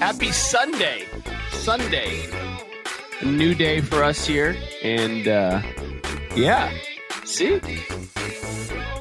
Happy 0.00 0.32
Sunday. 0.32 1.06
Sunday. 1.50 2.26
A 3.20 3.24
new 3.26 3.54
day 3.54 3.82
for 3.82 4.02
us 4.02 4.26
here. 4.26 4.56
And 4.82 5.28
uh, 5.28 5.60
yeah, 6.34 6.72
see? 7.26 7.60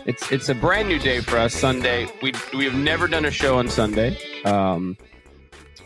It's 0.05 0.29
it's 0.29 0.49
a 0.49 0.55
brand 0.55 0.89
new 0.89 0.99
day 0.99 1.21
for 1.21 1.37
us, 1.37 1.53
Sunday. 1.53 2.09
We 2.21 2.33
we 2.53 2.65
have 2.65 2.73
never 2.73 3.07
done 3.07 3.23
a 3.23 3.31
show 3.31 3.59
on 3.59 3.69
Sunday. 3.69 4.17
Um, 4.43 4.97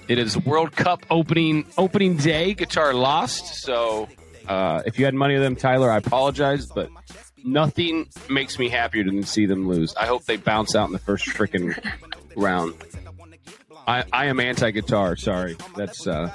it 0.07 0.18
is 0.18 0.36
World 0.36 0.76
Cup 0.76 1.06
opening 1.12 1.66
opening 1.78 2.18
day. 2.18 2.56
Qatar 2.56 2.96
lost, 2.96 3.64
so 3.64 4.10
uh, 4.48 4.82
if 4.88 4.98
you 4.98 5.06
had 5.06 5.14
money 5.14 5.36
with 5.36 5.44
them, 5.44 5.56
Tyler, 5.56 5.92
I 5.92 5.98
apologize, 5.98 6.66
but 6.66 6.90
nothing 7.44 8.10
makes 8.32 8.58
me 8.58 8.68
happier 8.68 9.04
than 9.04 9.22
see 9.22 9.46
them 9.46 9.68
lose. 9.68 9.94
I 9.96 10.08
hope 10.08 10.26
they 10.26 10.38
bounce 10.38 10.76
out 10.76 10.88
in 10.88 10.94
the 10.94 11.00
first 11.00 11.28
freaking 11.28 11.78
round. 12.36 12.74
I, 13.88 14.04
I 14.12 14.26
am 14.26 14.40
anti-Qatar. 14.40 15.20
Sorry, 15.20 15.58
that's 15.76 16.08
uh, 16.08 16.34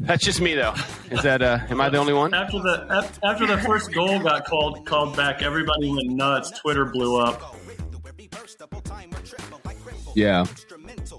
that's 0.00 0.24
just 0.24 0.40
me 0.40 0.54
though. 0.54 0.74
Is 1.10 1.22
that 1.22 1.42
uh, 1.42 1.58
am 1.68 1.80
I 1.80 1.88
the 1.88 1.98
only 1.98 2.12
one? 2.12 2.34
After 2.34 2.58
the 2.58 3.16
after 3.22 3.46
the 3.46 3.58
first 3.58 3.92
goal 3.92 4.18
got 4.20 4.44
called 4.44 4.86
called 4.86 5.16
back, 5.16 5.42
everybody 5.42 5.90
went 5.90 6.10
nuts. 6.10 6.50
Twitter 6.60 6.84
blew 6.84 7.20
up. 7.20 7.56
Yeah, 10.14 10.46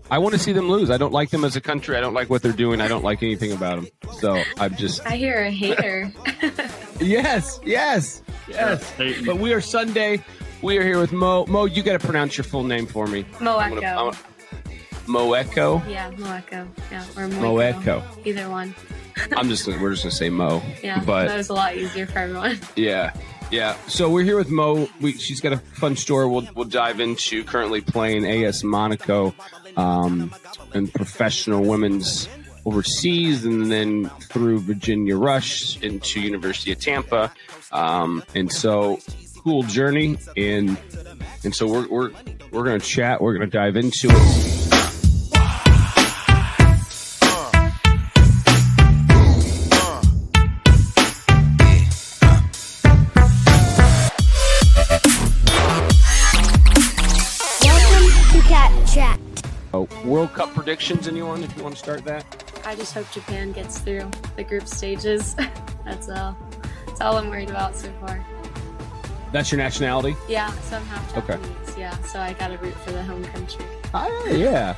I 0.10 0.20
want 0.20 0.34
to 0.34 0.40
see 0.40 0.54
them 0.54 0.70
lose. 0.70 0.90
I 0.90 0.98
don't 0.98 1.14
like 1.14 1.30
them 1.30 1.44
as 1.44 1.56
a 1.56 1.62
country. 1.62 1.98
I 1.98 2.02
don't 2.02 2.14
like 2.14 2.30
what 2.30 2.42
they're 2.42 2.52
doing. 2.52 2.82
I 2.82 2.88
don't 2.88 3.04
like 3.04 3.24
anything 3.24 3.52
about 3.52 3.82
them. 3.82 3.88
So 4.20 4.42
I'm 4.58 4.76
just. 4.76 5.06
I 5.06 5.18
hear 5.18 5.44
a 5.44 5.52
hater. 5.52 6.12
yes, 7.00 7.60
yes, 7.66 8.22
yes. 8.48 8.94
But 9.26 9.38
we 9.38 9.54
are 9.54 9.62
Sunday. 9.62 10.24
We 10.62 10.78
are 10.78 10.84
here 10.84 11.00
with 11.00 11.12
Mo. 11.12 11.46
Mo, 11.48 11.66
you 11.66 11.84
got 11.84 12.00
to 12.00 12.06
pronounce 12.06 12.38
your 12.38 12.46
full 12.46 12.64
name 12.64 12.88
for 12.88 13.06
me. 13.08 13.24
Moeko. 13.40 14.16
Moeko. 15.06 15.88
Yeah, 15.90 16.12
Moeko. 16.12 16.68
Yeah, 16.92 17.04
or 17.16 17.28
Moeko. 17.28 17.74
Moeko. 17.84 18.28
Either 18.28 18.50
one. 18.50 18.76
I'm 19.36 19.48
just. 19.50 19.68
We're 19.68 19.92
just 19.92 20.04
gonna 20.04 20.12
say 20.12 20.30
Mo. 20.30 20.62
Yeah, 20.84 21.02
but 21.06 21.28
that 21.28 21.38
was 21.38 21.50
a 21.50 21.54
lot 21.54 21.76
easier 21.76 22.06
for 22.06 22.20
everyone. 22.20 22.60
Yeah, 22.76 23.14
yeah. 23.52 23.76
So 23.88 24.10
we're 24.10 24.24
here 24.24 24.38
with 24.38 24.50
Mo. 24.50 24.90
We, 25.00 25.14
she's 25.14 25.40
got 25.40 25.54
a 25.54 25.58
fun 25.58 25.96
story. 25.96 26.28
We'll 26.28 26.48
we'll 26.56 26.66
dive 26.66 27.00
into. 27.00 27.44
Currently 27.44 27.82
playing 27.82 28.26
AS 28.26 28.64
Monaco, 28.64 29.34
um, 29.78 30.34
and 30.74 30.94
professional 30.94 31.64
women's 31.64 32.28
overseas, 32.66 33.46
and 33.46 33.72
then 33.72 34.10
through 34.30 34.60
Virginia 34.60 35.16
Rush 35.16 35.82
into 35.82 36.20
University 36.20 36.72
of 36.74 36.80
Tampa, 36.80 37.32
um, 37.72 38.22
and 38.34 38.52
so 38.52 39.00
cool 39.44 39.64
journey. 39.64 40.18
And 40.36 40.78
and 41.46 41.56
so 41.56 41.68
we're 41.68 41.88
we're 41.88 42.12
we're 42.52 42.66
gonna 42.66 42.80
chat. 42.80 43.22
We're 43.22 43.34
gonna 43.34 43.48
dive 43.48 43.78
into 43.78 44.10
it. 44.12 44.55
World 60.04 60.34
Cup 60.34 60.54
predictions, 60.54 61.08
anyone? 61.08 61.44
If 61.44 61.56
you 61.58 61.64
want 61.64 61.76
to 61.76 61.80
start 61.80 62.04
that. 62.06 62.26
I 62.66 62.76
just 62.76 62.94
hope 62.94 63.10
Japan 63.12 63.52
gets 63.52 63.80
through 63.80 64.10
the 64.36 64.44
group 64.44 64.68
stages. 64.68 65.36
that's 65.86 66.10
all. 66.10 66.38
That's 66.88 67.02
all 67.02 67.18
I'm 67.18 67.30
worried 67.30 67.50
about 67.50 67.76
so 67.76 67.92
far. 68.00 68.26
That's 69.32 69.52
your 69.52 69.58
nationality? 69.58 70.16
Yeah, 70.30 70.52
somehow 70.62 70.98
Japanese. 71.14 71.50
Okay. 71.70 71.82
Yeah, 71.82 71.98
so 72.04 72.20
I 72.20 72.34
got 72.34 72.48
to 72.48 72.58
root 72.58 72.74
for 72.76 72.92
the 72.92 73.04
home 73.04 73.24
country. 73.26 73.66
Ah, 73.94 74.08
yeah. 74.28 74.78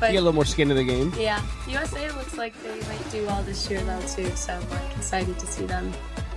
but, 0.00 0.06
you 0.06 0.12
get 0.14 0.18
a 0.18 0.22
little 0.22 0.32
more 0.32 0.44
skin 0.44 0.70
in 0.70 0.76
the 0.76 0.84
game. 0.84 1.12
Yeah, 1.18 1.42
USA 1.68 2.10
looks 2.12 2.38
like 2.38 2.60
they 2.62 2.80
might 2.88 3.10
do 3.10 3.26
well 3.26 3.42
this 3.42 3.70
year 3.70 3.80
though 3.82 4.00
too. 4.02 4.30
So 4.36 4.54
I'm 4.54 4.70
like 4.70 4.96
excited 4.96 5.38
to 5.38 5.46
see 5.46 5.66
them. 5.66 5.92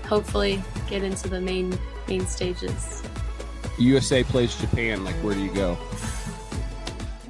Hopefully, 0.08 0.62
get 0.90 1.04
into 1.04 1.30
the 1.30 1.40
main 1.40 1.78
main 2.08 2.26
stages. 2.26 3.02
USA 3.80 4.24
plays 4.24 4.56
Japan. 4.56 5.04
Like, 5.04 5.16
where 5.16 5.34
do 5.34 5.42
you 5.42 5.54
go? 5.54 5.78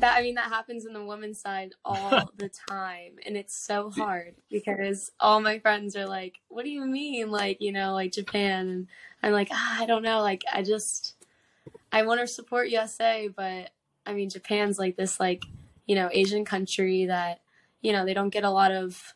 That 0.03 0.17
I 0.17 0.21
mean 0.21 0.35
that 0.35 0.49
happens 0.49 0.85
in 0.85 0.91
the 0.91 1.03
women's 1.03 1.39
side 1.39 1.75
all 1.85 2.29
the 2.37 2.49
time 2.69 3.13
and 3.25 3.37
it's 3.37 3.55
so 3.55 3.89
hard 3.89 4.35
because 4.51 5.11
all 5.17 5.39
my 5.39 5.59
friends 5.59 5.95
are 5.95 6.05
like 6.05 6.41
what 6.49 6.65
do 6.65 6.69
you 6.69 6.85
mean? 6.85 7.31
Like 7.31 7.61
you 7.61 7.71
know 7.71 7.93
like 7.93 8.11
Japan? 8.11 8.67
And 8.67 8.87
I'm 9.23 9.31
like 9.31 9.47
ah, 9.49 9.81
I 9.81 9.85
don't 9.85 10.03
know. 10.03 10.21
Like 10.21 10.43
I 10.51 10.61
just 10.61 11.15
I 11.89 12.03
want 12.03 12.19
to 12.19 12.27
support 12.27 12.67
USA 12.67 13.29
but 13.33 13.69
I 14.05 14.13
mean 14.13 14.29
Japan's 14.29 14.77
like 14.77 14.97
this 14.97 15.21
like 15.21 15.45
you 15.85 15.95
know 15.95 16.09
Asian 16.11 16.43
country 16.43 17.05
that 17.05 17.39
you 17.81 17.93
know 17.93 18.03
they 18.03 18.13
don't 18.13 18.29
get 18.29 18.43
a 18.43 18.51
lot 18.51 18.73
of 18.73 19.13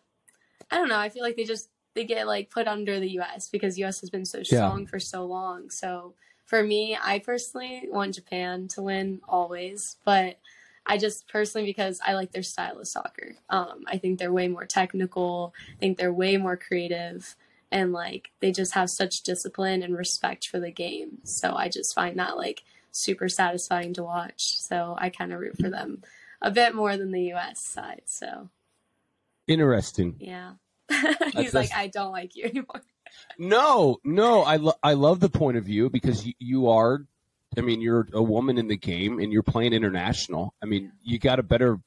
I 0.71 0.77
don't 0.77 0.87
know. 0.87 0.99
I 0.99 1.09
feel 1.09 1.23
like 1.23 1.35
they 1.35 1.43
just 1.43 1.69
they 1.95 2.05
get 2.05 2.27
like 2.27 2.49
put 2.49 2.65
under 2.65 2.97
the 3.01 3.19
US 3.19 3.49
because 3.49 3.77
US 3.77 3.99
has 3.99 4.09
been 4.09 4.25
so 4.25 4.41
strong 4.41 4.81
yeah. 4.81 4.87
for 4.87 5.01
so 5.01 5.25
long. 5.25 5.69
So 5.69 6.13
for 6.45 6.63
me 6.63 6.97
I 7.03 7.19
personally 7.19 7.89
want 7.91 8.15
Japan 8.15 8.69
to 8.69 8.81
win 8.81 9.19
always 9.27 9.97
but 10.05 10.39
I 10.87 10.97
just 10.97 11.27
personally 11.27 11.67
because 11.67 11.99
I 12.03 12.13
like 12.13 12.31
their 12.31 12.43
style 12.43 12.79
of 12.79 12.87
soccer. 12.87 13.35
Um, 13.49 13.83
I 13.87 13.97
think 13.97 14.17
they're 14.17 14.31
way 14.31 14.47
more 14.47 14.65
technical. 14.65 15.53
I 15.75 15.79
think 15.79 15.97
they're 15.97 16.13
way 16.13 16.37
more 16.37 16.55
creative, 16.55 17.35
and 17.71 17.91
like 17.91 18.31
they 18.39 18.51
just 18.51 18.73
have 18.73 18.89
such 18.89 19.21
discipline 19.21 19.83
and 19.83 19.95
respect 19.95 20.47
for 20.47 20.59
the 20.59 20.71
game. 20.71 21.19
So 21.23 21.53
I 21.55 21.67
just 21.67 21.93
find 21.93 22.17
that 22.19 22.37
like 22.37 22.63
super 22.91 23.27
satisfying 23.27 23.93
to 23.95 24.03
watch. 24.03 24.59
So 24.59 24.95
I 24.97 25.09
kind 25.09 25.33
of 25.33 25.41
root 25.41 25.57
for 25.57 25.69
them 25.69 26.03
a 26.41 26.51
bit 26.51 26.73
more 26.73 26.95
than 26.95 27.11
the 27.11 27.23
U.S. 27.23 27.59
side. 27.59 28.03
So 28.05 28.49
interesting. 29.45 30.15
Yeah, 30.19 30.53
he's 31.33 31.53
like, 31.53 31.73
I 31.75 31.87
don't 31.87 32.11
like 32.13 32.35
you 32.37 32.45
anymore. 32.45 32.81
no, 33.37 33.97
no, 34.05 34.43
I 34.43 34.55
lo- 34.55 34.79
I 34.81 34.93
love 34.93 35.19
the 35.19 35.29
point 35.29 35.57
of 35.57 35.65
view 35.65 35.89
because 35.89 36.25
you, 36.25 36.33
you 36.39 36.69
are 36.69 37.05
I 37.57 37.61
mean, 37.61 37.81
you're 37.81 38.07
a 38.13 38.21
woman 38.21 38.57
in 38.57 38.67
the 38.67 38.77
game 38.77 39.19
and 39.19 39.31
you're 39.33 39.43
playing 39.43 39.73
international. 39.73 40.53
I 40.61 40.65
mean, 40.65 40.91
you 41.03 41.19
got 41.19 41.39
a 41.39 41.43
better 41.43 41.79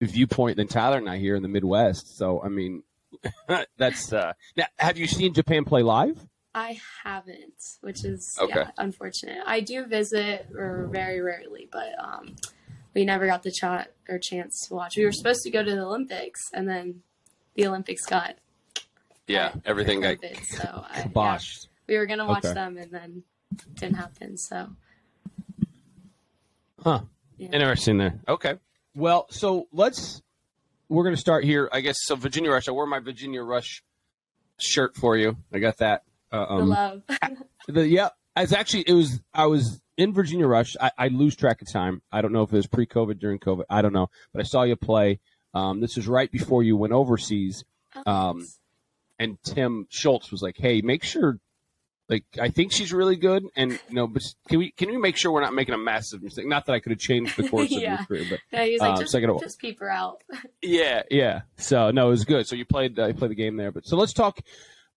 viewpoint 0.00 0.56
than 0.56 0.68
Tyler 0.68 0.98
and 0.98 1.08
I 1.08 1.18
here 1.18 1.36
in 1.36 1.42
the 1.42 1.48
Midwest. 1.48 2.16
So, 2.16 2.42
I 2.42 2.48
mean, 2.48 2.82
that's. 3.76 4.12
Uh, 4.12 4.32
now, 4.56 4.66
have 4.78 4.98
you 4.98 5.06
seen 5.06 5.34
Japan 5.34 5.64
play 5.64 5.82
live? 5.82 6.26
I 6.54 6.78
haven't, 7.02 7.62
which 7.80 8.04
is 8.04 8.36
okay. 8.40 8.60
yeah, 8.60 8.70
unfortunate. 8.76 9.38
I 9.46 9.60
do 9.60 9.86
visit 9.86 10.48
or 10.54 10.88
very 10.92 11.20
rarely, 11.20 11.68
but 11.70 11.94
um, 11.98 12.36
we 12.94 13.04
never 13.04 13.26
got 13.26 13.42
the 13.42 13.52
shot 13.52 13.88
or 14.08 14.18
chance 14.18 14.66
to 14.68 14.74
watch. 14.74 14.96
We 14.96 15.04
were 15.04 15.12
supposed 15.12 15.42
to 15.44 15.50
go 15.50 15.62
to 15.62 15.70
the 15.70 15.82
Olympics, 15.82 16.40
and 16.52 16.68
then 16.68 17.02
the 17.54 17.66
Olympics 17.66 18.04
got 18.04 18.36
yeah 19.28 19.52
everything 19.64 20.00
got 20.00 20.16
so 20.48 20.84
I, 20.90 21.08
yeah, 21.14 21.38
we 21.86 21.96
were 21.96 22.06
gonna 22.06 22.26
watch 22.26 22.44
okay. 22.44 22.54
them, 22.54 22.76
and 22.76 22.90
then 22.90 23.22
didn't 23.74 23.96
happen. 23.96 24.36
So 24.36 24.76
Huh. 26.82 27.00
Yeah. 27.36 27.50
Interesting 27.52 27.98
there. 27.98 28.20
Okay. 28.28 28.54
Well, 28.94 29.26
so 29.30 29.68
let's 29.72 30.22
we're 30.88 31.04
going 31.04 31.14
to 31.14 31.20
start 31.20 31.44
here. 31.44 31.68
I 31.72 31.80
guess 31.80 31.96
so. 32.02 32.16
Virginia 32.16 32.50
Rush. 32.50 32.68
I 32.68 32.72
wore 32.72 32.86
my 32.86 32.98
Virginia 32.98 33.42
Rush 33.42 33.82
shirt 34.58 34.96
for 34.96 35.16
you. 35.16 35.36
I 35.52 35.58
got 35.58 35.78
that. 35.78 36.02
Uh, 36.30 36.46
um, 36.48 36.58
the 36.58 36.64
love. 36.66 37.02
the, 37.68 37.86
yeah. 37.86 38.10
It's 38.36 38.52
actually 38.52 38.84
it 38.86 38.94
was 38.94 39.20
I 39.34 39.46
was 39.46 39.80
in 39.96 40.12
Virginia 40.14 40.46
Rush. 40.46 40.76
I, 40.80 40.90
I, 40.96 41.08
lose 41.08 41.36
track 41.36 41.60
of 41.60 41.70
time. 41.70 42.00
I 42.10 42.22
don't 42.22 42.32
know 42.32 42.42
if 42.42 42.52
it 42.52 42.56
was 42.56 42.66
pre-COVID, 42.66 43.18
during 43.18 43.38
COVID. 43.38 43.64
I 43.68 43.82
don't 43.82 43.92
know, 43.92 44.08
but 44.32 44.40
I 44.40 44.44
saw 44.44 44.62
you 44.62 44.74
play. 44.74 45.20
Um, 45.52 45.80
this 45.80 45.98
is 45.98 46.08
right 46.08 46.32
before 46.32 46.62
you 46.62 46.76
went 46.76 46.94
overseas. 46.94 47.64
Oh, 47.94 48.10
um, 48.10 48.46
and 49.18 49.36
Tim 49.42 49.86
Schultz 49.90 50.32
was 50.32 50.40
like, 50.40 50.56
"Hey, 50.56 50.80
make 50.80 51.04
sure 51.04 51.38
like 52.12 52.24
I 52.40 52.50
think 52.50 52.72
she's 52.72 52.92
really 52.92 53.16
good, 53.16 53.44
and 53.56 53.72
you 53.72 53.94
know, 53.94 54.06
but 54.06 54.22
can 54.48 54.58
we 54.58 54.70
can 54.70 54.90
we 54.90 54.98
make 54.98 55.16
sure 55.16 55.32
we're 55.32 55.40
not 55.40 55.54
making 55.54 55.74
a 55.74 55.78
massive 55.78 56.22
mistake? 56.22 56.46
Not 56.46 56.66
that 56.66 56.72
I 56.74 56.80
could 56.80 56.92
have 56.92 56.98
changed 56.98 57.36
the 57.36 57.48
course 57.48 57.70
yeah. 57.70 57.78
of 57.78 57.82
your 57.82 58.06
career, 58.06 58.26
but 58.30 58.40
yeah, 58.52 58.64
he's 58.66 58.80
like 58.80 58.90
um, 58.90 59.00
just, 59.00 59.12
so 59.12 59.38
just 59.40 59.58
peep 59.58 59.80
her 59.80 59.90
out. 59.90 60.22
yeah, 60.62 61.02
yeah. 61.10 61.42
So 61.56 61.90
no, 61.90 62.08
it 62.08 62.10
was 62.10 62.24
good. 62.24 62.46
So 62.46 62.54
you 62.54 62.64
played 62.64 62.98
uh, 62.98 63.06
you 63.06 63.14
played 63.14 63.30
the 63.30 63.36
game 63.36 63.56
there, 63.56 63.72
but 63.72 63.86
so 63.86 63.96
let's 63.96 64.12
talk 64.12 64.40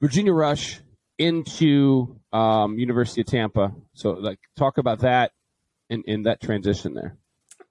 Virginia 0.01 0.33
Rush 0.33 0.81
into 1.17 2.19
um, 2.33 2.77
University 2.77 3.21
of 3.21 3.27
Tampa. 3.27 3.73
So 3.93 4.11
like 4.11 4.39
talk 4.57 4.77
about 4.77 4.99
that 4.99 5.31
in 5.89 6.03
in 6.03 6.23
that 6.23 6.41
transition 6.41 6.93
there. 6.93 7.15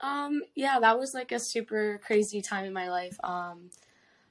Um, 0.00 0.42
yeah, 0.54 0.80
that 0.80 0.98
was 0.98 1.12
like 1.14 1.32
a 1.32 1.38
super 1.38 2.00
crazy 2.04 2.42
time 2.42 2.64
in 2.64 2.72
my 2.72 2.88
life. 2.90 3.16
Um, 3.22 3.70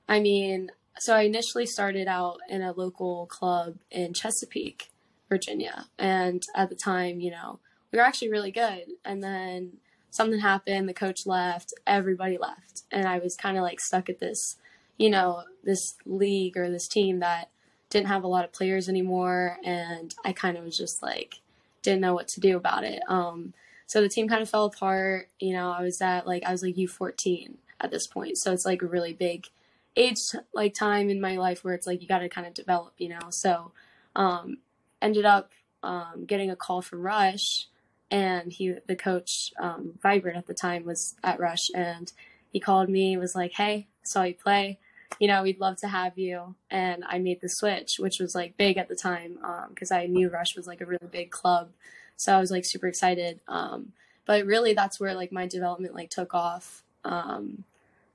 I 0.08 0.20
mean, 0.20 0.72
so 1.00 1.16
I 1.16 1.22
initially 1.22 1.66
started 1.66 2.08
out 2.08 2.38
in 2.50 2.62
a 2.62 2.72
local 2.72 3.26
club 3.28 3.78
in 3.90 4.14
Chesapeake, 4.14 4.92
Virginia. 5.34 5.88
And 5.98 6.44
at 6.56 6.70
the 6.70 6.76
time, 6.76 7.20
you 7.20 7.32
know, 7.32 7.60
we 7.92 7.98
were 7.98 8.06
actually 8.06 8.30
really 8.30 8.52
good. 8.52 8.86
And 9.04 9.24
then 9.24 9.78
something 10.12 10.40
happened, 10.40 10.88
the 10.88 10.94
coach 10.94 11.26
left, 11.26 11.74
everybody 11.88 12.38
left. 12.38 12.84
And 12.92 13.08
I 13.08 13.18
was 13.18 13.36
kind 13.36 13.58
of 13.58 13.64
like 13.64 13.80
stuck 13.80 14.10
at 14.10 14.20
this, 14.20 14.58
you 14.98 15.10
know, 15.10 15.44
this 15.64 15.96
league 16.06 16.56
or 16.56 16.70
this 16.70 16.88
team 16.88 17.20
that 17.20 17.50
didn't 17.90 18.08
have 18.08 18.24
a 18.24 18.28
lot 18.28 18.46
of 18.46 18.54
players 18.54 18.88
anymore. 18.88 19.58
And 19.64 20.14
I 20.24 20.34
kind 20.34 20.56
of 20.56 20.64
was 20.64 20.78
just 20.78 21.02
like, 21.02 21.42
didn't 21.82 22.02
know 22.02 22.14
what 22.14 22.28
to 22.30 22.40
do 22.40 22.56
about 22.56 22.84
it. 22.84 23.02
Um, 23.08 23.56
so 23.88 24.02
the 24.02 24.10
team 24.10 24.28
kind 24.28 24.44
of 24.44 24.50
fell 24.50 24.66
apart. 24.66 25.30
You 25.40 25.54
know, 25.54 25.72
I 25.72 25.82
was 25.82 26.00
at 26.00 26.28
like, 26.28 26.44
I 26.46 26.52
was 26.52 26.62
like 26.62 26.76
U14 26.76 27.56
at 27.82 27.90
this 27.90 28.06
point. 28.06 28.38
So 28.38 28.54
it's 28.54 28.66
like 28.66 28.84
a 28.84 28.88
really 28.88 29.14
big 29.14 29.48
age 29.96 30.18
like 30.54 30.74
time 30.74 31.10
in 31.10 31.20
my 31.22 31.38
life 31.38 31.64
where 31.64 31.74
it's 31.74 31.88
like 31.88 32.02
you 32.02 32.08
got 32.08 32.20
to 32.20 32.30
kind 32.30 32.46
of 32.46 32.54
develop, 32.54 32.94
you 32.98 33.10
know. 33.10 33.30
So 33.30 33.72
um, 34.16 34.58
ended 35.04 35.26
up 35.26 35.52
um, 35.84 36.26
getting 36.26 36.50
a 36.50 36.56
call 36.56 36.82
from 36.82 37.02
Rush, 37.02 37.68
and 38.10 38.52
he 38.52 38.74
the 38.88 38.96
coach 38.96 39.52
um, 39.62 40.00
Vibert 40.04 40.36
at 40.36 40.48
the 40.48 40.56
time 40.56 40.86
was 40.86 41.16
at 41.24 41.40
Rush, 41.40 41.70
and 41.76 42.12
he 42.52 42.60
called 42.60 42.90
me 42.90 43.18
was 43.18 43.36
like, 43.36 43.52
"Hey, 43.54 43.88
saw 44.04 44.24
you 44.24 44.34
play." 44.34 44.80
You 45.20 45.28
know, 45.28 45.44
we'd 45.44 45.60
love 45.60 45.78
to 45.78 45.88
have 45.88 46.18
you. 46.18 46.56
And 46.72 47.04
I 47.08 47.20
made 47.20 47.40
the 47.40 47.48
switch, 47.48 47.98
which 48.00 48.16
was 48.20 48.34
like 48.34 48.58
big 48.58 48.78
at 48.78 48.90
the 48.90 48.96
time 48.96 49.38
because 49.70 49.92
um, 49.92 49.98
I 49.98 50.08
knew 50.08 50.30
Rush 50.30 50.56
was 50.56 50.66
like 50.66 50.82
a 50.82 50.88
really 50.88 51.08
big 51.12 51.30
club. 51.30 51.70
So 52.18 52.36
I 52.36 52.40
was 52.40 52.50
like 52.50 52.64
super 52.66 52.88
excited. 52.88 53.40
Um, 53.48 53.92
but 54.26 54.46
really, 54.46 54.74
that's 54.74 55.00
where 55.00 55.14
like 55.14 55.32
my 55.32 55.48
development 55.48 55.96
like 55.96 56.10
took 56.10 56.34
off. 56.34 56.84
Um, 57.04 57.66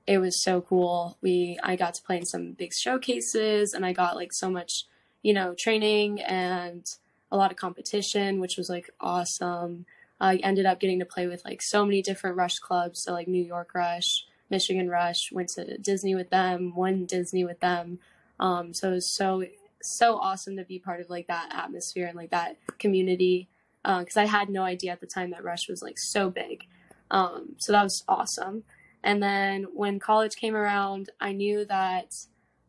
it 0.07 0.17
was 0.17 0.41
so 0.43 0.61
cool. 0.61 1.17
We 1.21 1.59
I 1.63 1.75
got 1.75 1.93
to 1.95 2.01
play 2.01 2.17
in 2.17 2.25
some 2.25 2.53
big 2.53 2.73
showcases, 2.73 3.73
and 3.73 3.85
I 3.85 3.93
got 3.93 4.15
like 4.15 4.33
so 4.33 4.49
much, 4.49 4.85
you 5.21 5.33
know, 5.33 5.53
training 5.57 6.21
and 6.21 6.85
a 7.31 7.37
lot 7.37 7.51
of 7.51 7.57
competition, 7.57 8.39
which 8.39 8.57
was 8.57 8.69
like 8.69 8.89
awesome. 8.99 9.85
I 10.19 10.37
ended 10.37 10.65
up 10.65 10.79
getting 10.79 10.99
to 10.99 11.05
play 11.05 11.27
with 11.27 11.43
like 11.45 11.61
so 11.61 11.85
many 11.85 12.01
different 12.01 12.37
Rush 12.37 12.59
clubs, 12.59 13.03
so 13.03 13.13
like 13.13 13.27
New 13.27 13.43
York 13.43 13.71
Rush, 13.73 14.25
Michigan 14.49 14.89
Rush, 14.89 15.31
went 15.31 15.49
to 15.49 15.77
Disney 15.77 16.15
with 16.15 16.29
them, 16.29 16.73
won 16.75 17.05
Disney 17.05 17.43
with 17.43 17.59
them. 17.59 17.99
Um, 18.39 18.73
so 18.73 18.89
it 18.89 18.95
was 18.95 19.15
so 19.15 19.43
so 19.81 20.17
awesome 20.17 20.57
to 20.57 20.65
be 20.65 20.77
part 20.77 20.99
of 20.99 21.09
like 21.09 21.27
that 21.27 21.53
atmosphere 21.53 22.07
and 22.07 22.17
like 22.17 22.31
that 22.31 22.57
community 22.79 23.47
because 23.83 24.17
uh, 24.17 24.21
I 24.21 24.25
had 24.25 24.49
no 24.49 24.63
idea 24.63 24.91
at 24.91 24.99
the 24.99 25.07
time 25.07 25.31
that 25.31 25.43
Rush 25.43 25.69
was 25.69 25.81
like 25.81 25.97
so 25.97 26.29
big. 26.29 26.65
Um, 27.11 27.55
so 27.57 27.71
that 27.71 27.83
was 27.83 28.03
awesome. 28.07 28.63
And 29.03 29.23
then 29.23 29.67
when 29.73 29.99
college 29.99 30.35
came 30.35 30.55
around, 30.55 31.09
I 31.21 31.31
knew 31.31 31.65
that 31.65 32.13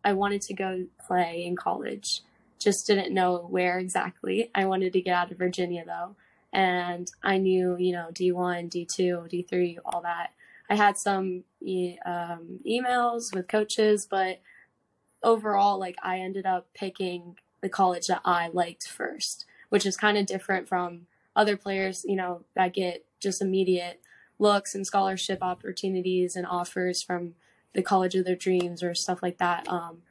I 0.04 0.12
wanted 0.12 0.42
to 0.42 0.54
go 0.54 0.86
play 1.04 1.44
in 1.44 1.56
college. 1.56 2.22
Just 2.60 2.86
didn't 2.86 3.12
know 3.12 3.38
where 3.50 3.78
exactly. 3.78 4.50
I 4.54 4.66
wanted 4.66 4.92
to 4.92 5.00
get 5.00 5.14
out 5.14 5.32
of 5.32 5.38
Virginia 5.38 5.82
though. 5.84 6.14
And 6.52 7.10
I 7.22 7.38
knew, 7.38 7.76
you 7.78 7.92
know, 7.92 8.08
D1, 8.12 8.70
D2, 8.70 9.48
D3, 9.48 9.78
all 9.84 10.02
that. 10.02 10.32
I 10.68 10.76
had 10.76 10.96
some 10.96 11.44
um, 12.06 12.60
emails 12.64 13.34
with 13.34 13.48
coaches, 13.48 14.06
but 14.08 14.40
overall, 15.22 15.78
like 15.78 15.96
I 16.02 16.18
ended 16.18 16.46
up 16.46 16.68
picking 16.74 17.38
the 17.60 17.68
college 17.68 18.06
that 18.06 18.22
I 18.24 18.48
liked 18.48 18.86
first, 18.86 19.46
which 19.68 19.86
is 19.86 19.96
kind 19.96 20.16
of 20.16 20.26
different 20.26 20.68
from 20.68 21.06
other 21.34 21.56
players, 21.56 22.04
you 22.06 22.16
know, 22.16 22.44
that 22.54 22.74
get 22.74 23.04
just 23.20 23.42
immediate 23.42 24.00
looks 24.38 24.74
and 24.74 24.86
scholarship 24.86 25.38
opportunities 25.42 26.36
and 26.36 26.46
offers 26.46 27.02
from 27.02 27.34
the 27.74 27.82
college 27.82 28.14
of 28.14 28.24
their 28.24 28.36
dreams 28.36 28.82
or 28.82 28.94
stuff 28.94 29.22
like 29.22 29.38
that. 29.38 29.68
Um, 29.68 30.02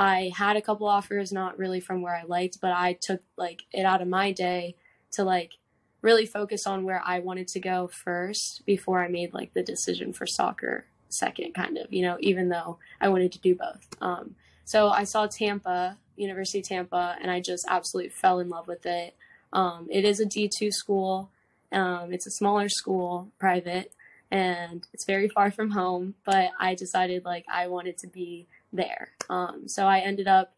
I 0.00 0.32
had 0.34 0.56
a 0.56 0.62
couple 0.62 0.88
offers, 0.88 1.30
not 1.30 1.58
really 1.58 1.78
from 1.78 2.00
where 2.00 2.16
I 2.16 2.22
liked, 2.22 2.56
but 2.62 2.72
I 2.72 2.96
took 2.98 3.20
like 3.36 3.64
it 3.70 3.84
out 3.84 4.00
of 4.00 4.08
my 4.08 4.32
day 4.32 4.74
to 5.12 5.24
like 5.24 5.58
really 6.00 6.24
focus 6.24 6.66
on 6.66 6.84
where 6.84 7.02
I 7.04 7.18
wanted 7.18 7.48
to 7.48 7.60
go 7.60 7.86
first 7.86 8.62
before 8.64 9.04
I 9.04 9.08
made 9.08 9.34
like 9.34 9.52
the 9.52 9.62
decision 9.62 10.14
for 10.14 10.26
soccer 10.26 10.86
second, 11.10 11.52
kind 11.52 11.76
of, 11.76 11.92
you 11.92 12.00
know, 12.00 12.16
even 12.20 12.48
though 12.48 12.78
I 12.98 13.10
wanted 13.10 13.30
to 13.32 13.40
do 13.40 13.54
both. 13.54 13.86
Um, 14.00 14.36
so 14.64 14.88
I 14.88 15.04
saw 15.04 15.26
Tampa, 15.26 15.98
University 16.16 16.62
Tampa, 16.62 17.16
and 17.20 17.30
I 17.30 17.40
just 17.40 17.66
absolutely 17.68 18.08
fell 18.08 18.40
in 18.40 18.48
love 18.48 18.68
with 18.68 18.86
it. 18.86 19.14
Um, 19.52 19.86
it 19.90 20.06
is 20.06 20.18
a 20.18 20.24
D2 20.24 20.72
school. 20.72 21.28
Um, 21.72 22.10
it's 22.10 22.26
a 22.26 22.30
smaller 22.30 22.70
school, 22.70 23.28
private, 23.38 23.92
and 24.30 24.86
it's 24.94 25.04
very 25.04 25.28
far 25.28 25.50
from 25.50 25.72
home. 25.72 26.14
But 26.24 26.52
I 26.58 26.74
decided 26.74 27.26
like 27.26 27.44
I 27.52 27.66
wanted 27.66 27.98
to 27.98 28.06
be 28.06 28.46
there. 28.72 29.10
Um, 29.28 29.68
so 29.68 29.86
I 29.86 29.98
ended 30.00 30.28
up 30.28 30.54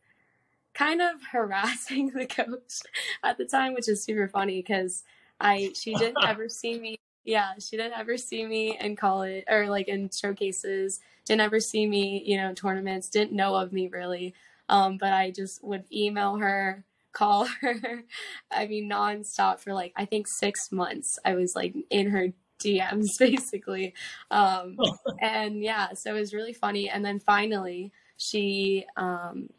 kind 0.74 1.00
of 1.00 1.22
harassing 1.32 2.10
the 2.10 2.26
coach 2.26 2.80
at 3.22 3.38
the 3.38 3.44
time, 3.44 3.74
which 3.74 3.88
is 3.88 4.04
super 4.04 4.28
funny 4.28 4.62
because 4.62 5.04
I 5.40 5.72
she 5.74 5.94
didn't 5.94 6.18
ever 6.26 6.48
see 6.48 6.78
me. 6.78 6.98
Yeah, 7.24 7.52
she 7.60 7.76
didn't 7.76 7.98
ever 7.98 8.16
see 8.16 8.44
me 8.44 8.76
in 8.80 8.96
college 8.96 9.44
or 9.48 9.68
like 9.68 9.88
in 9.88 10.10
showcases. 10.10 11.00
Didn't 11.24 11.42
ever 11.42 11.60
see 11.60 11.86
me, 11.86 12.22
you 12.26 12.36
know, 12.36 12.52
tournaments. 12.52 13.08
Didn't 13.08 13.32
know 13.32 13.54
of 13.54 13.72
me 13.72 13.88
really. 13.88 14.34
Um, 14.68 14.96
but 14.98 15.12
I 15.12 15.30
just 15.30 15.62
would 15.62 15.84
email 15.92 16.36
her 16.36 16.84
call 17.12 17.46
her. 17.60 18.04
I 18.50 18.66
mean, 18.66 18.88
nonstop 18.88 19.60
for 19.60 19.74
like 19.74 19.92
I 19.96 20.04
think 20.04 20.26
six 20.28 20.72
months. 20.72 21.18
I 21.24 21.34
was 21.34 21.54
like 21.54 21.74
in 21.90 22.10
her 22.10 22.28
DMs 22.62 23.18
basically, 23.18 23.94
um, 24.30 24.76
and 25.20 25.62
yeah, 25.62 25.92
so 25.94 26.14
it 26.14 26.18
was 26.18 26.32
really 26.32 26.52
funny. 26.54 26.88
And 26.88 27.04
then 27.04 27.18
finally, 27.18 27.92
she 28.16 28.86
um, 28.96 29.50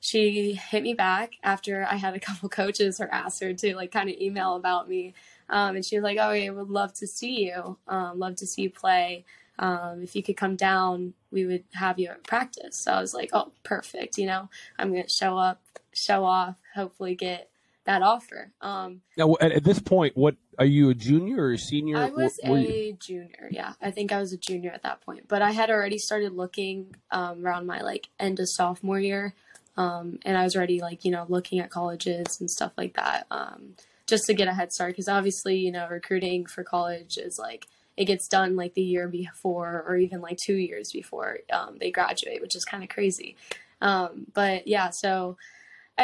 she 0.00 0.54
hit 0.54 0.82
me 0.82 0.94
back 0.94 1.34
after 1.42 1.86
I 1.88 1.96
had 1.96 2.14
a 2.14 2.20
couple 2.20 2.48
coaches 2.60 2.98
harass 2.98 3.40
her 3.40 3.52
to 3.52 3.76
like 3.76 3.92
kind 3.92 4.08
of 4.08 4.16
email 4.16 4.56
about 4.56 4.88
me. 4.88 5.14
Um, 5.48 5.76
and 5.76 5.84
she 5.84 5.96
was 5.96 6.04
like, 6.04 6.18
"Oh, 6.18 6.30
I 6.30 6.48
would 6.48 6.70
love 6.70 6.92
to 6.94 7.06
see 7.06 7.46
you. 7.46 7.78
Um, 7.86 8.18
love 8.18 8.36
to 8.36 8.46
see 8.46 8.62
you 8.62 8.70
play. 8.70 9.24
Um, 9.58 10.02
if 10.02 10.16
you 10.16 10.22
could 10.22 10.36
come 10.36 10.56
down, 10.56 11.12
we 11.30 11.44
would 11.44 11.64
have 11.74 11.98
you 11.98 12.08
at 12.08 12.24
practice." 12.24 12.76
So 12.76 12.92
I 12.92 13.00
was 13.00 13.14
like, 13.14 13.30
"Oh, 13.32 13.52
perfect. 13.62 14.16
You 14.16 14.26
know, 14.26 14.48
I'm 14.78 14.90
gonna 14.90 15.08
show 15.08 15.36
up, 15.36 15.60
show 15.92 16.24
off, 16.24 16.56
hopefully 16.74 17.14
get 17.14 17.50
that 17.84 18.02
offer. 18.02 18.52
Um, 18.60 19.00
now, 19.16 19.36
at, 19.40 19.52
at, 19.52 19.64
this 19.64 19.80
point, 19.80 20.16
what 20.16 20.36
are 20.60 20.66
you 20.66 20.90
a 20.90 20.94
junior 20.94 21.42
or 21.42 21.52
a 21.52 21.58
senior? 21.58 21.96
I 21.96 22.10
was 22.10 22.38
a 22.44 22.60
you? 22.60 22.92
junior. 22.92 23.48
Yeah, 23.50 23.72
I 23.80 23.90
think 23.90 24.12
I 24.12 24.18
was 24.18 24.34
a 24.34 24.36
junior 24.36 24.70
at 24.70 24.82
that 24.82 25.00
point. 25.00 25.26
But 25.26 25.40
I 25.40 25.52
had 25.52 25.70
already 25.70 25.96
started 25.96 26.34
looking 26.34 26.94
um, 27.10 27.46
around 27.46 27.66
my 27.66 27.80
like 27.80 28.10
end 28.20 28.38
of 28.40 28.46
sophomore 28.46 29.00
year, 29.00 29.32
um, 29.78 30.18
and 30.22 30.36
I 30.36 30.44
was 30.44 30.54
already 30.54 30.82
like 30.82 31.02
you 31.02 31.12
know 31.12 31.24
looking 31.30 31.60
at 31.60 31.70
colleges 31.70 32.38
and 32.40 32.50
stuff 32.50 32.72
like 32.76 32.92
that, 32.94 33.26
um, 33.30 33.74
just 34.06 34.24
to 34.26 34.34
get 34.34 34.48
a 34.48 34.52
head 34.52 34.70
start. 34.70 34.92
Because 34.92 35.08
obviously, 35.08 35.56
you 35.56 35.72
know, 35.72 35.88
recruiting 35.88 36.44
for 36.44 36.62
college 36.62 37.16
is 37.16 37.38
like 37.38 37.66
it 37.96 38.04
gets 38.04 38.28
done 38.28 38.54
like 38.54 38.74
the 38.74 38.82
year 38.82 39.08
before 39.08 39.82
or 39.88 39.96
even 39.96 40.20
like 40.20 40.36
two 40.44 40.56
years 40.56 40.90
before 40.92 41.38
um, 41.50 41.78
they 41.80 41.90
graduate, 41.90 42.42
which 42.42 42.54
is 42.54 42.66
kind 42.66 42.82
of 42.82 42.90
crazy. 42.90 43.34
Um, 43.80 44.26
but 44.34 44.66
yeah, 44.66 44.90
so 44.90 45.38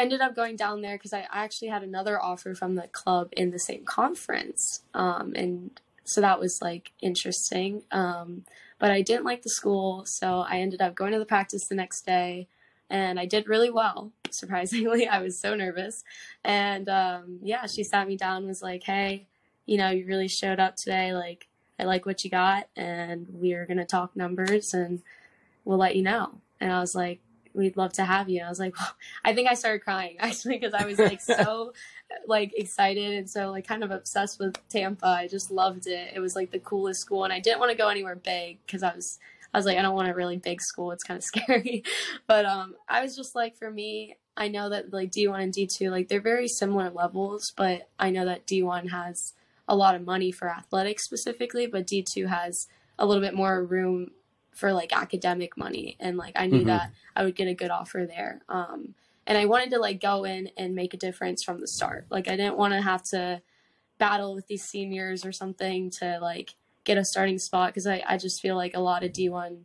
ended 0.01 0.21
up 0.21 0.35
going 0.35 0.55
down 0.55 0.81
there 0.81 0.95
because 0.95 1.13
I 1.13 1.27
actually 1.31 1.69
had 1.69 1.83
another 1.83 2.21
offer 2.21 2.53
from 2.55 2.75
the 2.75 2.87
club 2.87 3.29
in 3.31 3.51
the 3.51 3.59
same 3.59 3.85
conference. 3.85 4.81
Um, 4.93 5.33
and 5.35 5.79
so 6.03 6.21
that 6.21 6.39
was 6.39 6.61
like 6.61 6.91
interesting. 7.01 7.83
Um, 7.91 8.43
but 8.79 8.91
I 8.91 9.01
didn't 9.01 9.25
like 9.25 9.41
the 9.41 9.49
school, 9.49 10.05
so 10.05 10.45
I 10.47 10.59
ended 10.59 10.81
up 10.81 10.95
going 10.95 11.13
to 11.13 11.19
the 11.19 11.25
practice 11.25 11.67
the 11.67 11.75
next 11.75 12.05
day 12.05 12.47
and 12.89 13.19
I 13.19 13.25
did 13.25 13.47
really 13.47 13.69
well. 13.69 14.11
Surprisingly, 14.31 15.07
I 15.07 15.21
was 15.21 15.39
so 15.39 15.55
nervous. 15.55 16.03
And 16.43 16.87
um, 16.89 17.39
yeah, 17.41 17.65
she 17.65 17.83
sat 17.83 18.07
me 18.07 18.17
down 18.17 18.47
was 18.47 18.61
like, 18.61 18.83
hey, 18.83 19.25
you 19.65 19.77
know, 19.77 19.89
you 19.89 20.05
really 20.05 20.27
showed 20.27 20.59
up 20.59 20.75
today. 20.75 21.13
Like, 21.13 21.47
I 21.79 21.83
like 21.83 22.05
what 22.05 22.23
you 22.23 22.29
got, 22.29 22.69
and 22.75 23.27
we're 23.29 23.65
going 23.65 23.77
to 23.77 23.85
talk 23.85 24.15
numbers 24.15 24.73
and 24.73 25.01
we'll 25.63 25.77
let 25.77 25.95
you 25.95 26.01
know. 26.01 26.41
And 26.59 26.71
I 26.71 26.79
was 26.79 26.95
like, 26.95 27.19
we'd 27.57 27.75
love 27.75 27.91
to 27.93 28.05
have 28.05 28.29
you. 28.29 28.37
And 28.37 28.45
I 28.45 28.49
was 28.49 28.59
like, 28.59 28.77
well, 28.79 28.95
I 29.25 29.33
think 29.33 29.49
I 29.49 29.55
started 29.55 29.81
crying 29.81 30.15
actually 30.19 30.57
because 30.57 30.73
I 30.73 30.85
was 30.85 30.99
like 30.99 31.19
so 31.19 31.73
like 32.27 32.53
excited 32.55 33.13
and 33.13 33.29
so 33.29 33.51
like 33.51 33.67
kind 33.67 33.83
of 33.83 33.91
obsessed 33.91 34.39
with 34.39 34.55
Tampa. 34.69 35.07
I 35.07 35.27
just 35.27 35.51
loved 35.51 35.87
it. 35.87 36.13
It 36.15 36.19
was 36.19 36.35
like 36.35 36.51
the 36.51 36.59
coolest 36.59 37.01
school, 37.01 37.23
and 37.23 37.33
I 37.33 37.39
didn't 37.39 37.59
want 37.59 37.71
to 37.71 37.77
go 37.77 37.89
anywhere 37.89 38.15
big 38.15 38.59
because 38.65 38.83
I 38.83 38.95
was 38.95 39.19
I 39.53 39.57
was 39.57 39.65
like 39.65 39.77
I 39.77 39.81
don't 39.81 39.95
want 39.95 40.09
a 40.09 40.13
really 40.13 40.37
big 40.37 40.61
school. 40.61 40.91
It's 40.91 41.03
kind 41.03 41.17
of 41.17 41.23
scary, 41.23 41.83
but 42.27 42.45
um, 42.45 42.75
I 42.87 43.01
was 43.01 43.15
just 43.15 43.35
like 43.35 43.57
for 43.57 43.69
me. 43.69 44.15
I 44.39 44.49
know 44.49 44.69
that 44.69 44.93
like 44.93 45.11
D1 45.11 45.41
and 45.41 45.51
D2 45.51 45.89
like 45.89 46.09
they're 46.09 46.21
very 46.21 46.47
similar 46.47 46.91
levels, 46.91 47.51
but 47.57 47.89
I 47.97 48.11
know 48.11 48.25
that 48.25 48.45
D1 48.45 48.91
has 48.91 49.33
a 49.67 49.75
lot 49.75 49.95
of 49.95 50.05
money 50.05 50.31
for 50.31 50.47
athletics 50.47 51.03
specifically, 51.03 51.65
but 51.65 51.87
D2 51.87 52.27
has 52.27 52.67
a 52.99 53.05
little 53.07 53.21
bit 53.21 53.33
more 53.33 53.65
room 53.65 54.11
for 54.57 54.73
like 54.73 54.91
academic 54.91 55.55
money 55.55 55.95
and 55.99 56.17
like 56.17 56.33
I 56.35 56.47
knew 56.47 56.59
mm-hmm. 56.59 56.69
that 56.69 56.91
I 57.15 57.23
would 57.23 57.35
get 57.35 57.47
a 57.47 57.53
good 57.53 57.69
offer 57.69 58.07
there. 58.07 58.41
Um, 58.49 58.95
and 59.27 59.37
I 59.37 59.45
wanted 59.45 59.69
to 59.71 59.79
like 59.79 60.01
go 60.01 60.23
in 60.23 60.49
and 60.57 60.73
make 60.73 60.95
a 60.95 60.97
difference 60.97 61.43
from 61.43 61.61
the 61.61 61.67
start. 61.67 62.07
Like 62.09 62.27
I 62.27 62.35
didn't 62.35 62.57
want 62.57 62.73
to 62.73 62.81
have 62.81 63.03
to 63.11 63.41
battle 63.99 64.33
with 64.33 64.47
these 64.47 64.63
seniors 64.63 65.23
or 65.23 65.31
something 65.31 65.91
to 65.99 66.17
like 66.19 66.55
get 66.85 66.97
a 66.97 67.05
starting 67.05 67.37
spot 67.37 67.69
because 67.69 67.85
I, 67.85 68.03
I 68.07 68.17
just 68.17 68.41
feel 68.41 68.55
like 68.55 68.75
a 68.75 68.79
lot 68.79 69.03
of 69.03 69.11
D1 69.11 69.59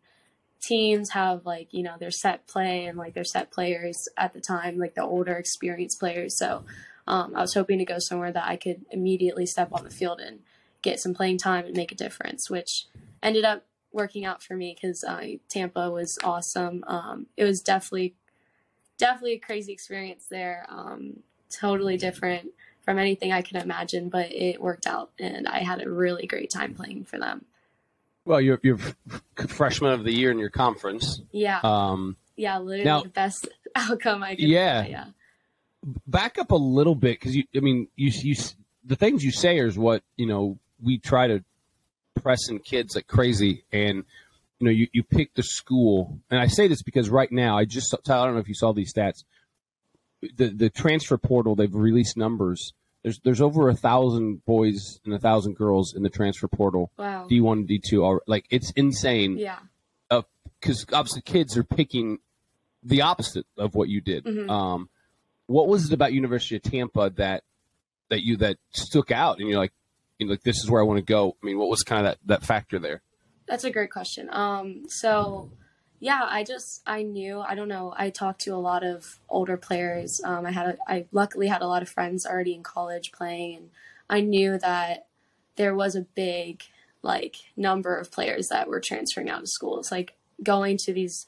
teams 0.61 1.11
have 1.11 1.47
like, 1.47 1.69
you 1.73 1.83
know, 1.83 1.95
their 1.99 2.11
set 2.11 2.47
play 2.47 2.85
and 2.85 2.99
like 2.99 3.15
their 3.15 3.25
set 3.25 3.51
players 3.51 3.97
at 4.19 4.35
the 4.35 4.41
time, 4.41 4.77
like 4.77 4.95
the 4.95 5.03
older 5.03 5.37
experienced 5.37 5.99
players. 5.99 6.37
So 6.37 6.65
um, 7.07 7.35
I 7.35 7.41
was 7.41 7.55
hoping 7.55 7.79
to 7.79 7.87
go 7.87 7.97
somewhere 7.99 8.33
that 8.33 8.47
I 8.47 8.57
could 8.57 8.85
immediately 8.91 9.47
step 9.47 9.71
on 9.73 9.85
the 9.85 9.91
field 9.91 10.21
and 10.21 10.41
get 10.83 11.01
some 11.01 11.15
playing 11.15 11.39
time 11.39 11.65
and 11.65 11.75
make 11.75 11.93
a 11.93 11.97
difference, 11.97 12.51
which 12.51 12.87
ended 13.23 13.45
up 13.45 13.65
working 13.93 14.25
out 14.25 14.43
for 14.43 14.57
me 14.57 14.75
because 14.75 15.05
uh, 15.05 15.23
Tampa 15.49 15.91
was 15.91 16.19
awesome. 16.25 16.85
Um, 16.87 17.27
it 17.37 17.45
was 17.45 17.61
definitely, 17.61 18.15
definitely 18.99 19.35
a 19.35 19.39
crazy 19.39 19.73
experience 19.73 20.27
there. 20.31 20.67
Um, 20.69 21.21
totally 21.51 21.97
different 21.97 22.51
from 22.85 22.99
anything 22.99 23.33
I 23.33 23.43
could 23.43 23.57
imagine, 23.57 24.09
but 24.09 24.33
it 24.33 24.61
worked 24.61 24.87
out, 24.87 25.11
and 25.19 25.47
I 25.47 25.59
had 25.61 25.83
a 25.83 25.91
really 25.91 26.27
great 26.27 26.51
time 26.51 26.75
playing 26.75 27.05
for 27.05 27.19
them. 27.19 27.45
Well, 28.25 28.41
you're 28.41 28.61
you're 28.63 28.79
freshman 29.49 29.93
of 29.93 30.05
the 30.05 30.13
year 30.13 30.31
in 30.31 30.39
your 30.39 30.51
conference. 30.51 31.21
Yeah. 31.33 31.61
Um, 31.63 32.17
yeah, 32.37 32.59
literally 32.59 32.85
now- 32.85 33.03
the 33.03 33.09
best 33.09 33.49
outcome 33.77 34.23
I 34.23 34.37
could. 34.37 34.45
Yeah. 34.45 34.83
get, 34.83 34.91
yeah. 34.91 35.05
back 36.07 36.39
up 36.39 36.51
a 36.51 36.57
little 36.57 36.95
bit 36.95 37.19
because 37.19 37.37
you, 37.37 37.45
I 37.55 37.61
mean, 37.61 37.89
you 37.97 38.11
you 38.13 38.37
the 38.85 38.97
things 38.97 39.25
you 39.25 39.33
say 39.33 39.59
is 39.59 39.77
what 39.77 40.03
you 40.17 40.27
know 40.27 40.59
we 40.83 40.99
try 40.99 41.27
to 41.29 41.45
press 42.15 42.49
in 42.49 42.59
kids 42.59 42.95
like 42.95 43.07
crazy, 43.07 43.65
and 43.73 44.05
you 44.59 44.65
know 44.67 44.71
you 44.71 44.89
you 44.93 45.03
pick 45.03 45.35
the 45.35 45.43
school, 45.43 46.19
and 46.31 46.39
I 46.41 46.47
say 46.47 46.69
this 46.69 46.83
because 46.83 47.11
right 47.11 47.31
now 47.31 47.57
I 47.59 47.65
just 47.65 47.95
Tyler, 48.05 48.23
I 48.23 48.25
don't 48.27 48.35
know 48.35 48.41
if 48.41 48.49
you 48.49 48.55
saw 48.55 48.73
these 48.73 48.93
stats, 48.93 49.25
the 50.37 50.49
the 50.49 50.71
transfer 50.71 51.19
portal 51.19 51.55
they've 51.55 51.75
released 51.75 52.17
numbers. 52.17 52.73
There's 53.03 53.19
there's 53.25 53.41
over 53.41 53.69
a 53.69 53.75
thousand 53.75 54.45
boys 54.45 55.01
and 55.05 55.13
a 55.13 55.19
thousand 55.19 55.57
girls 55.57 55.95
in 55.97 56.03
the 56.05 56.11
transfer 56.11 56.47
portal, 56.49 56.93
Wow. 56.97 57.27
D 57.29 57.41
one, 57.41 57.67
D 57.67 57.81
two. 57.85 58.21
Like 58.27 58.47
it's 58.51 58.71
insane 58.73 59.39
Yeah. 59.39 59.59
because 60.61 60.87
obviously 60.93 61.23
kids 61.23 61.57
are 61.57 61.65
picking 61.65 62.19
the 62.85 63.01
opposite 63.03 63.47
of 63.59 63.75
what 63.75 63.89
you 63.89 64.01
did. 64.01 64.25
Mhm. 64.25 64.49
Um, 64.49 64.89
what 65.47 65.67
was 65.67 65.87
it 65.87 65.93
about 65.93 66.13
University 66.13 66.55
of 66.57 66.63
Tampa 66.63 67.11
that 67.17 67.43
that 68.11 68.23
you 68.23 68.37
that 68.37 68.59
stuck 68.71 69.11
out 69.11 69.39
and 69.41 69.49
you're 69.49 69.59
like, 69.59 69.73
you 70.23 70.27
know, 70.27 70.33
like 70.33 70.43
this 70.43 70.59
is 70.59 70.71
where 70.71 70.81
I 70.81 70.85
want 70.85 70.99
to 70.99 71.05
go? 71.05 71.37
I 71.43 71.47
mean, 71.47 71.59
what 71.59 71.69
was 71.69 71.83
kind 71.83 72.07
of 72.07 72.13
that 72.13 72.19
that 72.27 72.45
factor 72.45 72.79
there? 72.79 73.03
That's 73.47 73.65
a 73.65 73.71
great 73.71 73.91
question. 73.91 74.29
Um, 74.33 74.85
so 74.89 75.51
yeah, 76.01 76.27
I 76.29 76.45
just 76.45 76.83
I 76.87 77.03
knew 77.03 77.41
I 77.41 77.55
don't 77.55 77.69
know. 77.69 77.95
I 77.97 78.11
talked 78.11 78.41
to 78.43 78.51
a 78.51 78.57
lot 78.57 78.85
of 78.85 79.21
older 79.29 79.57
players. 79.57 80.21
Um, 80.25 80.47
I 80.47 80.51
had 80.51 80.67
a, 80.67 80.77
I 80.89 81.07
luckily 81.13 81.49
had 81.49 81.63
a 81.63 81.69
lot 81.69 81.83
of 81.83 81.89
friends 81.89 82.27
already 82.27 82.55
in 82.55 82.63
college 82.63 83.13
playing, 83.13 83.57
and 83.57 83.71
I 84.09 84.21
knew 84.21 84.59
that 84.59 85.07
there 85.57 85.75
was 85.75 85.95
a 85.95 86.03
big 86.03 86.63
like 87.03 87.37
number 87.57 87.97
of 87.97 88.11
players 88.11 88.49
that 88.49 88.69
were 88.69 88.81
transferring 88.81 89.29
out 89.29 89.43
of 89.43 89.49
schools, 89.49 89.91
like 89.91 90.15
going 90.43 90.77
to 90.79 90.93
these 90.93 91.27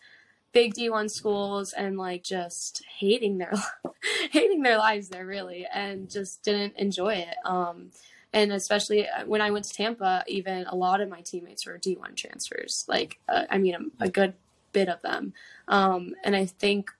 big 0.52 0.74
D1 0.74 1.10
schools 1.10 1.72
and 1.72 1.98
like 1.98 2.22
just 2.22 2.84
hating 2.98 3.38
their 3.38 3.52
hating 4.30 4.62
their 4.62 4.78
lives 4.78 5.08
there 5.08 5.26
really 5.26 5.66
and 5.72 6.10
just 6.10 6.42
didn't 6.42 6.74
enjoy 6.76 7.14
it. 7.14 7.36
Um, 7.44 7.90
and 8.34 8.52
especially 8.52 9.08
uh, 9.08 9.24
when 9.26 9.40
I 9.40 9.52
went 9.52 9.64
to 9.66 9.72
Tampa, 9.72 10.24
even 10.26 10.66
a 10.66 10.74
lot 10.74 11.00
of 11.00 11.08
my 11.08 11.20
teammates 11.20 11.66
were 11.66 11.78
D1 11.78 12.16
transfers. 12.16 12.84
Like, 12.88 13.20
uh, 13.28 13.44
I 13.48 13.58
mean, 13.58 13.92
a, 14.00 14.04
a 14.04 14.08
good 14.10 14.34
bit 14.72 14.88
of 14.88 15.00
them. 15.02 15.32
Um, 15.68 16.14
and 16.24 16.34
I 16.34 16.44
think 16.44 16.90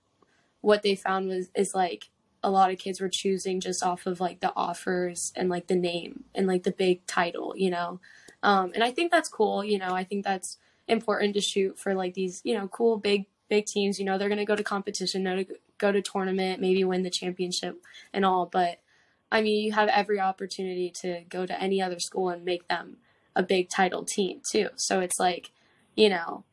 what 0.60 0.82
they 0.82 0.94
found 0.94 1.28
was 1.28 1.48
is 1.56 1.74
like 1.74 2.08
a 2.44 2.50
lot 2.50 2.70
of 2.70 2.78
kids 2.78 3.00
were 3.00 3.10
choosing 3.12 3.60
just 3.60 3.82
off 3.82 4.06
of 4.06 4.20
like 4.20 4.38
the 4.38 4.52
offers 4.54 5.32
and 5.34 5.48
like 5.48 5.66
the 5.66 5.74
name 5.74 6.22
and 6.36 6.46
like 6.46 6.62
the 6.62 6.70
big 6.70 7.04
title, 7.06 7.52
you 7.56 7.68
know. 7.68 7.98
Um, 8.44 8.70
and 8.72 8.84
I 8.84 8.92
think 8.92 9.10
that's 9.10 9.28
cool. 9.28 9.64
You 9.64 9.78
know, 9.78 9.92
I 9.92 10.04
think 10.04 10.24
that's 10.24 10.58
important 10.86 11.34
to 11.34 11.40
shoot 11.40 11.80
for 11.80 11.94
like 11.94 12.14
these, 12.14 12.42
you 12.44 12.54
know, 12.54 12.68
cool 12.68 12.96
big 12.96 13.26
big 13.48 13.66
teams. 13.66 13.98
You 13.98 14.04
know, 14.04 14.18
they're 14.18 14.28
going 14.28 14.38
to 14.38 14.44
go 14.44 14.54
to 14.54 14.62
competition, 14.62 15.24
know 15.24 15.34
to 15.34 15.46
go 15.78 15.90
to 15.90 16.00
tournament, 16.00 16.60
maybe 16.60 16.84
win 16.84 17.02
the 17.02 17.10
championship 17.10 17.82
and 18.12 18.24
all, 18.24 18.46
but 18.46 18.78
I 19.30 19.42
mean, 19.42 19.64
you 19.64 19.72
have 19.72 19.88
every 19.88 20.20
opportunity 20.20 20.90
to 21.02 21.22
go 21.28 21.46
to 21.46 21.60
any 21.60 21.82
other 21.82 21.98
school 21.98 22.28
and 22.28 22.44
make 22.44 22.68
them 22.68 22.98
a 23.34 23.42
big 23.42 23.68
title 23.68 24.04
team 24.04 24.40
too. 24.48 24.68
So 24.76 25.00
it's 25.00 25.18
like, 25.18 25.50
you 25.96 26.08
know, 26.08 26.44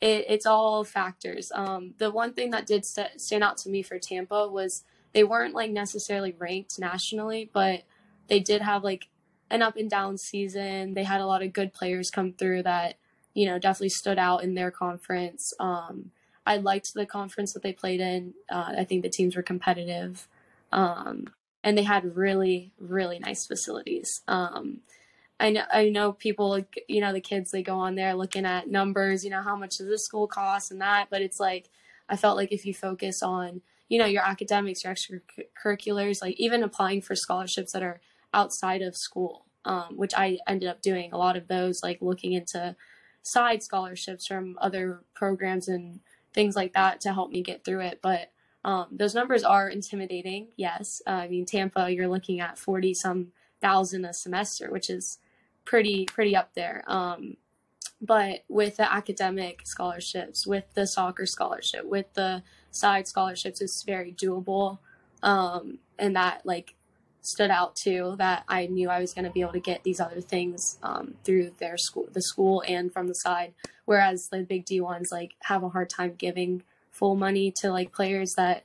it, 0.00 0.26
it's 0.28 0.46
all 0.46 0.84
factors. 0.84 1.50
Um, 1.54 1.94
the 1.98 2.10
one 2.10 2.32
thing 2.32 2.50
that 2.50 2.66
did 2.66 2.84
st- 2.84 3.20
stand 3.20 3.44
out 3.44 3.56
to 3.58 3.70
me 3.70 3.82
for 3.82 3.98
Tampa 3.98 4.48
was 4.48 4.84
they 5.12 5.24
weren't 5.24 5.54
like 5.54 5.70
necessarily 5.70 6.34
ranked 6.38 6.78
nationally, 6.78 7.50
but 7.52 7.82
they 8.28 8.40
did 8.40 8.62
have 8.62 8.84
like 8.84 9.08
an 9.50 9.62
up 9.62 9.76
and 9.76 9.90
down 9.90 10.18
season. 10.18 10.94
They 10.94 11.04
had 11.04 11.20
a 11.20 11.26
lot 11.26 11.42
of 11.42 11.52
good 11.52 11.72
players 11.72 12.10
come 12.10 12.32
through 12.32 12.62
that, 12.64 12.96
you 13.34 13.46
know, 13.46 13.58
definitely 13.58 13.90
stood 13.90 14.18
out 14.18 14.42
in 14.42 14.54
their 14.54 14.70
conference. 14.70 15.52
Um, 15.60 16.10
I 16.46 16.56
liked 16.56 16.94
the 16.94 17.06
conference 17.06 17.52
that 17.52 17.62
they 17.62 17.72
played 17.72 18.00
in. 18.00 18.34
Uh, 18.50 18.74
I 18.78 18.84
think 18.84 19.02
the 19.02 19.08
teams 19.08 19.36
were 19.36 19.42
competitive. 19.42 20.26
Um, 20.72 21.28
and 21.64 21.76
they 21.76 21.82
had 21.82 22.16
really 22.16 22.72
really 22.78 23.18
nice 23.18 23.46
facilities. 23.46 24.22
Um 24.28 24.80
i 25.42 25.50
know 25.50 25.64
i 25.72 25.88
know 25.88 26.12
people 26.12 26.64
you 26.88 27.00
know 27.00 27.12
the 27.12 27.20
kids 27.20 27.50
they 27.50 27.62
go 27.62 27.74
on 27.74 27.94
there 27.96 28.14
looking 28.14 28.46
at 28.46 28.68
numbers 28.68 29.24
you 29.24 29.30
know 29.30 29.42
how 29.42 29.56
much 29.56 29.76
does 29.76 29.88
this 29.88 30.04
school 30.04 30.26
cost 30.26 30.70
and 30.70 30.80
that 30.80 31.08
but 31.10 31.20
it's 31.20 31.40
like 31.40 31.68
i 32.08 32.16
felt 32.16 32.36
like 32.36 32.52
if 32.52 32.64
you 32.64 32.72
focus 32.72 33.22
on 33.22 33.60
you 33.88 33.98
know 33.98 34.06
your 34.06 34.22
academics 34.22 34.84
your 34.84 34.94
extracurriculars 34.94 36.22
like 36.22 36.36
even 36.38 36.62
applying 36.62 37.02
for 37.02 37.14
scholarships 37.14 37.72
that 37.72 37.82
are 37.82 38.00
outside 38.32 38.80
of 38.80 38.96
school 38.96 39.44
um, 39.64 39.96
which 39.96 40.12
i 40.16 40.38
ended 40.46 40.68
up 40.68 40.80
doing 40.80 41.12
a 41.12 41.18
lot 41.18 41.36
of 41.36 41.48
those 41.48 41.80
like 41.82 41.98
looking 42.00 42.32
into 42.32 42.74
side 43.22 43.62
scholarships 43.62 44.26
from 44.26 44.56
other 44.60 45.02
programs 45.14 45.68
and 45.68 46.00
things 46.32 46.56
like 46.56 46.72
that 46.72 47.00
to 47.00 47.12
help 47.12 47.30
me 47.30 47.42
get 47.42 47.64
through 47.64 47.80
it 47.80 48.00
but 48.02 48.31
um, 48.64 48.86
those 48.92 49.14
numbers 49.14 49.42
are 49.42 49.68
intimidating. 49.68 50.48
Yes, 50.56 51.02
uh, 51.06 51.10
I 51.10 51.28
mean 51.28 51.46
Tampa, 51.46 51.90
you're 51.90 52.08
looking 52.08 52.40
at 52.40 52.58
forty 52.58 52.94
some 52.94 53.32
thousand 53.60 54.04
a 54.04 54.12
semester, 54.12 54.70
which 54.70 54.90
is 54.90 55.18
pretty 55.64 56.06
pretty 56.06 56.36
up 56.36 56.54
there. 56.54 56.82
Um, 56.86 57.36
but 58.00 58.44
with 58.48 58.76
the 58.76 58.92
academic 58.92 59.62
scholarships, 59.64 60.46
with 60.46 60.64
the 60.74 60.86
soccer 60.86 61.26
scholarship, 61.26 61.84
with 61.84 62.12
the 62.14 62.42
side 62.70 63.06
scholarships, 63.06 63.60
it's 63.60 63.82
very 63.84 64.12
doable, 64.12 64.78
um, 65.22 65.78
and 65.98 66.16
that 66.16 66.44
like 66.44 66.74
stood 67.20 67.50
out 67.50 67.76
too. 67.76 68.14
That 68.18 68.44
I 68.48 68.66
knew 68.66 68.90
I 68.90 69.00
was 69.00 69.14
going 69.14 69.24
to 69.24 69.30
be 69.30 69.40
able 69.40 69.52
to 69.52 69.60
get 69.60 69.84
these 69.84 70.00
other 70.00 70.20
things 70.20 70.78
um, 70.82 71.14
through 71.24 71.52
their 71.58 71.76
school, 71.76 72.08
the 72.12 72.22
school, 72.22 72.62
and 72.66 72.92
from 72.92 73.06
the 73.06 73.14
side. 73.14 73.54
Whereas 73.84 74.28
the 74.28 74.42
big 74.42 74.64
D 74.64 74.80
ones 74.80 75.10
like 75.12 75.34
have 75.42 75.62
a 75.62 75.68
hard 75.68 75.90
time 75.90 76.14
giving 76.16 76.62
full 76.92 77.16
money 77.16 77.50
to 77.50 77.70
like 77.70 77.92
players 77.92 78.34
that 78.34 78.64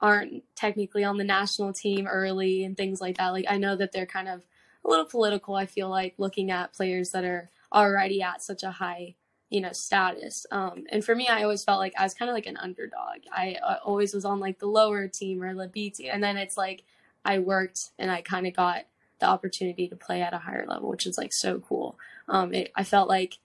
aren't 0.00 0.42
technically 0.54 1.04
on 1.04 1.16
the 1.16 1.24
national 1.24 1.72
team 1.72 2.06
early 2.06 2.64
and 2.64 2.76
things 2.76 3.00
like 3.00 3.16
that. 3.16 3.28
Like 3.28 3.46
I 3.48 3.56
know 3.56 3.76
that 3.76 3.92
they're 3.92 4.06
kind 4.06 4.28
of 4.28 4.42
a 4.84 4.88
little 4.88 5.04
political. 5.04 5.54
I 5.54 5.66
feel 5.66 5.88
like 5.88 6.14
looking 6.18 6.50
at 6.50 6.74
players 6.74 7.10
that 7.10 7.24
are 7.24 7.50
already 7.72 8.22
at 8.22 8.42
such 8.42 8.62
a 8.62 8.70
high, 8.70 9.14
you 9.50 9.60
know, 9.60 9.72
status. 9.72 10.46
Um, 10.50 10.84
and 10.90 11.04
for 11.04 11.14
me, 11.14 11.28
I 11.28 11.42
always 11.42 11.64
felt 11.64 11.78
like 11.78 11.94
I 11.98 12.02
was 12.02 12.14
kind 12.14 12.30
of 12.30 12.34
like 12.34 12.46
an 12.46 12.56
underdog. 12.56 13.18
I, 13.32 13.56
I 13.66 13.76
always 13.84 14.14
was 14.14 14.24
on 14.24 14.40
like 14.40 14.58
the 14.58 14.66
lower 14.66 15.06
team 15.06 15.42
or 15.42 15.54
the 15.54 15.68
B 15.68 15.90
team, 15.90 16.10
and 16.12 16.22
then 16.22 16.36
it's 16.36 16.56
like 16.56 16.82
I 17.24 17.38
worked 17.38 17.90
and 17.98 18.10
I 18.10 18.22
kind 18.22 18.46
of 18.46 18.54
got 18.54 18.84
the 19.20 19.26
opportunity 19.26 19.86
to 19.88 19.96
play 19.96 20.22
at 20.22 20.32
a 20.32 20.38
higher 20.38 20.64
level, 20.66 20.88
which 20.88 21.06
is 21.06 21.18
like 21.18 21.32
so 21.32 21.60
cool. 21.60 21.98
Um, 22.26 22.54
it, 22.54 22.72
I 22.74 22.84
felt 22.84 23.08
like 23.08 23.38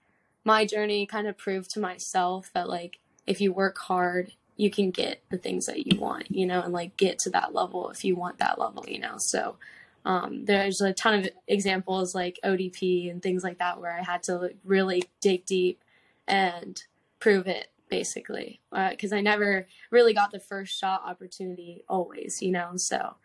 my 0.46 0.66
journey 0.66 1.06
kind 1.06 1.28
of 1.28 1.38
proved 1.38 1.72
to 1.72 1.80
myself 1.80 2.50
that 2.54 2.70
like 2.70 3.00
if 3.28 3.42
you 3.42 3.52
work 3.52 3.78
hard, 3.78 4.32
you 4.58 4.70
can 4.70 4.92
get 4.92 5.22
the 5.30 5.38
things 5.38 5.66
that 5.66 5.86
you 5.86 6.00
want, 6.00 6.32
you 6.32 6.46
know, 6.46 6.62
and 6.62 6.74
like 6.74 6.96
get 6.98 7.20
to 7.20 7.30
that 7.32 7.54
level 7.54 7.90
if 7.90 8.06
you 8.06 8.16
want 8.16 8.38
that 8.38 8.60
level, 8.60 8.86
you 8.88 9.00
know. 9.00 9.16
So 9.18 9.58
um, 10.06 10.46
there's 10.46 10.82
a 10.82 10.94
ton 10.94 11.20
of 11.20 11.30
examples 11.48 12.16
like 12.16 12.40
ODP 12.44 13.10
and 13.10 13.22
things 13.22 13.44
like 13.44 13.58
that 13.58 13.82
where 13.82 13.98
I 13.98 14.04
had 14.04 14.24
to 14.24 14.38
like, 14.38 14.58
really 14.64 15.04
dig 15.20 15.46
deep 15.46 15.84
and 16.28 16.82
prove 17.20 17.48
it 17.48 17.70
basically 17.90 18.62
because 18.90 19.14
uh, 19.14 19.18
I 19.18 19.22
never 19.22 19.68
really 19.92 20.14
got 20.14 20.32
the 20.32 20.40
first 20.40 20.80
shot 20.80 21.04
opportunity 21.06 21.84
always, 21.90 22.42
you 22.42 22.52
know. 22.52 22.72
So 22.76 23.16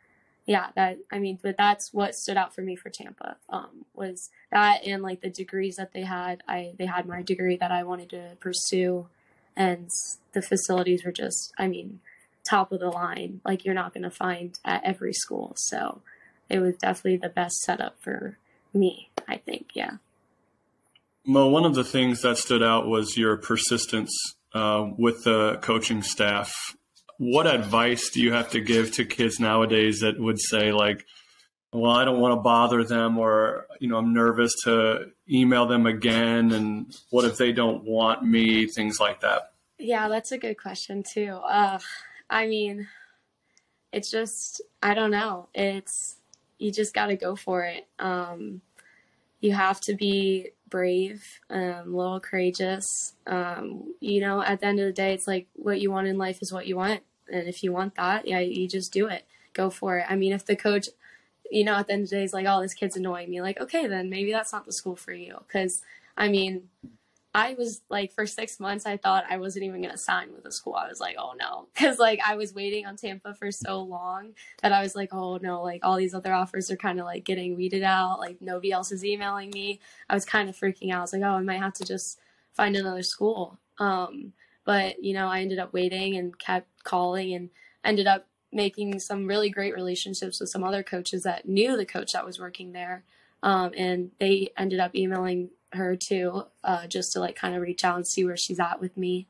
yeah, 0.47 0.69
that 0.75 0.99
I 1.13 1.19
mean, 1.19 1.39
but 1.43 1.57
that's 1.57 1.93
what 1.93 2.15
stood 2.15 2.37
out 2.37 2.55
for 2.55 2.63
me 2.63 2.77
for 2.77 2.91
Tampa 2.91 3.37
um, 3.51 3.85
was 3.95 4.31
that 4.51 4.85
and 4.85 5.03
like 5.03 5.21
the 5.21 5.31
degrees 5.31 5.77
that 5.77 5.93
they 5.93 6.03
had. 6.03 6.43
I 6.49 6.75
they 6.79 6.87
had 6.87 7.07
my 7.07 7.23
degree 7.23 7.57
that 7.59 7.71
I 7.71 7.85
wanted 7.85 8.11
to 8.11 8.37
pursue 8.41 9.09
and 9.57 9.91
the 10.33 10.43
facilities 10.43 11.05
were 11.05 11.13
just 11.13 11.53
i 11.59 11.67
mean 11.67 12.01
top 12.49 12.73
of 12.73 12.81
the 12.81 12.89
line 12.89 13.41
like 13.45 13.65
you're 13.65 13.75
not 13.75 13.93
going 13.93 14.03
to 14.03 14.11
find 14.11 14.59
at 14.65 14.83
every 14.83 15.13
school. 15.13 15.53
So 15.57 16.01
it 16.49 16.59
was 16.59 16.77
definitely 16.77 17.19
the 17.19 17.29
best 17.29 17.57
setup 17.61 17.97
for 18.01 18.39
me 18.73 19.11
i 19.29 19.37
think 19.37 19.71
yeah. 19.75 19.97
Mo 21.27 21.49
one 21.49 21.65
of 21.65 21.75
the 21.75 21.85
things 21.85 22.23
that 22.23 22.39
stood 22.39 22.63
out 22.63 22.87
was 22.87 23.17
your 23.17 23.37
persistence 23.37 24.11
uh, 24.55 24.89
with 24.97 25.25
the 25.25 25.59
coaching 25.61 26.03
staff. 26.03 26.53
What 27.19 27.47
advice 27.47 28.11
do 28.11 28.21
you 28.21 28.33
have 28.33 28.51
to 28.51 28.61
give 28.61 28.93
to 28.93 29.05
kids 29.05 29.39
nowadays 29.39 30.01
that 30.01 30.19
would 30.19 30.41
say 30.41 30.73
like 30.73 31.05
well 31.73 31.93
i 31.93 32.05
don't 32.05 32.21
want 32.21 32.33
to 32.33 32.41
bother 32.41 32.85
them 32.85 33.19
or 33.19 33.67
you 33.79 33.89
know 33.89 33.97
i'm 33.97 34.13
nervous 34.13 34.53
to 34.65 35.11
email 35.31 35.67
them 35.67 35.87
again 35.87 36.51
and 36.53 36.97
what 37.11 37.25
if 37.25 37.37
they 37.37 37.53
don't 37.53 37.85
want 37.85 38.25
me 38.25 38.67
things 38.67 38.99
like 38.99 39.21
that. 39.21 39.53
Yeah 39.79 40.09
that's 40.09 40.33
a 40.33 40.39
good 40.39 40.59
question 40.59 41.03
too. 41.03 41.39
Uh, 41.45 41.79
i 42.29 42.47
mean 42.47 42.89
it's 43.93 44.11
just 44.11 44.63
i 44.83 44.95
don't 44.95 45.11
know. 45.11 45.49
It's 45.55 46.17
you 46.59 46.71
just 46.73 46.95
got 46.95 47.07
to 47.07 47.17
go 47.17 47.37
for 47.37 47.65
it. 47.65 47.87
Um, 47.99 48.61
you 49.41 49.53
have 49.55 49.81
to 49.83 49.95
be 49.95 50.51
brave 50.69 51.41
um, 51.49 51.61
a 51.61 51.85
little 51.85 52.21
courageous. 52.21 53.15
Um, 53.27 53.95
you 54.01 54.21
know 54.21 54.43
at 54.43 54.61
the 54.61 54.67
end 54.67 54.81
of 54.81 54.87
the 54.87 54.93
day 54.93 55.15
it's 55.15 55.27
like 55.27 55.47
what 55.55 55.81
you 55.81 55.91
want 55.91 56.09
in 56.09 56.19
life 56.19 56.43
is 56.43 56.53
what 56.53 56.67
you 56.67 56.77
want. 56.77 57.03
And 57.33 57.49
if 57.49 57.63
you 57.63 57.73
want 57.73 57.95
that 57.95 58.27
yeah 58.27 58.41
you 58.41 58.67
just 58.69 58.93
do 58.93 59.07
it. 59.07 59.25
Go 59.53 59.71
for 59.71 59.99
it. 59.99 60.07
I 60.09 60.17
mean 60.17 60.33
if 60.33 60.45
the 60.45 60.57
coach 60.57 60.89
you 61.51 61.65
know, 61.65 61.75
at 61.75 61.87
the 61.87 61.93
end 61.93 62.05
of 62.05 62.11
the 62.11 62.17
day, 62.17 62.25
it's 62.25 62.33
like, 62.33 62.47
oh, 62.49 62.61
this 62.61 62.75
kid's 62.75 62.97
annoying 62.97 63.31
me. 63.31 63.41
Like, 63.41 63.61
okay, 63.61 63.87
then 63.87 64.11
maybe 64.11 64.33
that's 64.33 64.53
not 64.53 64.67
the 64.67 64.73
school 64.73 64.97
for 64.97 65.13
you. 65.13 65.37
Because, 65.47 65.83
I 66.17 66.29
mean, 66.29 66.69
I 67.33 67.55
was 67.55 67.83
like 67.89 68.13
for 68.13 68.27
six 68.27 68.59
months, 68.59 68.87
I 68.87 68.97
thought 68.97 69.25
I 69.31 69.37
wasn't 69.39 69.65
even 69.65 69.81
going 69.81 69.93
to 69.93 69.99
sign 69.99 70.33
with 70.33 70.43
the 70.43 70.51
school. 70.51 70.75
I 70.75 70.89
was 70.89 70.99
like, 70.99 71.15
oh 71.17 71.35
no. 71.39 71.69
Cause 71.77 71.99
like 71.99 72.21
I 72.27 72.35
was 72.35 72.55
waiting 72.55 72.87
on 72.87 72.97
Tampa 72.97 73.35
for 73.35 73.53
so 73.53 73.83
long 73.83 74.35
that 74.63 74.73
I 74.73 74.83
was 74.83 74.97
like, 74.97 75.15
oh 75.15 75.39
no, 75.41 75.63
like 75.63 75.81
all 75.85 75.97
these 75.97 76.15
other 76.15 76.33
offers 76.33 76.71
are 76.71 76.77
kind 76.77 76.99
of 76.99 77.07
like 77.07 77.25
getting 77.25 77.57
weeded 77.57 77.85
out. 77.85 78.19
Like 78.19 78.43
nobody 78.43 78.73
else 78.73 78.91
is 78.91 79.05
emailing 79.05 79.51
me. 79.51 79.81
I 80.09 80.15
was 80.15 80.25
kind 80.25 80.49
of 80.49 80.57
freaking 80.57 80.93
out. 80.93 80.99
I 80.99 81.03
was 81.03 81.13
like, 81.13 81.23
oh, 81.23 81.37
I 81.37 81.43
might 81.43 81.61
have 81.61 81.75
to 81.75 81.85
just 81.85 82.19
find 82.53 82.75
another 82.75 83.05
school. 83.05 83.59
Um, 83.79 84.33
but 84.65 85.03
you 85.03 85.15
know, 85.15 85.29
I 85.29 85.41
ended 85.41 85.61
up 85.61 85.73
waiting 85.73 86.17
and 86.17 86.37
kept 86.37 86.83
calling 86.83 87.33
and 87.33 87.51
ended 87.85 88.09
up 88.09 88.27
making 88.53 88.99
some 88.99 89.27
really 89.27 89.49
great 89.49 89.75
relationships 89.75 90.41
with 90.41 90.51
some 90.51 90.65
other 90.65 90.83
coaches 90.83 91.23
that 91.23 91.49
knew 91.49 91.77
the 91.77 91.87
coach 91.87 92.13
that 92.13 92.25
was 92.25 92.41
working 92.41 92.73
there. 92.73 93.05
Um, 93.43 93.73
and 93.77 94.11
they 94.19 94.51
ended 94.57 94.81
up 94.81 94.95
emailing 94.95 95.51
her 95.73 95.97
too, 95.97 96.45
uh, 96.65 96.87
just 96.87 97.13
to 97.13 97.21
like 97.21 97.37
kind 97.37 97.55
of 97.55 97.63
reach 97.63 97.85
out 97.85 97.97
and 97.97 98.07
see 98.07 98.25
where 98.25 98.37
she's 98.37 98.61
at 98.61 98.81
with 98.81 98.97
me, 98.97 99.27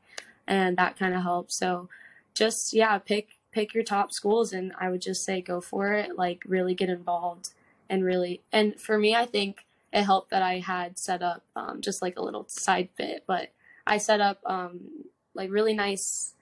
and 0.47 0.77
that 0.77 0.97
kind 0.97 1.13
of 1.13 1.23
helped. 1.23 1.53
So, 1.53 1.89
just 2.33 2.73
yeah, 2.73 2.97
pick 2.97 3.29
pick 3.51 3.73
your 3.73 3.83
top 3.83 4.11
schools, 4.11 4.53
and 4.53 4.73
I 4.79 4.89
would 4.89 5.01
just 5.01 5.23
say 5.23 5.41
go 5.41 5.61
for 5.61 5.93
it. 5.93 6.17
Like 6.17 6.43
really 6.45 6.73
get 6.73 6.89
involved, 6.89 7.49
and 7.89 8.03
really, 8.03 8.41
and 8.51 8.79
for 8.79 8.97
me, 8.97 9.15
I 9.15 9.25
think 9.25 9.65
it 9.93 10.03
helped 10.03 10.31
that 10.31 10.41
I 10.41 10.59
had 10.59 10.97
set 10.97 11.21
up 11.21 11.43
um, 11.55 11.81
just 11.81 12.01
like 12.01 12.17
a 12.17 12.23
little 12.23 12.45
side 12.47 12.89
bit, 12.97 13.23
but 13.27 13.49
I 13.85 13.97
set 13.97 14.21
up 14.21 14.39
um, 14.45 15.05
like 15.33 15.51
really 15.51 15.73
nice. 15.73 16.33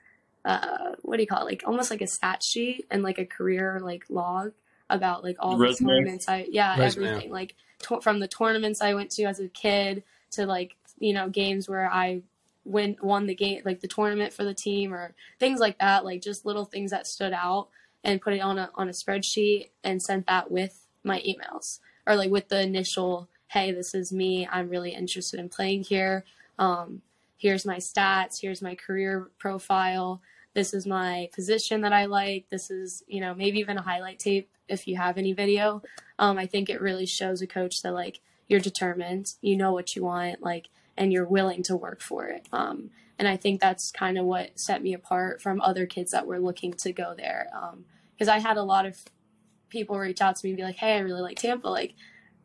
Uh, 0.46 0.96
what 1.02 1.18
do 1.18 1.22
you 1.24 1.28
call 1.28 1.42
it? 1.42 1.46
Like 1.46 1.64
almost 1.66 1.92
like 1.92 2.02
a 2.02 2.08
stat 2.08 2.42
sheet 2.44 2.86
and 2.90 3.04
like 3.04 3.20
a 3.20 3.26
career 3.26 3.80
like 3.82 4.06
log 4.10 4.54
about 4.90 5.24
like 5.24 5.36
all 5.40 5.58
the 5.58 5.74
tournaments 5.74 6.28
I 6.28 6.48
yeah 6.50 6.78
Resume. 6.80 7.08
everything 7.08 7.32
like 7.32 7.56
to- 7.84 8.02
from 8.02 8.20
the 8.20 8.28
tournaments 8.28 8.82
I 8.82 8.94
went 8.94 9.12
to 9.12 9.24
as 9.26 9.40
a 9.40 9.48
kid 9.48 10.04
to 10.32 10.46
like 10.46 10.76
you 10.98 11.14
know 11.14 11.30
games 11.30 11.70
where 11.70 11.90
I 11.90 12.24
win 12.66 12.98
won 13.02 13.28
the 13.28 13.36
game 13.36 13.62
like 13.66 13.82
the 13.82 13.88
tournament 13.88 14.34
for 14.34 14.44
the 14.44 14.54
team 14.54 14.94
or 14.94 15.14
things 15.40 15.60
like 15.60 15.78
that 15.80 16.06
like 16.06 16.22
just 16.22 16.46
little 16.46 16.66
things 16.66 16.92
that 16.92 17.08
stood 17.08 17.34
out 17.34 17.70
and 18.04 18.22
put 18.22 18.34
it 18.34 18.40
on 18.40 18.58
a 18.58 18.70
on 18.76 18.90
a 18.90 18.92
spreadsheet 18.92 19.70
and 19.84 20.02
sent 20.02 20.28
that 20.28 20.52
with 20.52 20.88
my 21.04 21.20
emails 21.22 21.80
or 22.06 22.16
like 22.16 22.32
with 22.32 22.50
the 22.50 22.62
initial 22.62 23.30
hey 23.48 23.72
this 23.72 23.94
is 23.94 24.12
me 24.12 24.48
I'm 24.52 24.70
really 24.70 24.92
interested 24.92 25.40
in 25.40 25.50
playing 25.50 25.84
here 25.84 26.26
um, 26.58 27.02
here's 27.40 27.66
my 27.66 27.78
stats 27.78 28.42
here's 28.42 28.62
my 28.62 28.76
career 28.76 29.32
profile 29.40 30.22
this 30.54 30.74
is 30.74 30.86
my 30.86 31.30
position 31.34 31.82
that 31.82 31.94
I 31.94 32.06
like 32.06 32.46
this 32.52 32.70
is 32.70 33.04
you 33.08 33.20
know 33.22 33.34
maybe 33.34 33.60
even 33.60 33.78
a 33.78 33.82
highlight 33.82 34.20
tape 34.20 34.52
if 34.68 34.88
you 34.88 34.98
have 34.98 35.18
any 35.18 35.34
video 35.34 35.82
um, 36.20 36.38
I 36.38 36.46
think 36.46 36.70
it 36.70 36.82
really 36.82 37.08
shows 37.08 37.42
a 37.42 37.48
coach 37.48 37.82
that 37.82 37.94
like 37.94 38.20
you're 38.50 38.60
determined, 38.60 39.36
you 39.42 39.56
know 39.56 39.72
what 39.72 39.96
you 39.96 40.04
want, 40.04 40.42
like, 40.42 40.68
and 40.98 41.14
you're 41.14 41.26
willing 41.26 41.64
to 41.64 41.78
work 41.78 42.02
for 42.02 42.26
it. 42.26 42.48
Um, 42.52 42.90
and 43.18 43.28
I 43.28 43.38
think 43.38 43.62
that's 43.62 43.92
kind 43.92 44.18
of 44.18 44.26
what 44.26 44.60
set 44.60 44.82
me 44.82 44.94
apart 44.94 45.42
from 45.42 45.62
other 45.62 45.86
kids 45.86 46.12
that 46.12 46.26
were 46.26 46.40
looking 46.40 46.74
to 46.74 46.92
go 46.92 47.14
there. 47.16 47.48
Because 48.14 48.28
um, 48.28 48.36
I 48.36 48.40
had 48.40 48.58
a 48.58 48.64
lot 48.64 48.86
of 48.86 49.06
people 49.70 49.98
reach 49.98 50.20
out 50.20 50.36
to 50.36 50.46
me 50.46 50.52
and 50.52 50.58
be 50.58 50.64
like, 50.64 50.78
"Hey, 50.78 50.96
I 50.96 51.00
really 51.00 51.22
like 51.22 51.38
Tampa. 51.38 51.70
Like, 51.70 51.94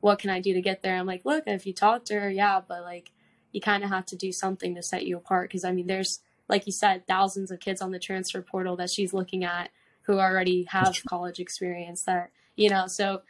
what 0.00 0.18
can 0.18 0.30
I 0.30 0.40
do 0.40 0.52
to 0.52 0.60
get 0.60 0.82
there?" 0.82 0.96
I'm 0.96 1.06
like, 1.06 1.24
"Look, 1.24 1.44
if 1.46 1.66
you 1.66 1.72
talk 1.72 2.04
to 2.06 2.20
her, 2.20 2.30
yeah, 2.30 2.60
but 2.66 2.82
like, 2.82 3.10
you 3.54 3.60
kind 3.60 3.84
of 3.84 3.88
have 3.88 4.04
to 4.06 4.16
do 4.16 4.32
something 4.32 4.74
to 4.74 4.82
set 4.82 5.06
you 5.06 5.16
apart. 5.16 5.48
Because 5.48 5.64
I 5.64 5.72
mean, 5.72 5.86
there's 5.86 6.20
like 6.48 6.66
you 6.66 6.72
said, 6.72 7.06
thousands 7.06 7.50
of 7.50 7.60
kids 7.60 7.80
on 7.80 7.92
the 7.92 7.98
transfer 7.98 8.42
portal 8.42 8.76
that 8.76 8.90
she's 8.90 9.14
looking 9.14 9.44
at 9.44 9.70
who 10.02 10.18
already 10.18 10.64
have 10.64 11.00
college 11.08 11.38
experience. 11.38 12.02
That 12.02 12.30
you 12.56 12.68
know, 12.68 12.86
so 12.88 13.22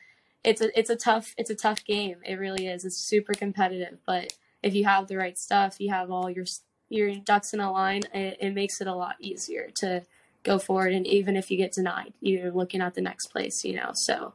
it's 0.42 0.60
a 0.60 0.76
it's 0.76 0.90
a 0.90 0.96
tough 0.96 1.34
it's 1.36 1.50
a 1.50 1.54
tough 1.54 1.84
game. 1.84 2.16
It 2.24 2.36
really 2.36 2.66
is. 2.66 2.84
It's 2.84 2.96
super 2.96 3.34
competitive, 3.34 3.98
but 4.06 4.32
if 4.62 4.74
you 4.74 4.84
have 4.86 5.08
the 5.08 5.18
right 5.18 5.38
stuff, 5.38 5.76
you 5.78 5.90
have 5.90 6.10
all 6.10 6.30
your 6.30 6.46
your 6.88 7.14
ducks 7.14 7.52
in 7.52 7.60
a 7.60 7.70
line. 7.70 8.02
It, 8.14 8.38
it 8.40 8.54
makes 8.54 8.80
it 8.80 8.86
a 8.86 8.94
lot 8.94 9.16
easier 9.20 9.68
to 9.76 10.02
go 10.42 10.58
forward. 10.58 10.94
And 10.94 11.06
even 11.06 11.36
if 11.36 11.50
you 11.50 11.58
get 11.58 11.72
denied, 11.72 12.14
you're 12.20 12.50
looking 12.50 12.80
at 12.80 12.94
the 12.94 13.02
next 13.02 13.26
place. 13.26 13.62
You 13.62 13.76
know, 13.76 13.90
so 13.92 14.32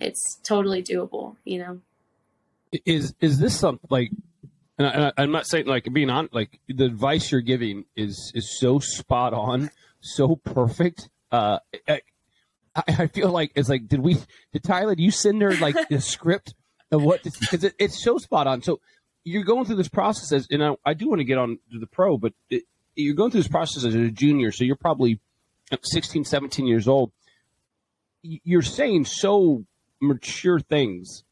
it's 0.00 0.40
totally 0.42 0.82
doable. 0.82 1.36
You 1.44 1.58
know, 1.58 1.80
is 2.84 3.14
is 3.20 3.38
this 3.38 3.58
something 3.58 3.88
like? 3.90 4.10
And 4.80 5.12
I, 5.18 5.22
am 5.22 5.30
not 5.30 5.46
saying 5.46 5.66
like 5.66 5.92
being 5.92 6.08
on 6.08 6.30
like 6.32 6.58
the 6.66 6.86
advice 6.86 7.30
you're 7.30 7.42
giving 7.42 7.84
is 7.96 8.32
is 8.34 8.58
so 8.58 8.78
spot 8.78 9.34
on, 9.34 9.70
so 10.00 10.36
perfect. 10.36 11.10
Uh, 11.30 11.58
I, 12.74 12.82
I 12.86 13.06
feel 13.08 13.30
like 13.30 13.52
it's 13.54 13.68
like, 13.68 13.88
did 13.88 14.00
we, 14.00 14.16
did 14.52 14.64
Tyler, 14.64 14.94
do 14.94 15.02
you 15.02 15.10
send 15.10 15.42
her 15.42 15.54
like 15.56 15.76
the 15.90 16.00
script 16.00 16.54
of 16.90 17.02
what, 17.02 17.22
because 17.22 17.62
it, 17.62 17.74
it's 17.78 18.02
so 18.02 18.16
spot 18.16 18.46
on. 18.46 18.62
So 18.62 18.80
you're 19.22 19.44
going 19.44 19.66
through 19.66 19.76
this 19.76 19.88
process 19.88 20.32
as, 20.32 20.46
and 20.50 20.64
I, 20.64 20.76
I 20.84 20.94
do 20.94 21.10
want 21.10 21.20
to 21.20 21.24
get 21.24 21.36
on 21.36 21.58
to 21.72 21.78
the 21.78 21.86
pro, 21.86 22.16
but 22.16 22.32
it, 22.48 22.64
you're 22.94 23.14
going 23.14 23.30
through 23.30 23.40
this 23.40 23.48
process 23.48 23.84
as 23.84 23.94
a 23.94 24.10
junior. 24.10 24.50
So 24.50 24.64
you're 24.64 24.76
probably 24.76 25.20
16, 25.82 26.24
17 26.24 26.66
years 26.66 26.88
old. 26.88 27.12
You're 28.22 28.62
saying 28.62 29.04
so 29.04 29.64
mature 30.00 30.58
things. 30.58 31.24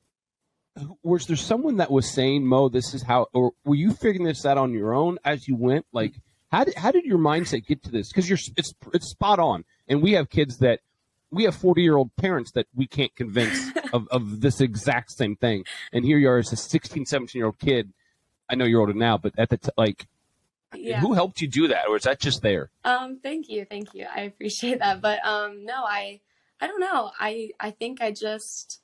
Was 1.02 1.26
there 1.26 1.36
someone 1.36 1.76
that 1.76 1.90
was 1.90 2.12
saying, 2.12 2.46
Mo, 2.46 2.68
this 2.68 2.94
is 2.94 3.02
how, 3.02 3.26
or 3.32 3.52
were 3.64 3.74
you 3.74 3.92
figuring 3.92 4.24
this 4.24 4.44
out 4.44 4.58
on 4.58 4.72
your 4.72 4.94
own 4.94 5.18
as 5.24 5.48
you 5.48 5.56
went? 5.56 5.86
Like, 5.92 6.14
how 6.50 6.64
did, 6.64 6.74
how 6.76 6.90
did 6.90 7.04
your 7.04 7.18
mindset 7.18 7.66
get 7.66 7.82
to 7.84 7.90
this? 7.90 8.08
Because 8.08 8.28
you're, 8.28 8.38
it's, 8.56 8.72
it's 8.92 9.10
spot 9.10 9.38
on. 9.38 9.64
And 9.88 10.02
we 10.02 10.12
have 10.12 10.30
kids 10.30 10.58
that 10.58 10.80
we 11.30 11.44
have 11.44 11.54
40 11.54 11.82
year 11.82 11.96
old 11.96 12.14
parents 12.16 12.52
that 12.52 12.66
we 12.74 12.86
can't 12.86 13.14
convince 13.14 13.70
of, 13.92 14.08
of 14.08 14.40
this 14.40 14.60
exact 14.60 15.12
same 15.12 15.36
thing. 15.36 15.64
And 15.92 16.04
here 16.04 16.18
you 16.18 16.28
are 16.28 16.38
as 16.38 16.52
a 16.52 16.56
16, 16.56 17.06
17 17.06 17.38
year 17.38 17.46
old 17.46 17.58
kid. 17.58 17.92
I 18.48 18.54
know 18.54 18.64
you're 18.64 18.80
older 18.80 18.94
now, 18.94 19.18
but 19.18 19.34
at 19.38 19.50
the 19.50 19.58
t- 19.58 19.70
like, 19.76 20.06
yeah. 20.74 21.00
who 21.00 21.12
helped 21.14 21.40
you 21.40 21.48
do 21.48 21.68
that, 21.68 21.88
or 21.88 21.96
is 21.96 22.04
that 22.04 22.20
just 22.20 22.42
there? 22.42 22.70
Um, 22.84 23.20
thank 23.22 23.48
you, 23.48 23.64
thank 23.64 23.94
you. 23.94 24.06
I 24.14 24.22
appreciate 24.22 24.78
that, 24.78 25.00
but 25.00 25.24
um, 25.24 25.64
no, 25.64 25.84
I, 25.84 26.20
I 26.60 26.66
don't 26.66 26.80
know. 26.80 27.10
I, 27.18 27.50
I 27.60 27.70
think 27.70 28.00
I 28.00 28.10
just, 28.10 28.80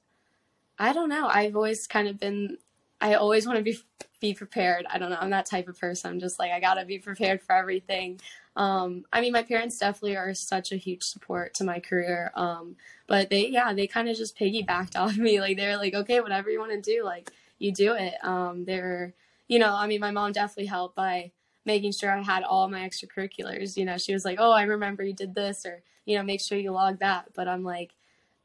I 0.79 0.93
don't 0.93 1.09
know. 1.09 1.27
I've 1.29 1.57
always 1.57 1.87
kind 1.87 2.09
of 2.09 2.19
been. 2.19 2.59
I 3.01 3.15
always 3.15 3.47
want 3.47 3.59
to 3.59 3.63
be 3.63 3.79
be 4.21 4.35
prepared. 4.35 4.87
I 4.89 4.99
don't 4.99 5.11
know. 5.11 5.19
I'm 5.21 5.31
that 5.31 5.47
type 5.47 5.69
of 5.69 5.79
person. 5.79 6.11
I'm 6.11 6.21
just 6.21 6.39
like 6.39 6.51
I 6.53 6.61
gotta 6.61 6.85
be 6.85 6.99
prepared 6.99 7.43
for 7.43 7.55
everything. 7.55 8.21
Um, 8.57 9.05
I 9.13 9.21
mean, 9.21 9.33
my 9.33 9.43
parents 9.43 9.79
definitely 9.79 10.17
are 10.17 10.33
such 10.35 10.73
a 10.73 10.77
huge 10.77 11.03
support 11.03 11.55
to 11.55 11.65
my 11.65 11.81
career. 11.81 12.31
Um, 12.37 12.77
but 13.07 13.29
they, 13.29 13.49
yeah, 13.49 13.73
they 13.73 13.87
kind 13.87 14.09
of 14.09 14.17
just 14.17 14.39
piggybacked 14.39 14.97
off 14.97 15.17
me. 15.17 15.41
Like 15.41 15.57
they're 15.57 15.77
like, 15.77 15.95
okay, 15.95 16.21
whatever 16.21 16.51
you 16.51 16.61
want 16.61 16.73
to 16.73 16.81
do, 16.81 17.05
like 17.05 17.31
you 17.59 17.73
do 17.73 17.95
it. 17.95 18.15
Um, 18.23 18.65
they're, 18.65 19.15
you 19.49 19.59
know, 19.59 19.75
I 19.75 19.87
mean, 19.87 20.01
my 20.01 20.11
mom 20.11 20.33
definitely 20.33 20.67
helped 20.67 20.97
by 20.97 21.33
making 21.65 21.93
sure 21.93 22.11
I 22.11 22.23
had 22.23 22.45
all 22.45 22.69
my 22.69 22.81
extracurriculars. 22.81 23.77
You 23.77 23.85
know, 23.85 23.99
she 23.99 24.13
was 24.13 24.25
like, 24.25 24.39
oh, 24.41 24.53
I 24.53 24.63
remember 24.63 25.03
you 25.03 25.15
did 25.15 25.35
this, 25.35 25.67
or 25.67 25.83
you 26.05 26.17
know, 26.17 26.23
make 26.23 26.41
sure 26.41 26.59
you 26.59 26.71
log 26.71 27.01
that. 27.01 27.31
But 27.35 27.49
I'm 27.49 27.65
like, 27.65 27.93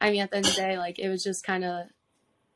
I 0.01 0.11
mean, 0.11 0.21
at 0.21 0.31
the 0.31 0.37
end 0.37 0.47
of 0.47 0.55
the 0.55 0.61
day, 0.61 0.77
like 0.77 0.99
it 0.99 1.09
was 1.09 1.23
just 1.23 1.43
kind 1.43 1.63
of, 1.63 1.87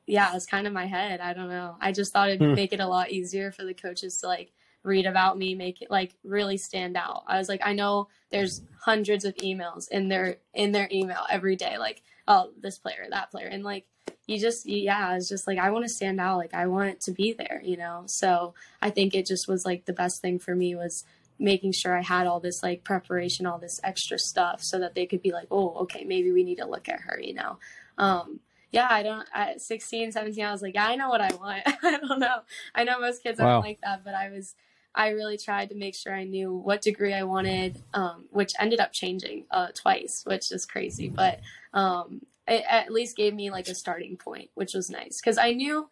yeah, 0.06 0.30
it 0.30 0.34
was 0.34 0.46
kind 0.46 0.68
of 0.68 0.74
my 0.74 0.86
head. 0.86 1.20
I 1.20 1.34
don't 1.34 1.50
know. 1.50 1.76
I 1.80 1.92
just 1.92 2.12
thought 2.12 2.30
it'd 2.30 2.42
hmm. 2.42 2.54
make 2.54 2.74
it 2.74 2.80
a 2.80 2.88
lot 2.88 3.12
easier 3.12 3.52
for 3.52 3.64
the 3.64 3.74
coaches 3.74 4.20
to 4.20 4.28
like 4.28 4.52
read 4.84 5.06
about 5.06 5.38
me 5.38 5.56
make 5.56 5.82
it 5.82 5.90
like 5.90 6.14
really 6.24 6.58
stand 6.58 6.98
out. 6.98 7.24
I 7.28 7.38
was 7.38 7.50
like, 7.50 7.62
I 7.64 7.74
know 7.74 8.10
there's 8.32 8.62
hundreds 8.82 9.26
of 9.26 9.36
emails 9.36 9.90
in 9.90 10.10
their 10.10 10.38
in 10.54 10.72
their 10.72 10.90
email 10.92 11.26
every 11.30 11.56
day, 11.56 11.78
like, 11.78 12.02
oh, 12.28 12.52
this 12.60 12.78
player, 12.78 13.08
that 13.10 13.32
player, 13.32 13.48
and 13.48 13.64
like 13.64 13.86
you 14.28 14.40
just 14.40 14.66
yeah, 14.66 15.16
it's 15.16 15.30
just 15.30 15.48
like 15.48 15.58
I 15.58 15.72
want 15.72 15.86
to 15.86 15.90
stand 15.90 16.20
out, 16.20 16.38
like 16.38 16.54
I 16.54 16.68
want 16.68 17.02
to 17.02 17.12
be 17.12 17.34
there, 17.34 17.62
you 17.64 17.78
know. 17.78 18.04
So 18.08 18.54
I 18.82 18.90
think 18.90 19.16
it 19.16 19.26
just 19.26 19.48
was 19.48 19.66
like 19.66 19.86
the 19.86 19.94
best 19.94 20.22
thing 20.22 20.40
for 20.40 20.56
me 20.56 20.76
was 20.76 21.06
making 21.40 21.72
sure 21.72 21.98
I 21.98 22.02
had 22.02 22.28
all 22.28 22.40
this 22.40 22.62
like 22.62 22.84
preparation, 22.84 23.46
all 23.46 23.58
this 23.58 23.80
extra 23.84 24.20
stuff, 24.20 24.62
so 24.62 24.80
that 24.80 24.96
they 24.96 25.06
could 25.06 25.22
be 25.22 25.32
like, 25.32 25.48
oh, 25.50 25.76
okay, 25.82 26.04
maybe 26.04 26.32
we 26.32 26.44
need 26.44 26.58
to 26.58 26.68
look 26.68 26.90
at 26.90 27.02
her, 27.02 27.20
you 27.20 27.34
know. 27.34 27.58
Um, 27.98 28.42
yeah, 28.74 28.88
I 28.90 29.04
don't, 29.04 29.28
at 29.34 29.62
16, 29.62 30.12
17, 30.12 30.44
I 30.44 30.52
was 30.52 30.62
like, 30.62 30.74
yeah, 30.74 30.88
I 30.88 30.96
know 30.96 31.08
what 31.08 31.22
I 31.22 31.34
want. 31.36 31.62
I 31.84 31.98
don't 32.00 32.20
know. 32.20 32.40
I 32.76 32.84
know 32.84 33.00
most 33.00 33.24
kids 33.24 33.40
wow. 33.40 33.48
aren't 33.48 33.66
like 33.66 33.80
that, 33.82 34.04
but 34.04 34.16
I 34.16 34.30
was 34.30 34.56
I 34.96 35.10
really 35.10 35.38
tried 35.38 35.70
to 35.70 35.76
make 35.76 35.96
sure 35.96 36.14
I 36.14 36.24
knew 36.24 36.54
what 36.54 36.82
degree 36.82 37.14
I 37.14 37.24
wanted, 37.24 37.82
um, 37.94 38.26
which 38.30 38.54
ended 38.60 38.80
up 38.80 38.92
changing 38.94 39.46
uh, 39.50 39.70
twice, 39.74 40.24
which 40.26 40.52
is 40.52 40.66
crazy. 40.66 41.10
But 41.10 41.40
um, 41.74 42.22
it 42.48 42.64
at 42.70 42.92
least 42.92 43.18
gave 43.18 43.34
me 43.34 43.50
like 43.50 43.68
a 43.68 43.76
starting 43.76 44.18
point, 44.18 44.50
which 44.54 44.74
was 44.74 44.90
nice 44.90 45.20
because 45.20 45.38
I 45.38 45.54
knew 45.54 45.90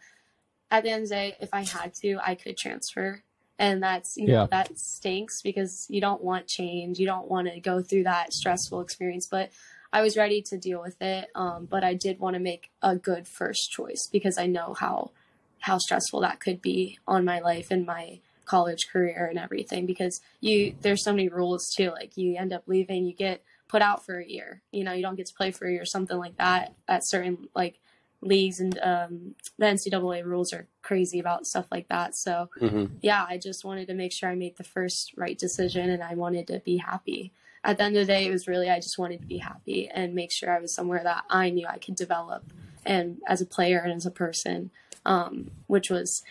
at 0.70 0.84
the 0.84 0.92
end 0.92 1.04
of 1.04 1.10
the 1.10 1.16
day, 1.16 1.36
if 1.40 1.54
I 1.54 1.64
had 1.64 1.94
to, 1.96 2.20
I 2.24 2.36
could 2.36 2.58
transfer. 2.58 3.24
And 3.58 3.84
that's, 3.84 4.18
you 4.18 4.28
know, 4.28 4.48
that 4.50 4.78
stinks 4.80 5.42
because 5.44 5.86
you 5.88 6.02
don't 6.02 6.24
want 6.24 6.48
change. 6.48 6.98
You 6.98 7.06
don't 7.06 7.30
want 7.30 7.48
to 7.48 7.60
go 7.60 7.82
through 7.84 8.04
that 8.04 8.34
stressful 8.34 8.82
experience. 8.82 9.28
But 9.28 9.52
I 9.94 10.02
was 10.02 10.16
ready 10.16 10.42
to 10.44 10.58
deal 10.58 10.82
with 10.82 11.02
it. 11.02 11.30
Um, 11.36 11.66
but 11.66 11.84
I 11.84 11.94
did 11.94 12.20
want 12.20 12.36
to 12.36 12.40
make 12.40 12.72
a 12.82 12.96
good 12.96 13.28
first 13.28 13.72
choice 13.72 14.08
because 14.12 14.38
I 14.38 14.48
know 14.48 14.74
how 14.74 15.12
how 15.60 15.78
stressful 15.78 16.22
that 16.22 16.40
could 16.40 16.62
be 16.62 16.98
on 17.08 17.24
my 17.24 17.40
life 17.40 17.68
and 17.70 17.86
my 17.86 18.20
college 18.46 18.88
career 18.92 19.28
and 19.30 19.40
everything 19.40 19.86
because 19.86 20.20
you 20.40 20.74
there's 20.82 21.04
so 21.04 21.14
many 21.14 21.30
rules 21.30 21.72
too 21.78 21.92
like 21.92 22.18
you 22.18 22.36
end 22.36 22.52
up 22.52 22.64
leaving 22.66 23.06
you 23.06 23.14
get 23.14 23.44
put 23.68 23.82
out 23.82 24.04
for 24.04 24.20
a 24.20 24.28
year 24.28 24.62
you 24.72 24.84
know 24.84 24.92
you 24.92 25.02
don't 25.04 25.16
get 25.16 25.28
to 25.28 25.34
play 25.36 25.52
for 25.52 25.68
a 25.68 25.72
year 25.72 25.84
or 25.84 25.86
something 25.86 26.18
like 26.18 26.36
that 26.38 26.74
at 26.88 27.02
certain 27.06 27.48
like 27.56 27.80
leagues 28.22 28.60
and 28.60 28.78
um, 28.80 29.36
the 29.58 29.66
NCAA 29.66 30.24
rules 30.24 30.54
are 30.54 30.68
crazy 30.82 31.20
about 31.20 31.48
stuff 31.48 31.66
like 31.72 31.88
that. 31.90 32.16
So 32.16 32.50
Mhm. 32.62 32.92
yeah, 33.02 33.26
I 33.28 33.38
just 33.38 33.66
wanted 33.66 33.88
to 33.88 33.94
make 33.96 34.12
sure 34.12 34.30
I 34.30 34.36
made 34.36 34.58
the 34.58 34.64
first 34.64 35.14
right 35.18 35.38
decision 35.38 35.90
and 35.90 36.04
I 36.04 36.14
wanted 36.16 36.48
to 36.48 36.60
be 36.60 36.78
happy. 36.78 37.32
At 37.64 37.78
the 37.78 37.84
end 37.84 37.98
of 37.98 38.06
the 38.08 38.14
day, 38.14 38.26
it 38.28 38.32
was 38.32 38.48
really 38.48 38.70
I 38.70 38.80
just 38.80 38.98
wanted 38.98 39.22
to 39.22 39.28
be 39.28 39.38
happy 39.40 39.88
and 39.90 40.14
make 40.16 40.32
sure 40.32 40.50
I 40.56 40.60
was 40.60 40.74
somewhere 40.74 41.04
that 41.04 41.24
I 41.30 41.50
knew 41.50 41.68
I 41.68 41.78
could 41.80 41.96
develop 41.96 42.44
and 42.86 43.18
as 43.28 43.42
a 43.42 43.46
player 43.46 43.80
and 43.80 43.94
as 43.94 44.06
a 44.06 44.12
person, 44.12 44.72
um, 45.06 45.52
which 45.68 45.90
was 45.90 46.24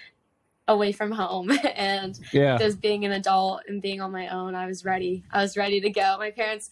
away 0.68 0.92
from 0.92 1.12
home 1.12 1.50
and 1.74 2.18
Yeah. 2.32 2.58
just 2.58 2.80
being 2.80 3.04
an 3.04 3.12
adult 3.12 3.62
and 3.68 3.82
being 3.82 4.00
on 4.00 4.12
my 4.12 4.28
own. 4.28 4.54
I 4.54 4.66
was 4.66 4.84
ready. 4.84 5.24
I 5.32 5.42
was 5.42 5.56
ready 5.56 5.80
to 5.80 5.90
go. 5.90 6.16
My 6.18 6.30
parents, 6.30 6.70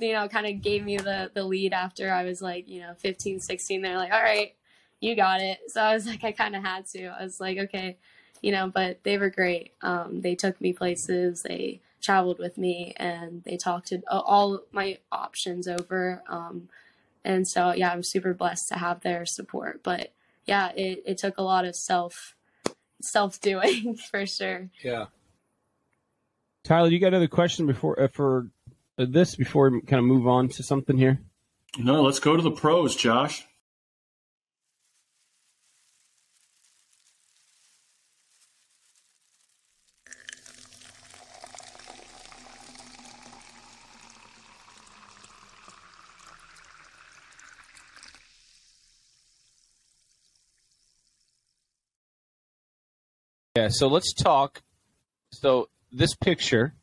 you 0.00 0.12
know, 0.12 0.28
kind 0.28 0.46
of 0.46 0.60
gave 0.62 0.84
me 0.84 0.96
the 0.98 1.30
the 1.32 1.44
lead 1.44 1.72
after 1.72 2.10
I 2.12 2.24
was 2.24 2.40
like, 2.42 2.68
you 2.68 2.80
know, 2.80 2.94
15, 2.98 3.40
16. 3.40 3.82
They're 3.82 3.96
like, 3.96 4.12
"All 4.12 4.22
right, 4.22 4.54
you 5.00 5.14
got 5.14 5.40
it." 5.40 5.58
So 5.68 5.80
I 5.80 5.94
was 5.94 6.06
like, 6.06 6.24
I 6.24 6.32
kind 6.32 6.56
of 6.56 6.62
had 6.64 6.86
to. 6.86 7.06
I 7.06 7.22
was 7.22 7.40
like, 7.40 7.58
okay, 7.58 7.96
you 8.42 8.52
know, 8.52 8.68
but 8.68 9.02
they 9.02 9.18
were 9.18 9.30
great. 9.30 9.72
Um, 9.82 10.20
they 10.20 10.34
took 10.34 10.60
me 10.60 10.72
places. 10.72 11.42
They 11.42 11.80
traveled 12.00 12.38
with 12.38 12.56
me 12.56 12.94
and 12.96 13.42
they 13.44 13.56
talked 13.56 13.88
to 13.88 14.02
all 14.08 14.60
my 14.72 14.98
options 15.10 15.66
over. 15.66 16.22
Um, 16.28 16.68
and 17.24 17.46
so, 17.46 17.72
yeah, 17.72 17.92
I'm 17.92 18.02
super 18.02 18.32
blessed 18.32 18.68
to 18.68 18.74
have 18.74 19.00
their 19.00 19.26
support. 19.26 19.82
But 19.82 20.12
yeah, 20.46 20.70
it, 20.74 21.02
it 21.04 21.18
took 21.18 21.38
a 21.38 21.42
lot 21.42 21.64
of 21.64 21.76
self 21.76 22.34
self 23.00 23.40
doing 23.40 23.96
for 24.10 24.26
sure. 24.26 24.70
Yeah. 24.82 25.06
Tyler, 26.64 26.88
you 26.88 26.98
got 26.98 27.08
another 27.08 27.28
question 27.28 27.66
before 27.66 28.00
uh, 28.00 28.08
for 28.08 28.48
uh, 28.98 29.06
this 29.08 29.34
before 29.34 29.70
we 29.70 29.80
kind 29.82 30.00
of 30.00 30.04
move 30.04 30.26
on 30.26 30.48
to 30.50 30.62
something 30.62 30.96
here? 30.96 31.18
No, 31.78 32.02
let's 32.02 32.18
go 32.18 32.36
to 32.36 32.42
the 32.42 32.50
pros, 32.50 32.96
Josh. 32.96 33.46
Yeah. 53.58 53.68
So 53.70 53.88
let's 53.88 54.12
talk. 54.12 54.62
So 55.32 55.68
this 55.90 56.14
picture. 56.14 56.74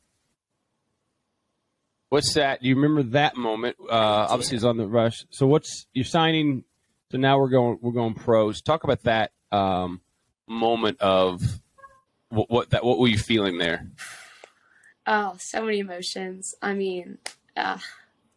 What's 2.10 2.34
that? 2.34 2.62
Do 2.62 2.68
you 2.68 2.76
remember 2.76 3.04
that 3.12 3.38
moment? 3.38 3.78
Uh, 3.80 4.28
obviously, 4.30 4.58
it's 4.58 4.66
on 4.66 4.76
the 4.76 4.86
rush. 4.86 5.26
So 5.30 5.48
what's 5.48 5.88
you're 5.94 6.04
signing? 6.04 6.66
So 7.12 7.18
now 7.18 7.40
we're 7.40 7.50
going. 7.50 7.80
We're 7.82 7.94
going 7.94 8.14
pros. 8.14 8.62
Talk 8.62 8.84
about 8.84 9.04
that 9.04 9.32
um, 9.54 10.02
moment 10.48 11.00
of 11.00 11.42
what, 12.28 12.50
what 12.50 12.70
that. 12.72 12.84
What 12.84 13.00
were 13.00 13.08
you 13.08 13.18
feeling 13.18 13.58
there? 13.58 13.88
Oh, 15.08 15.36
so 15.40 15.64
many 15.64 15.80
emotions. 15.80 16.56
I 16.62 16.74
mean, 16.74 17.20
uh, 17.56 17.78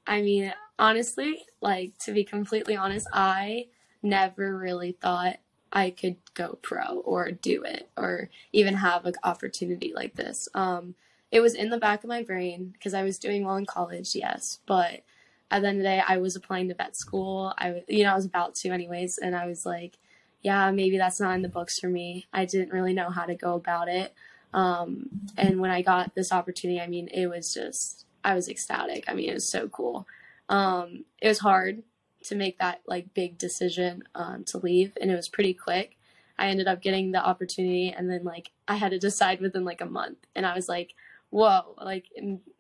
I 0.07 0.23
mean, 0.23 0.55
honestly, 0.79 1.45
like 1.61 1.99
to 2.05 2.13
be 2.13 2.23
completely 2.23 2.77
honest, 2.77 3.09
I 3.13 3.67
never 4.01 4.57
really 4.57 4.93
thought 4.93 5.39
I 5.73 5.91
could 5.91 6.17
go 6.35 6.59
pro 6.63 7.01
or 7.01 7.31
do 7.31 7.63
it 7.63 7.89
or 7.97 8.31
even 8.53 8.75
have 8.75 9.05
an 9.05 9.15
opportunity 9.23 9.93
like 9.95 10.15
this. 10.15 10.49
Um, 10.55 10.95
it 11.31 11.41
was 11.41 11.55
in 11.55 11.71
the 11.71 11.79
back 11.79 12.03
of 12.03 12.09
my 12.09 12.23
brain 12.23 12.71
because 12.73 12.95
I 12.95 13.03
was 13.03 13.19
doing 13.19 13.45
well 13.45 13.57
in 13.57 13.67
college, 13.67 14.15
yes, 14.15 14.61
but 14.67 15.03
at 15.51 15.63
the 15.63 15.69
end 15.69 15.79
of 15.79 15.83
the 15.83 15.89
day, 15.89 16.03
I 16.07 16.19
was 16.19 16.37
applying 16.37 16.69
to 16.69 16.75
vet 16.75 16.97
school. 16.97 17.53
I, 17.59 17.83
you 17.89 18.05
know, 18.05 18.13
I 18.13 18.17
was 18.17 18.27
about 18.27 18.55
to 18.57 18.71
anyways, 18.71 19.19
and 19.19 19.35
I 19.35 19.47
was 19.47 19.65
like, 19.65 19.99
yeah, 20.43 20.71
maybe 20.71 20.99
that's 20.99 21.21
not 21.21 21.35
in 21.35 21.43
the 21.43 21.49
books 21.49 21.79
for 21.79 21.89
me. 21.89 22.27
I 22.33 22.45
didn't 22.45 22.73
really 22.73 22.93
know 22.93 23.11
how 23.11 23.25
to 23.25 23.35
go 23.35 23.55
about 23.55 23.89
it. 23.89 24.15
Um, 24.55 25.09
and 25.37 25.61
when 25.61 25.71
I 25.71 25.83
got 25.83 26.15
this 26.15 26.33
opportunity, 26.33 26.81
I 26.81 26.87
mean, 26.87 27.09
it 27.09 27.27
was 27.27 27.53
just, 27.53 28.07
I 28.25 28.35
was 28.35 28.49
ecstatic. 28.49 29.05
I 29.09 29.15
mean, 29.15 29.29
it 29.31 29.35
was 29.35 29.51
so 29.51 29.69
cool. 29.69 30.07
Um, 30.49 31.05
it 31.21 31.29
was 31.29 31.41
hard 31.41 31.83
to 32.25 32.35
make 32.35 32.59
that 32.59 32.81
like 32.87 33.15
big 33.15 33.39
decision 33.39 34.03
um, 34.15 34.45
to 34.45 34.59
leave, 34.59 34.93
and 35.01 35.11
it 35.11 35.17
was 35.17 35.29
pretty 35.29 35.55
quick. 35.55 35.97
I 36.39 36.49
ended 36.49 36.69
up 36.69 36.81
getting 36.83 37.11
the 37.13 37.25
opportunity, 37.25 37.93
and 37.97 38.11
then 38.11 38.25
like 38.25 38.51
I 38.67 38.77
had 38.77 38.91
to 38.91 38.99
decide 38.99 39.41
within 39.41 39.65
like 39.65 39.81
a 39.81 39.87
month, 39.87 40.19
and 40.35 40.47
I 40.47 40.55
was 40.55 40.69
like, 40.69 40.95
whoa, 41.31 41.75
like 41.83 42.07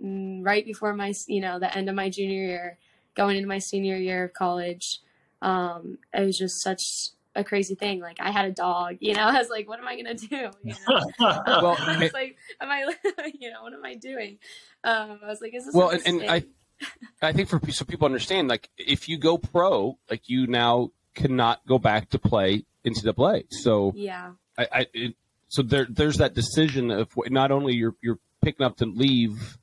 right 0.00 0.64
before 0.64 0.94
my, 0.94 1.12
you 1.26 1.40
know, 1.40 1.58
the 1.58 1.74
end 1.76 1.88
of 1.88 1.94
my 1.94 2.10
junior 2.10 2.42
year, 2.44 2.78
going 3.14 3.36
into 3.36 3.48
my 3.48 3.58
senior 3.58 3.96
year 3.96 4.24
of 4.24 4.32
college, 4.32 5.00
um, 5.42 5.98
it 6.12 6.24
was 6.24 6.36
just 6.38 6.60
such 6.62 7.10
a 7.34 7.44
crazy 7.44 7.74
thing. 7.76 8.00
Like 8.00 8.16
I 8.20 8.30
had 8.32 8.46
a 8.46 8.50
dog, 8.52 8.96
you 9.00 9.14
know, 9.14 9.22
I 9.28 9.38
was 9.38 9.48
like, 9.48 9.68
what 9.68 9.78
am 9.78 9.86
I 9.88 9.96
gonna 9.96 10.14
do? 10.14 10.50
You 10.64 10.74
know? 10.88 11.02
Well, 11.46 11.76
I 11.80 11.98
was 12.00 12.12
like, 12.12 12.36
am 12.60 12.68
I, 12.70 12.92
you 13.38 13.50
know, 13.50 13.62
what 13.62 13.72
am 13.72 13.84
I 13.84 13.94
doing? 13.94 14.38
Um, 14.84 15.20
I 15.22 15.26
was 15.28 15.40
like, 15.40 15.54
is 15.54 15.66
this 15.66 15.74
Well, 15.74 15.90
a 15.90 15.94
and- 15.94 16.06
and 16.06 16.16
mistake? 16.18 16.48
I 17.22 17.32
think 17.32 17.48
for 17.48 17.60
so 17.70 17.84
people 17.84 18.06
understand, 18.06 18.48
like 18.48 18.68
if 18.78 19.08
you 19.08 19.18
go 19.18 19.38
pro, 19.38 19.98
like 20.10 20.28
you 20.28 20.46
now 20.46 20.90
cannot 21.14 21.66
go 21.66 21.78
back 21.78 22.10
to 22.10 22.18
play 22.18 22.64
NCAA. 22.84 23.44
So 23.50 23.92
yeah, 23.96 24.32
I, 24.56 24.66
I 24.72 24.86
it, 24.94 25.14
so 25.48 25.62
there 25.62 25.86
there's 25.88 26.18
that 26.18 26.34
decision 26.34 26.90
of 26.90 27.08
not 27.28 27.50
only 27.50 27.74
you're 27.74 27.94
you're 28.00 28.18
picking 28.42 28.64
up 28.64 28.76
to 28.78 28.86
leave 28.86 29.58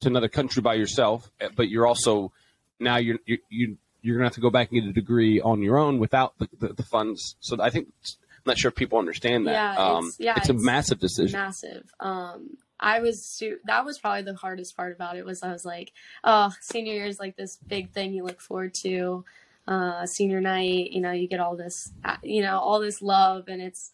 to 0.00 0.08
another 0.08 0.28
country 0.28 0.62
by 0.62 0.74
yourself, 0.74 1.30
eh, 1.40 1.48
but 1.54 1.68
you're 1.68 1.86
also 1.86 2.32
now 2.80 2.96
you're 2.96 3.18
you 3.26 3.38
you 3.50 3.76
you're 4.02 4.16
gonna 4.16 4.26
have 4.26 4.34
to 4.34 4.40
go 4.40 4.50
back 4.50 4.70
and 4.72 4.80
get 4.80 4.88
a 4.88 4.92
degree 4.92 5.40
on 5.40 5.62
your 5.62 5.78
own 5.78 5.98
without 5.98 6.38
the, 6.38 6.48
the, 6.58 6.68
the 6.74 6.82
funds. 6.82 7.36
So 7.40 7.60
I 7.60 7.70
think 7.70 7.88
I'm 8.04 8.42
not 8.46 8.58
sure 8.58 8.68
if 8.70 8.74
people 8.76 8.98
understand 8.98 9.46
that. 9.48 9.52
Yeah, 9.52 9.76
um, 9.76 9.96
it's- 10.06 10.16
yeah, 10.20 10.34
it's 10.38 10.48
a 10.48 10.54
it's 10.54 10.62
massive 10.64 11.00
decision. 11.00 11.38
massive. 11.38 11.84
Um, 12.00 12.56
I 12.78 13.00
was 13.00 13.24
su- 13.24 13.58
that 13.64 13.84
was 13.84 13.98
probably 13.98 14.22
the 14.22 14.34
hardest 14.34 14.76
part 14.76 14.92
about 14.92 15.16
it 15.16 15.24
was 15.24 15.42
I 15.42 15.52
was 15.52 15.64
like, 15.64 15.92
oh, 16.24 16.52
senior 16.60 16.94
year 16.94 17.06
is 17.06 17.18
like 17.20 17.36
this 17.36 17.58
big 17.66 17.90
thing 17.90 18.12
you 18.12 18.24
look 18.24 18.40
forward 18.40 18.74
to. 18.74 19.24
Uh, 19.66 20.06
senior 20.06 20.40
night, 20.40 20.92
you 20.92 21.00
know, 21.00 21.10
you 21.10 21.26
get 21.26 21.40
all 21.40 21.56
this, 21.56 21.92
uh, 22.04 22.16
you 22.22 22.40
know, 22.40 22.58
all 22.58 22.78
this 22.78 23.02
love, 23.02 23.48
and 23.48 23.60
it's 23.60 23.90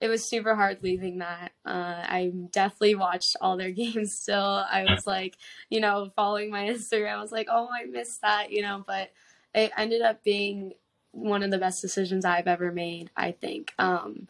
it 0.00 0.08
was 0.08 0.24
super 0.24 0.54
hard 0.54 0.82
leaving 0.82 1.18
that. 1.18 1.52
Uh, 1.64 2.02
I 2.04 2.32
definitely 2.50 2.96
watched 2.96 3.36
all 3.40 3.56
their 3.56 3.70
games 3.72 4.18
still. 4.18 4.64
I 4.70 4.84
was 4.88 5.06
like, 5.06 5.36
you 5.70 5.80
know, 5.80 6.10
following 6.16 6.50
my 6.50 6.68
Instagram. 6.68 7.14
I 7.14 7.20
was 7.20 7.32
like, 7.32 7.48
oh, 7.50 7.68
I 7.72 7.86
missed 7.86 8.20
that, 8.22 8.50
you 8.52 8.62
know, 8.62 8.84
but 8.86 9.12
it 9.54 9.70
ended 9.76 10.02
up 10.02 10.24
being 10.24 10.74
one 11.12 11.42
of 11.42 11.50
the 11.50 11.58
best 11.58 11.80
decisions 11.82 12.24
I've 12.24 12.48
ever 12.48 12.72
made. 12.72 13.10
I 13.16 13.32
think. 13.32 13.74
Um, 13.78 14.28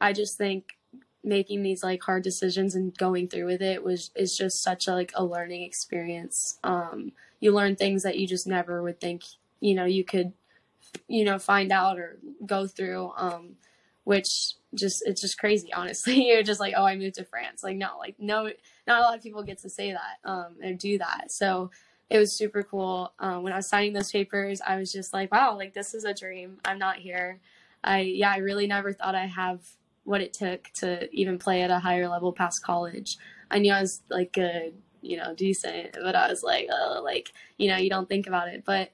I 0.00 0.12
just 0.12 0.36
think 0.36 0.76
making 1.24 1.62
these 1.62 1.82
like 1.82 2.02
hard 2.02 2.22
decisions 2.22 2.74
and 2.74 2.96
going 2.98 3.28
through 3.28 3.46
with 3.46 3.62
it 3.62 3.82
was 3.82 4.10
is 4.14 4.36
just 4.36 4.62
such 4.62 4.86
a 4.86 4.92
like 4.92 5.12
a 5.14 5.24
learning 5.24 5.62
experience. 5.62 6.58
Um, 6.62 7.12
you 7.40 7.52
learn 7.52 7.76
things 7.76 8.02
that 8.02 8.18
you 8.18 8.26
just 8.26 8.46
never 8.46 8.82
would 8.82 9.00
think 9.00 9.22
you 9.60 9.74
know 9.74 9.84
you 9.84 10.04
could 10.04 10.32
you 11.08 11.24
know 11.24 11.38
find 11.38 11.72
out 11.72 11.98
or 11.98 12.18
go 12.46 12.66
through. 12.66 13.12
Um, 13.16 13.56
which 14.04 14.54
just 14.74 15.02
it's 15.06 15.20
just 15.20 15.38
crazy 15.38 15.72
honestly. 15.72 16.28
You're 16.28 16.42
just 16.42 16.60
like 16.60 16.74
oh 16.76 16.84
i 16.84 16.94
moved 16.96 17.16
to 17.16 17.24
france. 17.24 17.62
Like 17.62 17.76
no 17.76 17.96
like 17.98 18.16
no 18.18 18.50
not 18.86 19.00
a 19.00 19.02
lot 19.02 19.16
of 19.16 19.22
people 19.22 19.42
get 19.42 19.58
to 19.62 19.70
say 19.70 19.92
that 19.92 20.30
um 20.30 20.56
and 20.62 20.78
do 20.78 20.98
that. 20.98 21.32
So 21.32 21.70
it 22.10 22.18
was 22.18 22.36
super 22.36 22.62
cool. 22.62 23.12
Um, 23.18 23.42
when 23.42 23.52
i 23.52 23.56
was 23.56 23.68
signing 23.68 23.94
those 23.94 24.12
papers 24.12 24.60
i 24.64 24.76
was 24.76 24.92
just 24.92 25.12
like 25.12 25.32
wow 25.32 25.56
like 25.56 25.74
this 25.74 25.94
is 25.94 26.04
a 26.04 26.14
dream. 26.14 26.58
I'm 26.64 26.78
not 26.78 26.96
here. 26.96 27.40
I 27.82 28.00
yeah 28.00 28.30
i 28.32 28.38
really 28.38 28.66
never 28.66 28.92
thought 28.92 29.14
i 29.14 29.26
have 29.26 29.60
what 30.04 30.20
it 30.20 30.32
took 30.32 30.70
to 30.74 31.08
even 31.14 31.38
play 31.38 31.62
at 31.62 31.70
a 31.70 31.78
higher 31.78 32.08
level 32.08 32.32
past 32.32 32.62
college. 32.62 33.18
I 33.50 33.58
knew 33.58 33.72
i 33.72 33.80
was 33.80 34.02
like 34.10 34.32
good 34.32 34.74
you 35.00 35.18
know 35.18 35.34
decent 35.34 35.96
but 36.02 36.16
i 36.16 36.28
was 36.28 36.42
like 36.42 36.66
oh 36.72 37.02
like 37.04 37.32
you 37.58 37.68
know 37.68 37.76
you 37.76 37.90
don't 37.90 38.08
think 38.08 38.26
about 38.26 38.48
it. 38.48 38.64
But 38.64 38.92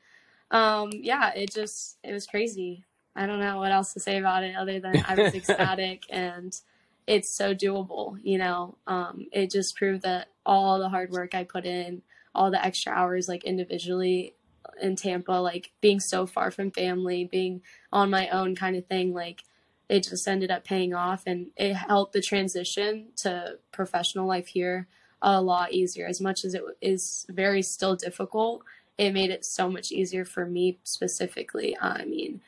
um 0.51 0.91
yeah 0.93 1.33
it 1.35 1.53
just 1.53 1.99
it 2.03 2.13
was 2.13 2.27
crazy. 2.27 2.85
I 3.17 3.27
don't 3.27 3.41
know 3.41 3.59
what 3.59 3.73
else 3.73 3.93
to 3.95 4.01
say 4.01 4.19
about 4.19 4.45
it 4.45 4.57
other 4.57 4.81
than 4.81 5.05
I 5.07 5.15
was 5.15 5.35
ecstatic 5.35 6.05
and 6.11 6.59
it's 7.07 7.29
so 7.29 7.55
doable, 7.55 8.19
you 8.23 8.39
know. 8.39 8.77
Um, 8.87 9.27
it 9.33 9.51
just 9.51 9.77
proved 9.77 10.03
that 10.03 10.29
all 10.47 10.79
the 10.79 10.89
hard 10.89 11.11
work 11.11 11.35
I 11.35 11.43
put 11.43 11.67
in, 11.67 12.03
all 12.35 12.53
the 12.53 12.65
extra 12.65 12.93
hours 12.93 13.29
like 13.29 13.43
individually 13.43 14.35
in 14.81 14.95
Tampa, 14.97 15.33
like 15.33 15.73
being 15.81 15.99
so 15.99 16.25
far 16.27 16.51
from 16.51 16.71
family, 16.71 17.25
being 17.25 17.63
on 17.93 18.11
my 18.11 18.29
own 18.29 18.55
kind 18.55 18.77
of 18.77 18.87
thing, 18.87 19.13
like 19.13 19.43
it 19.91 20.03
just 20.09 20.27
ended 20.29 20.51
up 20.51 20.65
paying 20.65 20.95
off 20.95 21.23
and 21.27 21.49
it 21.57 21.75
helped 21.75 22.13
the 22.13 22.23
transition 22.23 23.09
to 23.17 23.59
professional 23.73 24.27
life 24.27 24.47
here 24.49 24.87
a 25.23 25.43
lot 25.43 25.73
easier. 25.73 26.07
As 26.07 26.21
much 26.21 26.45
as 26.47 26.55
it 26.55 26.63
is 26.81 27.27
very 27.29 27.63
still 27.63 27.97
difficult, 27.97 28.63
it 28.97 29.13
made 29.13 29.31
it 29.31 29.45
so 29.45 29.69
much 29.69 29.93
easier 29.93 30.25
for 30.25 30.47
me 30.47 30.79
specifically. 30.85 31.77
I 31.79 32.05
mean, 32.05 32.41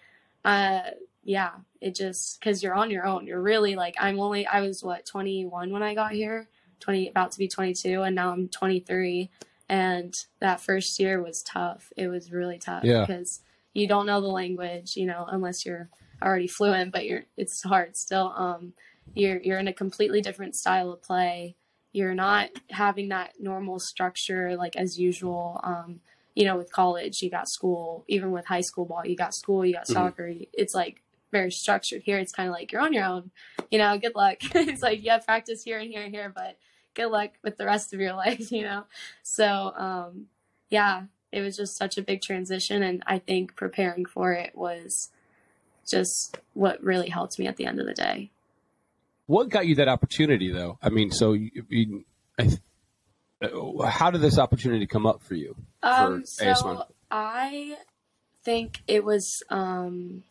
uh 0.44 0.82
yeah 1.24 1.52
it 1.80 1.94
just 1.94 2.40
because 2.40 2.62
you're 2.62 2.74
on 2.74 2.90
your 2.90 3.06
own 3.06 3.28
you're 3.28 3.40
really 3.40 3.76
like 3.76 3.94
i'm 4.00 4.18
only 4.18 4.44
i 4.48 4.60
was 4.60 4.82
what 4.82 5.06
21 5.06 5.70
when 5.70 5.80
i 5.80 5.94
got 5.94 6.10
here 6.10 6.48
20 6.80 7.08
about 7.10 7.30
to 7.30 7.38
be 7.38 7.46
22 7.46 8.02
and 8.02 8.16
now 8.16 8.32
i'm 8.32 8.48
23 8.48 9.30
and 9.68 10.26
that 10.40 10.60
first 10.60 10.98
year 10.98 11.22
was 11.22 11.40
tough 11.44 11.92
it 11.96 12.08
was 12.08 12.32
really 12.32 12.58
tough 12.58 12.82
Yeah. 12.82 13.06
because 13.06 13.38
you 13.72 13.86
don't 13.86 14.06
know 14.06 14.20
the 14.20 14.26
language, 14.26 14.96
you 14.96 15.06
know, 15.06 15.24
unless 15.30 15.64
you're 15.64 15.88
already 16.22 16.46
fluent, 16.46 16.92
but 16.92 17.04
you're 17.04 17.24
it's 17.36 17.62
hard 17.62 17.96
still. 17.96 18.32
Um, 18.36 18.72
you're 19.14 19.40
you're 19.40 19.58
in 19.58 19.68
a 19.68 19.72
completely 19.72 20.20
different 20.20 20.56
style 20.56 20.92
of 20.92 21.02
play. 21.02 21.56
You're 21.92 22.14
not 22.14 22.50
having 22.70 23.10
that 23.10 23.34
normal 23.38 23.78
structure 23.78 24.56
like 24.56 24.76
as 24.76 24.98
usual. 24.98 25.60
Um, 25.62 26.00
you 26.34 26.44
know, 26.46 26.56
with 26.56 26.72
college, 26.72 27.20
you 27.22 27.30
got 27.30 27.48
school. 27.48 28.04
Even 28.08 28.30
with 28.30 28.46
high 28.46 28.62
school 28.62 28.86
ball, 28.86 29.06
you 29.06 29.16
got 29.16 29.34
school, 29.34 29.64
you 29.64 29.74
got 29.74 29.84
mm-hmm. 29.84 29.92
soccer. 29.92 30.32
It's 30.52 30.74
like 30.74 31.02
very 31.30 31.50
structured. 31.50 32.02
Here, 32.02 32.18
it's 32.18 32.32
kind 32.32 32.48
of 32.48 32.54
like 32.54 32.72
you're 32.72 32.80
on 32.80 32.92
your 32.92 33.04
own. 33.04 33.30
You 33.70 33.78
know, 33.78 33.98
good 33.98 34.14
luck. 34.14 34.38
it's 34.54 34.82
like 34.82 35.04
you 35.04 35.10
have 35.10 35.26
practice 35.26 35.62
here 35.62 35.78
and 35.78 35.90
here 35.90 36.02
and 36.02 36.14
here, 36.14 36.32
but 36.34 36.58
good 36.94 37.08
luck 37.08 37.30
with 37.42 37.56
the 37.56 37.66
rest 37.66 37.92
of 37.92 38.00
your 38.00 38.12
life. 38.14 38.50
You 38.50 38.62
know, 38.62 38.84
so 39.22 39.72
um, 39.76 40.26
yeah, 40.70 41.04
it 41.32 41.40
was 41.40 41.56
just 41.56 41.76
such 41.76 41.98
a 41.98 42.02
big 42.02 42.22
transition, 42.22 42.82
and 42.82 43.02
I 43.06 43.18
think 43.18 43.56
preparing 43.56 44.04
for 44.04 44.32
it 44.32 44.52
was 44.54 45.10
just 45.92 46.38
what 46.54 46.82
really 46.82 47.08
helped 47.08 47.38
me 47.38 47.46
at 47.46 47.56
the 47.56 47.66
end 47.66 47.78
of 47.78 47.86
the 47.86 47.94
day. 47.94 48.32
What 49.26 49.48
got 49.48 49.66
you 49.66 49.76
that 49.76 49.88
opportunity, 49.88 50.50
though? 50.50 50.78
I 50.82 50.88
mean, 50.88 51.12
so 51.12 51.34
you, 51.34 51.50
you 51.68 52.04
I, 52.38 52.50
uh, 53.40 53.86
how 53.86 54.10
did 54.10 54.20
this 54.20 54.38
opportunity 54.38 54.86
come 54.86 55.06
up 55.06 55.22
for 55.22 55.34
you? 55.34 55.54
Um, 55.82 56.22
for 56.22 56.54
so 56.54 56.86
I 57.10 57.76
think 58.44 58.82
it 58.88 59.04
was 59.04 59.42
um, 59.48 60.24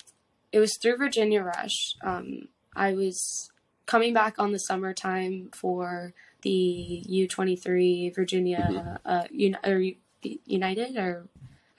it 0.51 0.59
was 0.59 0.77
through 0.81 0.97
Virginia 0.97 1.41
Rush. 1.41 1.95
Um, 2.03 2.49
I 2.75 2.93
was 2.93 3.49
coming 3.85 4.13
back 4.13 4.35
on 4.37 4.51
the 4.51 4.59
summertime 4.59 5.49
for 5.53 6.13
the 6.41 6.49
U 6.49 7.27
twenty 7.27 7.55
three 7.55 8.11
Virginia 8.13 8.67
mm-hmm. 8.69 8.97
uh, 9.05 9.23
Un- 9.31 9.57
or 9.63 9.81
United 10.45 10.97
or 10.97 11.27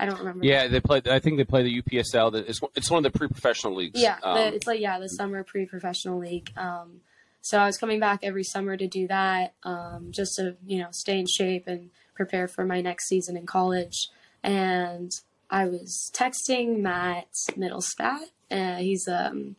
I 0.02 0.06
don't 0.06 0.18
remember. 0.18 0.44
Yeah, 0.44 0.66
they 0.66 0.80
played. 0.80 1.06
I 1.06 1.20
think 1.20 1.36
they 1.36 1.44
play 1.44 1.62
the 1.62 1.80
UPSL. 1.80 2.34
It's 2.34 2.60
it's 2.74 2.90
one 2.90 3.06
of 3.06 3.12
the 3.12 3.16
pre-professional 3.16 3.76
leagues. 3.76 4.02
Yeah, 4.02 4.18
um, 4.24 4.34
the, 4.34 4.54
it's 4.56 4.66
like 4.66 4.80
yeah, 4.80 4.98
the 4.98 5.06
summer 5.06 5.44
pre-professional 5.44 6.18
league. 6.18 6.50
Um, 6.56 7.02
so 7.40 7.60
I 7.60 7.66
was 7.66 7.78
coming 7.78 8.00
back 8.00 8.18
every 8.24 8.42
summer 8.42 8.76
to 8.76 8.88
do 8.88 9.06
that, 9.06 9.54
um, 9.62 10.08
just 10.10 10.34
to 10.38 10.56
you 10.66 10.78
know 10.78 10.88
stay 10.90 11.20
in 11.20 11.26
shape 11.28 11.68
and 11.68 11.90
prepare 12.16 12.48
for 12.48 12.64
my 12.64 12.80
next 12.80 13.06
season 13.06 13.36
in 13.36 13.46
college. 13.46 14.08
And 14.42 15.12
I 15.48 15.66
was 15.66 16.10
texting 16.12 16.78
Matt 16.78 17.28
Middlestat. 17.52 18.24
Uh, 18.50 18.78
he's 18.78 19.06
um 19.06 19.54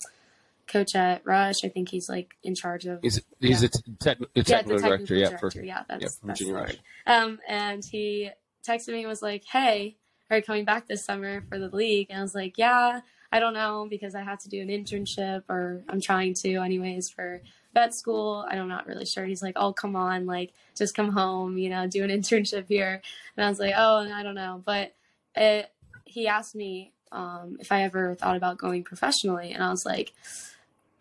coach 0.68 0.94
at 0.94 1.26
Rush. 1.26 1.64
I 1.64 1.70
think 1.70 1.88
he's 1.88 2.10
like 2.10 2.34
in 2.44 2.54
charge 2.54 2.86
of. 2.86 3.00
He's 3.02 3.22
he's 3.40 3.64
yeah. 3.64 3.70
a, 3.70 3.94
technical 4.04 4.32
yeah, 4.36 4.44
technical 4.44 4.90
director. 4.90 5.16
Yeah, 5.16 5.30
director. 5.30 5.52
For, 5.52 5.64
yeah, 5.64 5.84
that's, 5.88 6.04
yeah, 6.04 6.10
that's 6.26 6.42
Rush. 6.44 6.76
Um, 7.08 7.40
and 7.48 7.82
he 7.90 8.32
texted 8.68 8.90
me 8.90 9.00
and 9.00 9.08
was 9.08 9.22
like, 9.22 9.46
"Hey, 9.50 9.96
are 10.30 10.42
coming 10.42 10.66
back 10.66 10.88
this 10.88 11.06
summer 11.06 11.42
for 11.50 11.60
the 11.60 11.70
league?" 11.70 12.08
And 12.10 12.20
I 12.20 12.22
was 12.22 12.36
like, 12.36 12.58
"Yeah, 12.58 13.02
I 13.32 13.40
don't 13.40 13.54
know 13.54 13.88
because 13.90 14.16
I 14.16 14.22
have 14.24 14.40
to 14.40 14.50
do 14.50 14.62
an 14.62 14.70
internship 14.70 15.44
or 15.50 15.84
I'm 15.90 16.02
trying 16.02 16.34
to 16.36 16.56
anyways 16.58 17.10
for 17.10 17.42
vet 17.74 17.94
school. 17.94 18.46
I'm 18.50 18.68
not 18.68 18.88
really 18.88 19.06
sure." 19.06 19.26
He's 19.26 19.44
like, 19.44 19.56
"Oh, 19.58 19.74
come 19.74 19.96
on, 19.96 20.26
like 20.26 20.54
just 20.76 20.96
come 20.96 21.12
home, 21.12 21.58
you 21.58 21.70
know, 21.70 21.88
do 21.88 22.04
an 22.04 22.10
internship 22.22 22.68
here." 22.68 23.02
And 23.38 23.46
I 23.46 23.50
was 23.50 23.60
like, 23.60 23.74
"Oh, 23.78 24.10
I 24.12 24.24
don't 24.24 24.36
know," 24.36 24.62
but 24.66 24.94
it, 25.36 25.72
he 26.06 26.28
asked 26.28 26.56
me 26.56 26.94
um, 27.12 27.58
if 27.60 27.72
I 27.72 27.84
ever 27.84 28.16
thought 28.16 28.38
about 28.38 28.58
going 28.58 28.84
professionally, 28.84 29.52
and 29.52 29.64
I 29.64 29.70
was 29.70 29.86
like. 29.86 30.14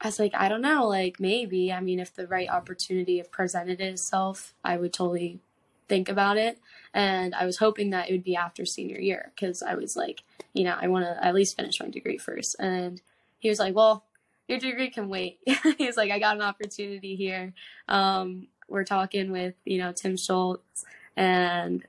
I 0.05 0.09
was 0.09 0.19
like, 0.19 0.35
I 0.35 0.49
don't 0.49 0.63
know, 0.63 0.89
like 0.89 1.21
maybe. 1.21 1.73
I 1.73 1.79
mean, 1.79 2.01
if 2.01 2.13
the 2.13 2.27
right 2.27 2.49
opportunity 2.49 3.23
presented 3.31 3.81
itself, 3.81 4.53
I 4.65 4.77
would 4.77 4.93
totally 4.93 5.39
think 5.89 6.09
about 6.09 6.37
it. 6.37 6.59
And 6.95 7.35
I 7.35 7.47
was 7.47 7.59
hoping 7.59 7.91
that 7.91 8.09
it 8.09 8.13
would 8.13 8.25
be 8.25 8.37
after 8.37 8.65
senior 8.65 8.99
year 8.99 9.33
because 9.35 9.63
I 9.63 9.75
was 9.75 9.97
like, 9.97 10.23
you 10.53 10.65
know, 10.65 10.77
I 10.79 10.89
want 10.89 11.05
to 11.05 11.25
at 11.25 11.35
least 11.35 11.57
finish 11.57 11.81
my 11.81 11.89
degree 11.89 12.19
first. 12.19 12.57
And 12.59 13.01
he 13.39 13.49
was 13.49 13.59
like, 13.59 13.75
well, 13.75 14.05
your 14.49 14.59
degree 14.59 14.91
can 14.91 15.09
wait. 15.09 15.39
he 15.79 15.87
was 15.87 15.97
like, 15.97 16.11
I 16.11 16.19
got 16.19 16.37
an 16.37 16.43
opportunity 16.43 17.17
here. 17.17 17.55
Um, 17.89 18.49
we're 18.69 18.85
talking 18.85 19.31
with, 19.33 19.55
you 19.65 19.79
know, 19.79 19.93
Tim 19.93 20.17
Schultz 20.17 20.85
and, 21.17 21.83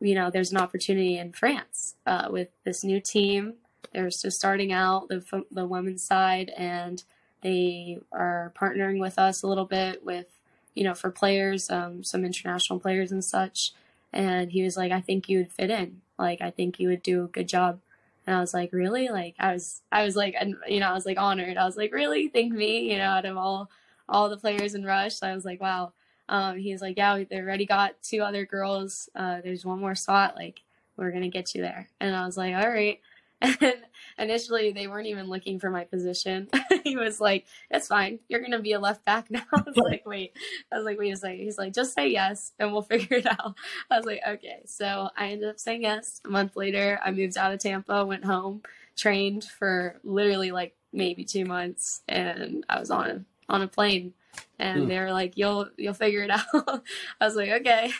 you 0.00 0.14
know, 0.14 0.30
there's 0.30 0.52
an 0.52 0.58
opportunity 0.58 1.18
in 1.18 1.32
France 1.32 1.94
uh, 2.06 2.28
with 2.30 2.48
this 2.64 2.84
new 2.84 3.00
team. 3.00 3.54
They're 3.92 4.10
just 4.10 4.32
starting 4.32 4.72
out 4.72 5.08
the, 5.08 5.44
the 5.50 5.66
women's 5.66 6.02
side 6.02 6.52
and 6.56 7.02
they 7.42 7.98
are 8.12 8.52
partnering 8.60 9.00
with 9.00 9.18
us 9.18 9.42
a 9.42 9.46
little 9.46 9.64
bit 9.64 10.04
with 10.04 10.37
you 10.78 10.84
know, 10.84 10.94
for 10.94 11.10
players, 11.10 11.70
um, 11.70 12.04
some 12.04 12.24
international 12.24 12.78
players 12.78 13.10
and 13.10 13.24
such. 13.24 13.72
And 14.12 14.52
he 14.52 14.62
was 14.62 14.76
like, 14.76 14.92
I 14.92 15.00
think 15.00 15.28
you 15.28 15.38
would 15.38 15.50
fit 15.50 15.70
in. 15.70 16.02
Like, 16.16 16.40
I 16.40 16.52
think 16.52 16.78
you 16.78 16.86
would 16.88 17.02
do 17.02 17.24
a 17.24 17.26
good 17.26 17.48
job. 17.48 17.80
And 18.24 18.36
I 18.36 18.40
was 18.40 18.54
like, 18.54 18.72
really? 18.72 19.08
Like, 19.08 19.34
I 19.40 19.54
was, 19.54 19.82
I 19.90 20.04
was 20.04 20.14
like, 20.14 20.36
and 20.38 20.54
you 20.68 20.78
know, 20.78 20.88
I 20.88 20.92
was 20.92 21.04
like 21.04 21.18
honored. 21.18 21.56
I 21.56 21.64
was 21.64 21.76
like, 21.76 21.92
really? 21.92 22.28
Think 22.28 22.52
me? 22.52 22.92
You 22.92 22.98
know, 22.98 23.10
out 23.10 23.24
of 23.24 23.36
all, 23.36 23.70
all 24.08 24.28
the 24.28 24.36
players 24.36 24.76
in 24.76 24.84
Rush, 24.84 25.16
so 25.16 25.26
I 25.26 25.34
was 25.34 25.44
like, 25.44 25.60
wow. 25.60 25.92
Um, 26.28 26.58
he's 26.58 26.80
like, 26.80 26.96
yeah, 26.96 27.24
they 27.28 27.40
already 27.40 27.66
got 27.66 28.00
two 28.00 28.20
other 28.20 28.46
girls. 28.46 29.08
Uh, 29.16 29.40
there's 29.42 29.66
one 29.66 29.80
more 29.80 29.96
spot. 29.96 30.36
Like, 30.36 30.60
we're 30.96 31.10
gonna 31.10 31.28
get 31.28 31.56
you 31.56 31.60
there. 31.60 31.88
And 31.98 32.14
I 32.14 32.24
was 32.24 32.36
like, 32.36 32.54
all 32.54 32.68
right. 32.68 33.00
And 33.40 33.76
initially, 34.18 34.72
they 34.72 34.86
weren't 34.88 35.06
even 35.06 35.28
looking 35.28 35.60
for 35.60 35.70
my 35.70 35.84
position. 35.84 36.48
he 36.84 36.96
was 36.96 37.20
like, 37.20 37.46
"It's 37.70 37.86
fine. 37.86 38.18
You're 38.28 38.40
gonna 38.40 38.60
be 38.60 38.72
a 38.72 38.80
left 38.80 39.04
back 39.04 39.30
now." 39.30 39.44
I 39.54 39.62
was 39.64 39.76
like, 39.76 40.02
"Wait." 40.06 40.32
I 40.72 40.76
was 40.76 40.84
like, 40.84 40.98
"Wait 40.98 41.12
a 41.12 41.16
second. 41.16 41.38
He's 41.38 41.58
like, 41.58 41.72
"Just 41.72 41.94
say 41.94 42.08
yes, 42.08 42.52
and 42.58 42.72
we'll 42.72 42.82
figure 42.82 43.18
it 43.18 43.26
out." 43.26 43.54
I 43.90 43.96
was 43.96 44.06
like, 44.06 44.20
"Okay." 44.26 44.62
So 44.66 45.10
I 45.16 45.28
ended 45.28 45.48
up 45.48 45.60
saying 45.60 45.82
yes. 45.82 46.20
A 46.24 46.28
month 46.28 46.56
later, 46.56 46.98
I 47.04 47.10
moved 47.10 47.38
out 47.38 47.52
of 47.52 47.60
Tampa, 47.60 48.04
went 48.04 48.24
home, 48.24 48.62
trained 48.96 49.44
for 49.44 50.00
literally 50.02 50.50
like 50.50 50.74
maybe 50.92 51.24
two 51.24 51.44
months, 51.44 52.02
and 52.08 52.64
I 52.68 52.80
was 52.80 52.90
on 52.90 53.10
a 53.10 53.24
on 53.48 53.62
a 53.62 53.68
plane. 53.68 54.14
And 54.60 54.82
mm. 54.82 54.88
they 54.88 54.98
were 54.98 55.12
like, 55.12 55.36
"You'll 55.36 55.68
you'll 55.76 55.94
figure 55.94 56.22
it 56.22 56.30
out." 56.30 56.82
I 57.20 57.24
was 57.24 57.36
like, 57.36 57.50
"Okay." 57.50 57.92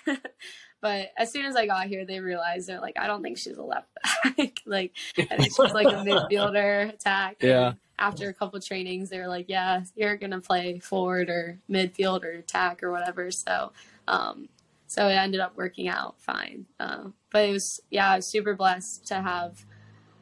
But 0.81 1.11
as 1.17 1.33
soon 1.33 1.45
as 1.45 1.57
I 1.57 1.67
got 1.67 1.87
here, 1.87 2.05
they 2.05 2.21
realized 2.21 2.69
they're 2.69 2.81
like, 2.81 2.99
I 2.99 3.07
don't 3.07 3.23
think 3.23 3.39
she's 3.39 3.57
a 3.57 3.63
left 3.63 3.89
back. 4.03 4.61
like, 4.67 4.93
I 5.19 5.37
think 5.37 5.45
she's 5.45 5.59
like 5.59 5.87
a 5.87 5.91
midfielder 6.05 6.93
attack. 6.93 7.39
Yeah. 7.41 7.69
And 7.69 7.77
after 7.99 8.29
a 8.29 8.35
couple 8.35 8.61
trainings, 8.61 9.11
they 9.11 9.19
were 9.19 9.29
like, 9.29 9.47
yeah, 9.49 9.83
you're 9.97 10.17
gonna 10.17 10.41
play 10.41 10.79
forward 10.79 11.29
or 11.29 11.59
midfield 11.69 12.25
or 12.25 12.31
attack 12.31 12.83
or 12.83 12.93
whatever. 12.93 13.31
So, 13.31 13.73
um, 14.07 14.49
so 14.87 15.09
it 15.09 15.15
ended 15.15 15.41
up 15.41 15.57
working 15.57 15.89
out 15.89 16.15
fine. 16.21 16.67
Uh, 16.79 17.09
but 17.33 17.49
it 17.49 17.53
was, 17.53 17.81
yeah, 17.91 18.13
I 18.13 18.17
was 18.17 18.31
super 18.31 18.55
blessed 18.55 19.07
to 19.09 19.17
have 19.17 19.65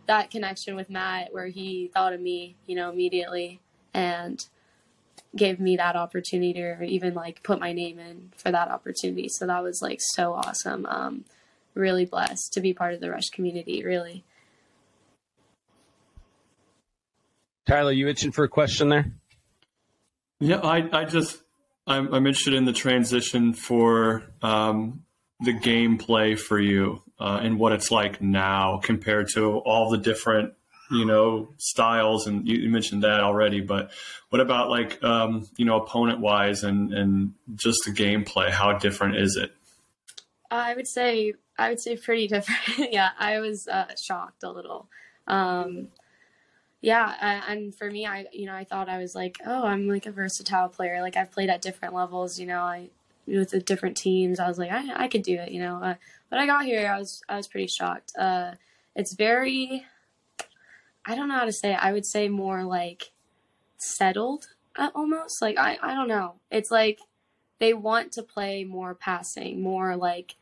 that 0.06 0.30
connection 0.30 0.74
with 0.74 0.88
Matt, 0.88 1.32
where 1.32 1.48
he 1.48 1.90
thought 1.92 2.12
of 2.12 2.20
me, 2.20 2.56
you 2.66 2.76
know, 2.76 2.90
immediately, 2.90 3.60
and 3.92 4.46
gave 5.34 5.60
me 5.60 5.76
that 5.76 5.96
opportunity 5.96 6.60
or 6.62 6.82
even 6.82 7.14
like 7.14 7.42
put 7.42 7.60
my 7.60 7.72
name 7.72 7.98
in 7.98 8.32
for 8.36 8.50
that 8.50 8.68
opportunity. 8.68 9.28
So 9.28 9.46
that 9.46 9.62
was 9.62 9.80
like 9.82 10.00
so 10.00 10.34
awesome. 10.34 10.86
Um, 10.86 11.24
really 11.74 12.04
blessed 12.04 12.52
to 12.54 12.60
be 12.60 12.72
part 12.72 12.94
of 12.94 13.00
the 13.00 13.10
Rush 13.10 13.28
community, 13.32 13.84
really. 13.84 14.24
Tyler, 17.66 17.92
you 17.92 18.08
itching 18.08 18.32
for 18.32 18.44
a 18.44 18.48
question 18.48 18.88
there? 18.88 19.12
Yeah, 20.38 20.60
I, 20.60 20.88
I 20.92 21.04
just, 21.04 21.42
I'm, 21.86 22.12
I'm 22.14 22.26
interested 22.26 22.54
in 22.54 22.64
the 22.64 22.72
transition 22.72 23.52
for 23.52 24.24
um, 24.42 25.04
the 25.40 25.52
gameplay 25.52 26.38
for 26.38 26.58
you 26.58 27.02
uh, 27.18 27.40
and 27.42 27.58
what 27.58 27.72
it's 27.72 27.90
like 27.90 28.22
now 28.22 28.78
compared 28.82 29.28
to 29.34 29.58
all 29.58 29.90
the 29.90 29.98
different 29.98 30.54
you 30.90 31.04
know 31.04 31.48
styles 31.58 32.26
and 32.26 32.46
you, 32.46 32.68
mentioned 32.70 33.02
that 33.02 33.20
already 33.20 33.60
but 33.60 33.90
what 34.30 34.40
about 34.40 34.70
like 34.70 35.02
um, 35.02 35.48
you 35.56 35.64
know 35.64 35.80
opponent 35.80 36.20
wise 36.20 36.62
and 36.62 36.92
and 36.92 37.34
just 37.54 37.84
the 37.84 37.90
gameplay? 37.90 38.50
How 38.50 38.76
different 38.78 39.16
is 39.16 39.36
it? 39.36 39.52
I 40.50 40.74
would 40.74 40.86
say 40.86 41.34
i 41.58 41.68
would 41.68 41.80
say 41.80 41.96
pretty 41.96 42.28
different. 42.28 42.60
Yeah 42.92 43.10
i 43.18 43.38
was 43.40 43.68
uh, 43.68 43.94
shocked 44.00 44.42
a 44.42 44.50
little. 44.50 44.88
Um, 45.26 45.88
yeah 46.82 47.42
and 47.48 47.74
for 47.74 47.90
me 47.90 48.06
i 48.06 48.26
you 48.32 48.46
know 48.46 48.54
i 48.54 48.62
thought 48.62 48.88
i 48.88 48.98
was 48.98 49.14
like 49.14 49.38
oh 49.44 49.64
i'm 49.64 49.88
like 49.88 50.06
a 50.06 50.12
versatile 50.12 50.68
player. 50.68 51.00
Like 51.00 51.16
i've 51.16 51.32
played 51.32 51.50
at 51.50 51.62
different 51.62 51.94
levels 51.94 52.38
you 52.38 52.46
know 52.46 52.60
i 52.60 52.90
with 53.26 53.50
the 53.50 53.60
different 53.60 53.96
teams. 53.96 54.38
I 54.38 54.48
was 54.48 54.58
like 54.58 54.70
i, 54.70 55.04
I 55.04 55.08
could 55.08 55.22
do 55.22 55.36
it 55.36 55.50
you 55.50 55.60
know 55.60 55.82
uh, 55.82 55.94
but 56.30 56.38
i 56.38 56.46
got 56.46 56.64
here 56.64 56.88
i 56.88 56.98
was 56.98 57.22
i 57.28 57.36
was 57.36 57.48
pretty 57.48 57.66
shocked. 57.68 58.12
Uh, 58.18 58.52
it's 58.94 59.14
very 59.14 59.84
I 61.06 61.14
don't 61.14 61.28
know 61.28 61.38
how 61.38 61.44
to 61.44 61.52
say 61.52 61.72
it. 61.72 61.78
I 61.82 61.92
would 61.92 62.04
say 62.06 62.28
more 62.28 62.64
like 62.64 63.12
settled 63.78 64.48
uh, 64.76 64.90
almost. 64.94 65.40
Like 65.40 65.56
I 65.58 65.78
I 65.82 65.94
don't 65.94 66.08
know. 66.08 66.34
It's 66.50 66.70
like 66.70 66.98
they 67.58 67.72
want 67.72 68.12
to 68.12 68.22
play 68.22 68.64
more 68.64 68.94
passing, 68.94 69.62
more 69.62 69.96
like 69.96 70.36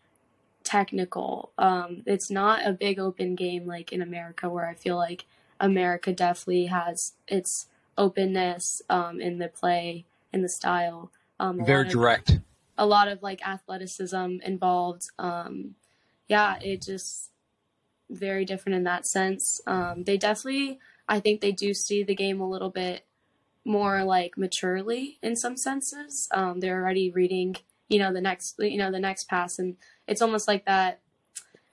technical. 0.62 1.52
Um 1.58 2.02
it's 2.06 2.30
not 2.30 2.66
a 2.66 2.72
big 2.72 2.98
open 2.98 3.34
game 3.34 3.66
like 3.66 3.92
in 3.92 4.00
America 4.00 4.48
where 4.48 4.66
I 4.66 4.74
feel 4.74 4.96
like 4.96 5.26
America 5.60 6.12
definitely 6.12 6.66
has 6.66 7.12
its 7.28 7.66
openness 7.98 8.80
um 8.88 9.20
in 9.20 9.38
the 9.38 9.48
play 9.48 10.06
in 10.32 10.42
the 10.42 10.48
style. 10.48 11.10
Um 11.38 11.64
very 11.64 11.84
direct. 11.84 12.38
a 12.78 12.86
lot 12.86 13.08
of 13.08 13.22
like 13.22 13.46
athleticism 13.46 14.38
involved. 14.42 15.10
Um 15.18 15.74
yeah, 16.26 16.58
it 16.62 16.80
just 16.80 17.30
very 18.14 18.44
different 18.44 18.76
in 18.76 18.84
that 18.84 19.06
sense. 19.06 19.60
Um, 19.66 20.04
they 20.04 20.16
definitely, 20.16 20.78
I 21.08 21.20
think 21.20 21.40
they 21.40 21.52
do 21.52 21.74
see 21.74 22.02
the 22.02 22.14
game 22.14 22.40
a 22.40 22.48
little 22.48 22.70
bit 22.70 23.04
more 23.64 24.04
like 24.04 24.36
maturely 24.36 25.18
in 25.22 25.36
some 25.36 25.56
senses. 25.56 26.28
Um, 26.30 26.60
they're 26.60 26.80
already 26.80 27.10
reading, 27.10 27.56
you 27.88 27.98
know, 27.98 28.12
the 28.12 28.20
next, 28.20 28.56
you 28.58 28.78
know, 28.78 28.90
the 28.90 29.00
next 29.00 29.28
pass, 29.28 29.58
and 29.58 29.76
it's 30.06 30.22
almost 30.22 30.48
like 30.48 30.64
that. 30.66 31.00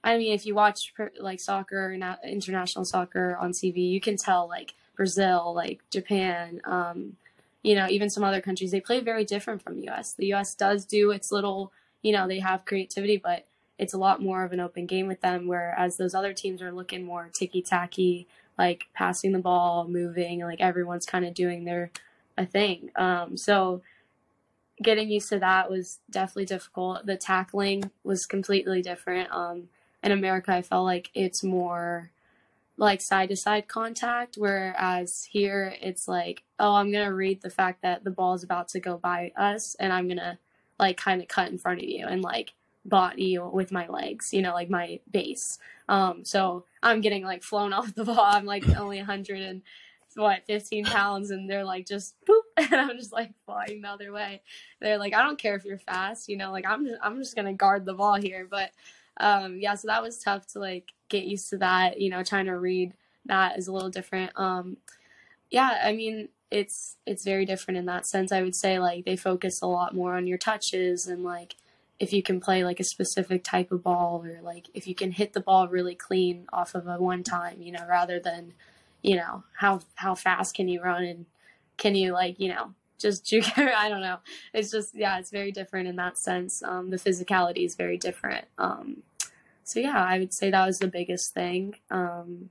I 0.04 0.18
mean, 0.18 0.34
if 0.34 0.46
you 0.46 0.56
watch 0.56 0.94
like 1.20 1.40
soccer, 1.40 1.94
international 2.24 2.86
soccer 2.86 3.38
on 3.38 3.52
TV, 3.52 3.90
you 3.90 4.02
can 4.02 4.18
tell 4.18 4.48
like 4.48 4.74
Brazil, 4.96 5.54
like 5.54 5.82
Japan, 5.92 6.62
um, 6.64 7.18
you 7.64 7.76
know, 7.76 7.88
even 7.90 8.10
some 8.10 8.24
other 8.24 8.42
countries, 8.42 8.72
they 8.72 8.82
play 8.82 9.00
very 9.00 9.24
different 9.24 9.62
from 9.62 9.76
the 9.76 9.84
U.S. 9.84 10.14
The 10.14 10.28
U.S. 10.28 10.56
does 10.56 10.86
do 10.86 11.12
its 11.12 11.32
little, 11.32 11.72
you 12.02 12.12
know, 12.12 12.28
they 12.28 12.40
have 12.40 12.66
creativity, 12.66 13.18
but 13.18 13.46
it's 13.82 13.96
a 13.96 13.98
lot 13.98 14.22
more 14.22 14.44
of 14.44 14.54
an 14.54 14.60
open 14.60 14.86
game 14.86 15.08
with 15.08 15.22
them. 15.22 15.48
Whereas 15.48 15.98
those 15.98 16.14
other 16.14 16.34
teams 16.34 16.62
are 16.62 16.72
looking 16.72 17.04
more 17.04 17.32
ticky 17.34 17.64
tacky, 17.64 18.28
like 18.56 18.86
passing 18.94 19.32
the 19.32 19.40
ball, 19.40 19.88
moving, 19.88 20.42
like 20.42 20.62
everyone's 20.62 21.08
kind 21.08 21.26
of 21.26 21.34
doing 21.34 21.66
their 21.66 21.90
a 22.38 22.46
thing. 22.46 22.92
Um, 22.96 23.38
so 23.38 23.82
getting 24.82 25.10
used 25.10 25.30
to 25.30 25.40
that 25.40 25.70
was 25.70 25.98
definitely 26.12 26.46
difficult. 26.46 27.08
The 27.08 27.18
tackling 27.18 27.90
was 28.04 28.28
completely 28.28 28.84
different. 28.84 29.32
Um, 29.32 29.70
in 30.04 30.12
America, 30.12 30.54
I 30.54 30.62
felt 30.62 30.86
like 30.86 31.10
it's 31.16 31.44
more 31.44 32.12
like 32.78 33.02
side 33.02 33.30
to 33.30 33.36
side 33.36 33.68
contact, 33.68 34.36
whereas 34.38 35.28
here 35.32 35.76
it's 35.82 36.08
like, 36.08 36.44
oh, 36.60 36.76
I'm 36.76 36.92
gonna 36.92 37.14
read 37.14 37.42
the 37.42 37.50
fact 37.50 37.82
that 37.82 38.04
the 38.04 38.12
ball 38.12 38.36
is 38.36 38.44
about 38.44 38.68
to 38.70 38.80
go 38.80 38.98
by 38.98 39.32
us, 39.36 39.76
and 39.80 39.92
I'm 39.92 40.08
gonna 40.08 40.38
like 40.80 40.98
kind 40.98 41.22
of 41.22 41.28
cut 41.28 41.50
in 41.50 41.58
front 41.58 41.80
of 41.80 41.90
you 41.90 42.06
and 42.08 42.22
like 42.22 42.54
body 42.86 43.38
with 43.38 43.72
my 43.72 43.88
legs, 43.88 44.34
you 44.34 44.42
know, 44.42 44.54
like 44.54 44.70
my 44.70 45.00
base. 45.12 45.60
Um, 45.88 46.26
so 46.26 46.66
I'm 46.82 47.02
getting 47.02 47.24
like 47.24 47.44
flown 47.44 47.74
off 47.74 47.94
the 47.96 48.06
ball. 48.06 48.20
I'm 48.20 48.46
like 48.46 48.68
only 48.78 48.98
100 48.98 49.42
and 49.42 49.62
what 50.16 50.46
15 50.46 50.86
pounds, 50.86 51.32
and 51.32 51.50
they're 51.50 51.64
like 51.64 51.88
just 51.88 52.16
poop, 52.26 52.44
and 52.58 52.74
I'm 52.74 52.98
just 52.98 53.14
like 53.14 53.32
flying 53.46 53.82
the 53.82 53.90
other 53.90 54.12
way. 54.12 54.42
They're 54.82 54.98
like, 54.98 55.14
I 55.14 55.24
don't 55.24 55.40
care 55.40 55.56
if 55.56 55.64
you're 55.64 55.78
fast, 55.78 56.28
you 56.28 56.38
know, 56.38 56.52
like 56.52 56.66
I'm 56.68 56.86
just 56.86 57.00
I'm 57.02 57.18
just 57.18 57.36
gonna 57.36 57.54
guard 57.54 57.86
the 57.86 57.94
ball 57.94 58.16
here, 58.16 58.48
but 58.50 58.72
um, 59.18 59.60
yeah, 59.60 59.76
so 59.76 59.88
that 59.88 60.02
was 60.02 60.20
tough 60.20 60.48
to 60.48 60.60
like 60.60 60.92
get 61.10 61.26
used 61.26 61.50
to 61.52 61.58
that. 61.60 62.02
You 62.02 62.10
know, 62.10 62.24
trying 62.24 62.46
to 62.46 62.58
read 62.58 62.94
that 63.26 63.58
is 63.58 63.68
a 63.68 63.74
little 63.74 63.90
different. 63.90 64.32
Um, 64.36 64.78
yeah, 65.50 65.82
I 65.84 65.94
mean, 65.94 66.30
it's 66.50 66.98
it's 67.06 67.24
very 67.24 67.46
different 67.46 67.78
in 67.78 67.86
that 67.86 68.06
sense. 68.06 68.32
I 68.32 68.42
would 68.42 68.56
say 68.56 68.80
like 68.80 69.06
they 69.06 69.16
focus 69.16 69.62
a 69.62 69.68
lot 69.68 69.96
more 69.96 70.16
on 70.16 70.28
your 70.28 70.38
touches 70.38 71.08
and 71.08 71.24
like 71.24 71.56
if 72.02 72.12
you 72.12 72.24
can 72.24 72.42
play 72.42 72.64
like 72.64 72.80
a 72.80 72.84
specific 72.84 73.44
type 73.44 73.72
of 73.72 73.84
ball 73.84 74.26
or 74.26 74.42
like 74.42 74.66
if 74.74 74.88
you 74.88 74.96
can 74.96 75.12
hit 75.12 75.34
the 75.34 75.40
ball 75.40 75.68
really 75.68 75.94
clean 75.94 76.48
off 76.52 76.74
of 76.74 76.88
a 76.88 76.98
one 76.98 77.24
time, 77.24 77.62
you 77.62 77.72
know, 77.72 77.86
rather 77.88 78.20
than 78.20 78.54
you 79.04 79.16
know 79.16 79.44
how 79.58 79.80
how 79.96 80.16
fast 80.16 80.56
can 80.56 80.68
you 80.68 80.82
run 80.82 81.04
and 81.04 81.26
can 81.78 81.96
you 81.96 82.12
like 82.12 82.40
you 82.40 82.50
know 82.50 82.74
just 83.00 83.24
juke 83.30 83.56
I 83.56 83.88
don't 83.88 84.02
know. 84.02 84.18
It's 84.52 84.72
just 84.72 84.96
yeah, 84.96 85.20
it's 85.20 85.30
very 85.30 85.52
different 85.52 85.88
in 85.88 85.96
that 85.98 86.18
sense. 86.18 86.64
Um, 86.64 86.90
the 86.90 86.98
physicality 86.98 87.66
is 87.66 87.76
very 87.76 87.98
different. 87.98 88.46
Um, 88.58 89.04
so 89.64 89.80
yeah, 89.80 90.04
I 90.04 90.18
would 90.18 90.34
say 90.34 90.50
that 90.50 90.66
was 90.66 90.80
the 90.80 90.88
biggest 90.88 91.36
thing. 91.36 91.76
Um, 91.92 92.50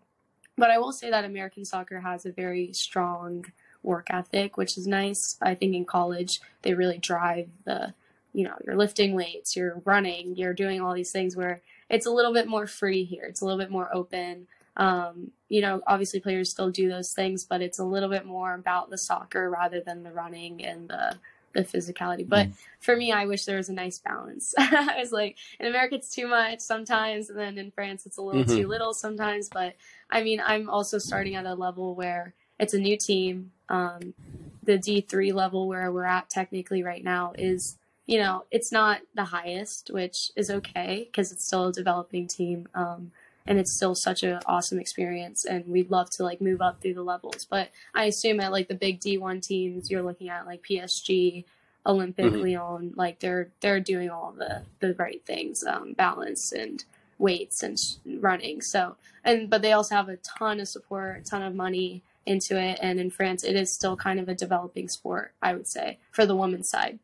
but 0.56 0.70
I 0.70 0.78
will 0.78 0.92
say 0.92 1.10
that 1.10 1.24
American 1.24 1.64
soccer 1.64 2.00
has 2.00 2.24
a 2.24 2.30
very 2.30 2.72
strong 2.72 3.46
work 3.82 4.06
ethic, 4.10 4.56
which 4.56 4.78
is 4.78 4.86
nice. 4.86 5.36
I 5.42 5.56
think 5.56 5.74
in 5.74 5.86
college 5.86 6.38
they 6.62 6.74
really 6.74 6.98
drive 6.98 7.48
the, 7.64 7.94
you 8.32 8.44
know, 8.44 8.54
you're 8.64 8.76
lifting 8.76 9.14
weights, 9.14 9.56
you're 9.56 9.80
running, 9.84 10.36
you're 10.36 10.54
doing 10.54 10.80
all 10.80 10.94
these 10.94 11.12
things 11.12 11.36
where 11.36 11.62
it's 11.88 12.06
a 12.06 12.10
little 12.10 12.32
bit 12.32 12.46
more 12.46 12.66
free 12.66 13.04
here. 13.04 13.24
It's 13.24 13.40
a 13.40 13.44
little 13.44 13.58
bit 13.58 13.70
more 13.70 13.88
open. 13.92 14.46
Um, 14.76 15.32
you 15.48 15.60
know, 15.60 15.82
obviously 15.86 16.20
players 16.20 16.50
still 16.50 16.70
do 16.70 16.88
those 16.88 17.12
things, 17.12 17.44
but 17.44 17.60
it's 17.60 17.78
a 17.78 17.84
little 17.84 18.08
bit 18.08 18.24
more 18.24 18.54
about 18.54 18.90
the 18.90 18.98
soccer 18.98 19.50
rather 19.50 19.80
than 19.80 20.02
the 20.02 20.12
running 20.12 20.64
and 20.64 20.88
the 20.88 21.16
the 21.52 21.62
physicality. 21.62 22.28
But 22.28 22.48
mm. 22.48 22.52
for 22.78 22.96
me, 22.96 23.12
I 23.12 23.26
wish 23.26 23.44
there 23.44 23.56
was 23.56 23.68
a 23.68 23.72
nice 23.72 23.98
balance. 23.98 24.54
I 24.58 24.96
was 24.98 25.12
like, 25.12 25.36
in 25.58 25.66
America, 25.66 25.96
it's 25.96 26.14
too 26.14 26.28
much 26.28 26.60
sometimes, 26.60 27.28
and 27.28 27.38
then 27.38 27.58
in 27.58 27.70
France, 27.70 28.06
it's 28.06 28.18
a 28.18 28.22
little 28.22 28.44
mm-hmm. 28.44 28.56
too 28.56 28.68
little 28.68 28.94
sometimes. 28.94 29.48
But 29.48 29.74
I 30.10 30.22
mean, 30.22 30.40
I'm 30.44 30.70
also 30.70 30.98
starting 30.98 31.34
at 31.34 31.46
a 31.46 31.54
level 31.54 31.94
where 31.94 32.34
it's 32.58 32.74
a 32.74 32.78
new 32.78 32.96
team. 32.96 33.52
Um, 33.68 34.14
the 34.62 34.78
D3 34.78 35.32
level 35.32 35.66
where 35.66 35.90
we're 35.90 36.04
at 36.04 36.30
technically 36.30 36.82
right 36.82 37.02
now 37.02 37.32
is, 37.36 37.78
you 38.06 38.18
know, 38.18 38.44
it's 38.50 38.72
not 38.72 39.00
the 39.14 39.24
highest, 39.24 39.90
which 39.92 40.30
is 40.36 40.50
okay 40.50 41.08
because 41.10 41.32
it's 41.32 41.46
still 41.46 41.68
a 41.68 41.72
developing 41.72 42.26
team. 42.26 42.68
Um, 42.74 43.12
and 43.46 43.58
it's 43.58 43.74
still 43.74 43.94
such 43.94 44.22
an 44.22 44.38
awesome 44.46 44.78
experience 44.78 45.44
and 45.44 45.66
we'd 45.66 45.90
love 45.90 46.10
to 46.10 46.22
like 46.22 46.40
move 46.40 46.60
up 46.60 46.80
through 46.80 46.94
the 46.94 47.02
levels 47.02 47.44
but 47.44 47.70
i 47.94 48.04
assume 48.04 48.40
at 48.40 48.52
like 48.52 48.68
the 48.68 48.74
big 48.74 49.00
d1 49.00 49.42
teams 49.42 49.90
you're 49.90 50.02
looking 50.02 50.28
at 50.28 50.46
like 50.46 50.62
psg 50.62 51.44
olympic 51.86 52.26
mm-hmm. 52.26 52.42
lyon 52.42 52.92
like 52.96 53.18
they're 53.20 53.48
they're 53.60 53.80
doing 53.80 54.10
all 54.10 54.32
the 54.32 54.62
the 54.80 54.94
right 54.94 55.24
things 55.26 55.64
um, 55.64 55.92
balance 55.94 56.52
and 56.52 56.84
weights 57.18 57.62
and 57.62 57.76
running 58.20 58.60
so 58.60 58.96
and 59.24 59.50
but 59.50 59.62
they 59.62 59.72
also 59.72 59.94
have 59.94 60.08
a 60.08 60.16
ton 60.16 60.60
of 60.60 60.68
support 60.68 61.18
a 61.18 61.22
ton 61.22 61.42
of 61.42 61.54
money 61.54 62.02
into 62.26 62.58
it 62.58 62.78
and 62.82 63.00
in 63.00 63.10
france 63.10 63.42
it 63.42 63.56
is 63.56 63.72
still 63.72 63.96
kind 63.96 64.20
of 64.20 64.28
a 64.28 64.34
developing 64.34 64.88
sport 64.88 65.32
i 65.42 65.52
would 65.54 65.66
say 65.66 65.98
for 66.12 66.24
the 66.24 66.36
women's 66.36 66.68
side 66.68 66.98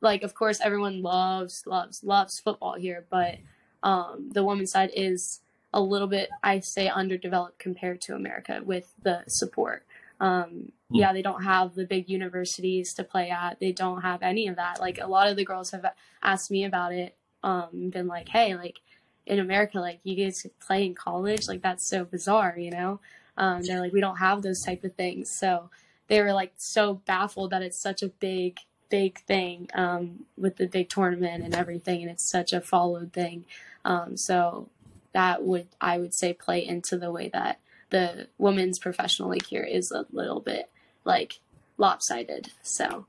like 0.00 0.22
of 0.22 0.34
course 0.34 0.60
everyone 0.62 1.02
loves 1.02 1.64
loves 1.66 2.02
loves 2.04 2.38
football 2.38 2.74
here 2.74 3.04
but 3.10 3.36
um, 3.82 4.30
the 4.32 4.44
women's 4.44 4.72
side 4.72 4.90
is 4.94 5.40
a 5.72 5.80
little 5.80 6.08
bit, 6.08 6.30
I 6.42 6.60
say, 6.60 6.88
underdeveloped 6.88 7.58
compared 7.58 8.00
to 8.02 8.14
America 8.14 8.60
with 8.64 8.92
the 9.02 9.22
support. 9.28 9.84
Um, 10.20 10.30
mm. 10.30 10.70
Yeah, 10.90 11.12
they 11.12 11.22
don't 11.22 11.44
have 11.44 11.74
the 11.74 11.84
big 11.84 12.08
universities 12.08 12.94
to 12.94 13.04
play 13.04 13.30
at. 13.30 13.60
They 13.60 13.72
don't 13.72 14.02
have 14.02 14.22
any 14.22 14.48
of 14.48 14.56
that. 14.56 14.80
Like 14.80 14.98
a 15.00 15.06
lot 15.06 15.28
of 15.28 15.36
the 15.36 15.44
girls 15.44 15.70
have 15.70 15.84
asked 16.22 16.50
me 16.50 16.64
about 16.64 16.92
it, 16.92 17.16
um, 17.42 17.90
been 17.90 18.06
like, 18.06 18.28
"Hey, 18.28 18.56
like 18.56 18.80
in 19.26 19.38
America, 19.38 19.78
like 19.78 20.00
you 20.02 20.16
guys 20.16 20.46
play 20.66 20.86
in 20.86 20.94
college, 20.94 21.46
like 21.46 21.62
that's 21.62 21.88
so 21.88 22.04
bizarre," 22.04 22.56
you 22.58 22.70
know? 22.70 23.00
Um, 23.36 23.62
they're 23.62 23.80
like, 23.80 23.92
"We 23.92 24.00
don't 24.00 24.16
have 24.16 24.42
those 24.42 24.62
type 24.62 24.82
of 24.84 24.94
things." 24.96 25.30
So 25.30 25.70
they 26.08 26.20
were 26.22 26.32
like 26.32 26.52
so 26.56 26.94
baffled 26.94 27.50
that 27.50 27.62
it's 27.62 27.80
such 27.80 28.02
a 28.02 28.08
big, 28.08 28.58
big 28.90 29.20
thing 29.20 29.68
um, 29.74 30.24
with 30.36 30.56
the 30.56 30.66
big 30.66 30.88
tournament 30.88 31.44
and 31.44 31.54
everything, 31.54 32.02
and 32.02 32.10
it's 32.10 32.28
such 32.28 32.52
a 32.52 32.60
followed 32.60 33.12
thing. 33.12 33.44
Um, 33.84 34.16
so 34.16 34.68
that 35.12 35.42
would 35.44 35.68
I 35.80 35.98
would 35.98 36.14
say 36.14 36.32
play 36.32 36.64
into 36.64 36.96
the 36.96 37.10
way 37.10 37.28
that 37.28 37.60
the 37.90 38.28
women's 38.36 38.78
professional 38.78 39.30
league 39.30 39.46
here 39.46 39.64
is 39.64 39.90
a 39.90 40.06
little 40.12 40.40
bit 40.40 40.70
like 41.04 41.40
lopsided. 41.76 42.52
So. 42.62 43.06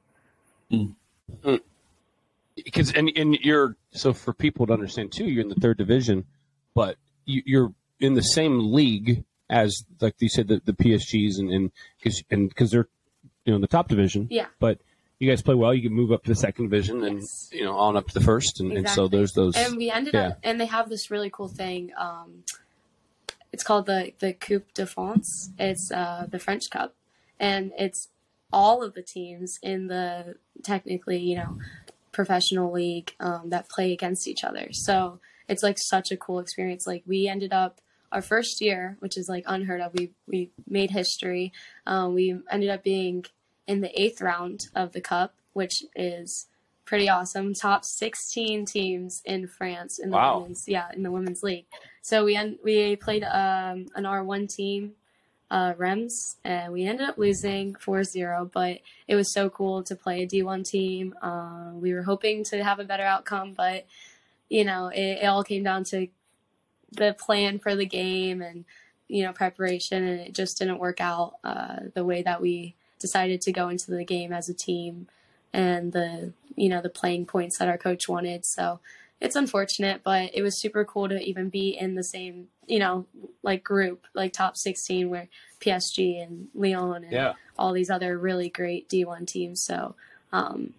Mm. 0.71 0.95
Because 2.55 2.91
and 2.91 3.11
and 3.15 3.35
you're 3.35 3.75
so 3.91 4.13
for 4.13 4.33
people 4.33 4.67
to 4.67 4.73
understand 4.73 5.11
too, 5.11 5.25
you're 5.25 5.43
in 5.43 5.49
the 5.49 5.55
third 5.55 5.77
division, 5.77 6.25
but 6.73 6.97
you, 7.25 7.41
you're 7.45 7.73
in 7.99 8.13
the 8.13 8.21
same 8.21 8.73
league 8.73 9.23
as 9.49 9.83
like 9.99 10.15
you 10.19 10.29
said 10.29 10.47
the, 10.47 10.61
the 10.65 10.73
PSGs 10.73 11.39
and 11.39 11.51
and 11.51 11.71
because 11.97 12.23
and 12.29 12.49
because 12.49 12.71
they're 12.71 12.87
you 13.45 13.51
know 13.51 13.55
in 13.55 13.61
the 13.61 13.67
top 13.67 13.87
division. 13.87 14.27
Yeah. 14.29 14.47
But 14.59 14.79
you 15.19 15.29
guys 15.29 15.41
play 15.41 15.53
well, 15.53 15.73
you 15.73 15.83
can 15.83 15.93
move 15.93 16.11
up 16.11 16.23
to 16.23 16.29
the 16.29 16.35
second 16.35 16.69
division 16.69 17.03
and 17.03 17.19
yes. 17.19 17.49
you 17.51 17.63
know 17.63 17.77
on 17.77 17.97
up 17.97 18.07
to 18.07 18.13
the 18.13 18.23
first, 18.23 18.59
and, 18.59 18.71
exactly. 18.71 18.87
and 18.87 18.95
so 18.95 19.07
there's 19.07 19.33
those. 19.33 19.55
And 19.55 19.77
we 19.77 19.91
ended 19.91 20.13
yeah. 20.13 20.29
up, 20.29 20.39
and 20.43 20.59
they 20.59 20.65
have 20.65 20.89
this 20.89 21.11
really 21.11 21.29
cool 21.29 21.49
thing. 21.49 21.91
Um, 21.97 22.43
it's 23.51 23.63
called 23.63 23.85
the 23.85 24.13
the 24.19 24.33
Coupe 24.33 24.73
de 24.73 24.85
France. 24.85 25.51
It's 25.59 25.91
uh, 25.91 26.27
the 26.29 26.39
French 26.39 26.69
Cup, 26.69 26.95
and 27.39 27.71
it's 27.77 28.07
all 28.51 28.81
of 28.81 28.93
the 28.93 29.03
teams 29.03 29.59
in 29.61 29.87
the 29.87 30.35
technically, 30.63 31.19
you 31.19 31.35
know, 31.35 31.57
professional 32.11 32.71
league 32.71 33.13
um, 33.19 33.49
that 33.49 33.69
play 33.69 33.91
against 33.91 34.27
each 34.27 34.43
other. 34.43 34.69
So 34.71 35.19
it's 35.47 35.63
like 35.63 35.77
such 35.79 36.11
a 36.11 36.17
cool 36.17 36.39
experience. 36.39 36.87
Like 36.87 37.03
we 37.05 37.27
ended 37.27 37.51
up 37.51 37.81
our 38.11 38.21
first 38.21 38.61
year, 38.61 38.97
which 38.99 39.17
is 39.17 39.27
like 39.27 39.43
unheard 39.47 39.81
of. 39.81 39.93
We 39.93 40.11
we 40.27 40.51
made 40.67 40.91
history. 40.91 41.51
Um, 41.85 42.13
we 42.13 42.39
ended 42.49 42.69
up 42.69 42.83
being 42.83 43.25
in 43.69 43.81
the 43.81 44.01
eighth 44.01 44.19
round 44.19 44.67
of 44.75 44.91
the 44.93 44.99
Cup, 44.99 45.35
which 45.53 45.83
is 45.95 46.47
pretty 46.85 47.07
awesome. 47.07 47.53
Top 47.53 47.85
16 47.85 48.65
teams 48.65 49.21
in 49.23 49.47
France 49.47 49.99
in 49.99 50.09
the 50.09 50.17
wow. 50.17 50.39
women's 50.39 50.63
yeah 50.67 50.87
in 50.93 51.03
the 51.03 51.11
women's 51.11 51.43
league. 51.43 51.67
So 52.01 52.25
we 52.25 52.35
en- 52.35 52.57
we 52.63 52.95
played 52.95 53.23
um, 53.23 53.85
an 53.93 54.05
R1 54.05 54.53
team, 54.53 54.93
uh, 55.51 55.73
Reims, 55.77 56.37
and 56.43 56.73
we 56.73 56.85
ended 56.85 57.07
up 57.07 57.19
losing 57.19 57.75
4-0. 57.75 58.51
But 58.51 58.79
it 59.07 59.15
was 59.15 59.31
so 59.31 59.51
cool 59.51 59.83
to 59.83 59.95
play 59.95 60.23
a 60.23 60.27
D1 60.27 60.67
team. 60.67 61.13
Uh, 61.21 61.69
we 61.75 61.93
were 61.93 62.01
hoping 62.01 62.43
to 62.45 62.63
have 62.63 62.79
a 62.79 62.85
better 62.85 63.03
outcome, 63.03 63.53
but 63.55 63.85
you 64.49 64.65
know 64.65 64.87
it, 64.87 65.19
it 65.21 65.25
all 65.25 65.43
came 65.43 65.63
down 65.63 65.83
to 65.91 66.07
the 66.91 67.15
plan 67.19 67.59
for 67.59 67.75
the 67.75 67.85
game 67.85 68.41
and 68.41 68.65
you 69.07 69.23
know 69.23 69.31
preparation, 69.31 70.03
and 70.03 70.19
it 70.21 70.33
just 70.33 70.57
didn't 70.57 70.79
work 70.79 70.99
out 70.99 71.35
uh, 71.43 71.81
the 71.93 72.03
way 72.03 72.23
that 72.23 72.41
we 72.41 72.73
decided 72.99 73.41
to 73.41 73.51
go 73.51 73.69
into 73.69 73.91
the 73.91 74.03
game 74.03 74.31
as 74.33 74.49
a 74.49 74.53
team 74.53 75.07
and 75.53 75.93
the 75.93 76.33
you 76.55 76.69
know 76.69 76.81
the 76.81 76.89
playing 76.89 77.25
points 77.25 77.57
that 77.57 77.67
our 77.67 77.77
coach 77.77 78.07
wanted. 78.07 78.45
So 78.45 78.79
it's 79.21 79.35
unfortunate, 79.35 80.01
but 80.03 80.31
it 80.33 80.41
was 80.41 80.61
super 80.61 80.85
cool 80.85 81.09
to 81.09 81.19
even 81.19 81.49
be 81.49 81.69
in 81.69 81.95
the 81.95 82.03
same, 82.03 82.47
you 82.67 82.79
know, 82.79 83.05
like 83.43 83.63
group, 83.63 84.05
like 84.13 84.31
top 84.31 84.55
16 84.55 85.09
where 85.09 85.27
PSG 85.59 86.23
and 86.23 86.47
Lyon 86.53 87.03
and 87.03 87.11
Yeah. 87.11 87.33
all 87.57 87.73
these 87.73 87.89
other 87.89 88.17
really 88.17 88.49
great 88.49 88.87
D1 88.87 89.27
teams. 89.27 89.63
So, 89.65 89.95
um, 90.31 90.73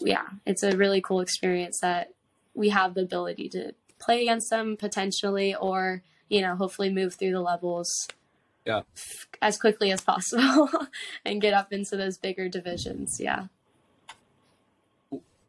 yeah, 0.00 0.26
it's 0.44 0.64
a 0.64 0.76
really 0.76 1.00
cool 1.00 1.20
experience 1.20 1.78
that 1.80 2.12
we 2.54 2.70
have 2.70 2.94
the 2.94 3.02
ability 3.02 3.48
to 3.50 3.74
play 4.00 4.22
against 4.22 4.50
them 4.50 4.76
potentially, 4.76 5.54
or, 5.54 6.02
you 6.28 6.40
know, 6.40 6.56
hopefully 6.56 6.90
move 6.90 7.14
through 7.14 7.32
the 7.32 7.40
levels 7.40 8.08
Yeah. 8.66 8.82
as 9.40 9.58
quickly 9.58 9.90
as 9.90 10.02
possible 10.02 10.68
and 11.24 11.40
get 11.40 11.54
up 11.54 11.72
into 11.72 11.96
those 11.96 12.18
bigger 12.18 12.48
divisions. 12.48 13.18
Yeah. 13.18 13.46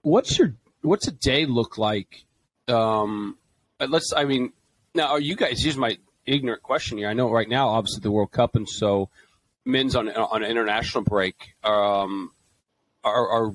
What's 0.01 0.39
your 0.39 0.55
what's 0.81 1.07
a 1.07 1.11
day 1.11 1.45
look 1.45 1.77
like? 1.77 2.23
Um, 2.67 3.37
uh, 3.79 3.87
let's. 3.89 4.13
I 4.15 4.25
mean, 4.25 4.53
now 4.95 5.07
are 5.07 5.19
you 5.19 5.35
guys? 5.35 5.61
Here's 5.61 5.77
my 5.77 5.97
ignorant 6.25 6.63
question 6.63 6.97
here. 6.97 7.09
I 7.09 7.13
know 7.13 7.29
right 7.29 7.49
now, 7.49 7.69
obviously, 7.69 8.01
the 8.01 8.11
World 8.11 8.31
Cup, 8.31 8.55
and 8.55 8.67
so 8.67 9.09
men's 9.65 9.95
on 9.95 10.09
on 10.09 10.43
an 10.43 10.49
international 10.49 11.03
break. 11.03 11.35
Um, 11.63 12.31
are, 13.03 13.29
are 13.29 13.51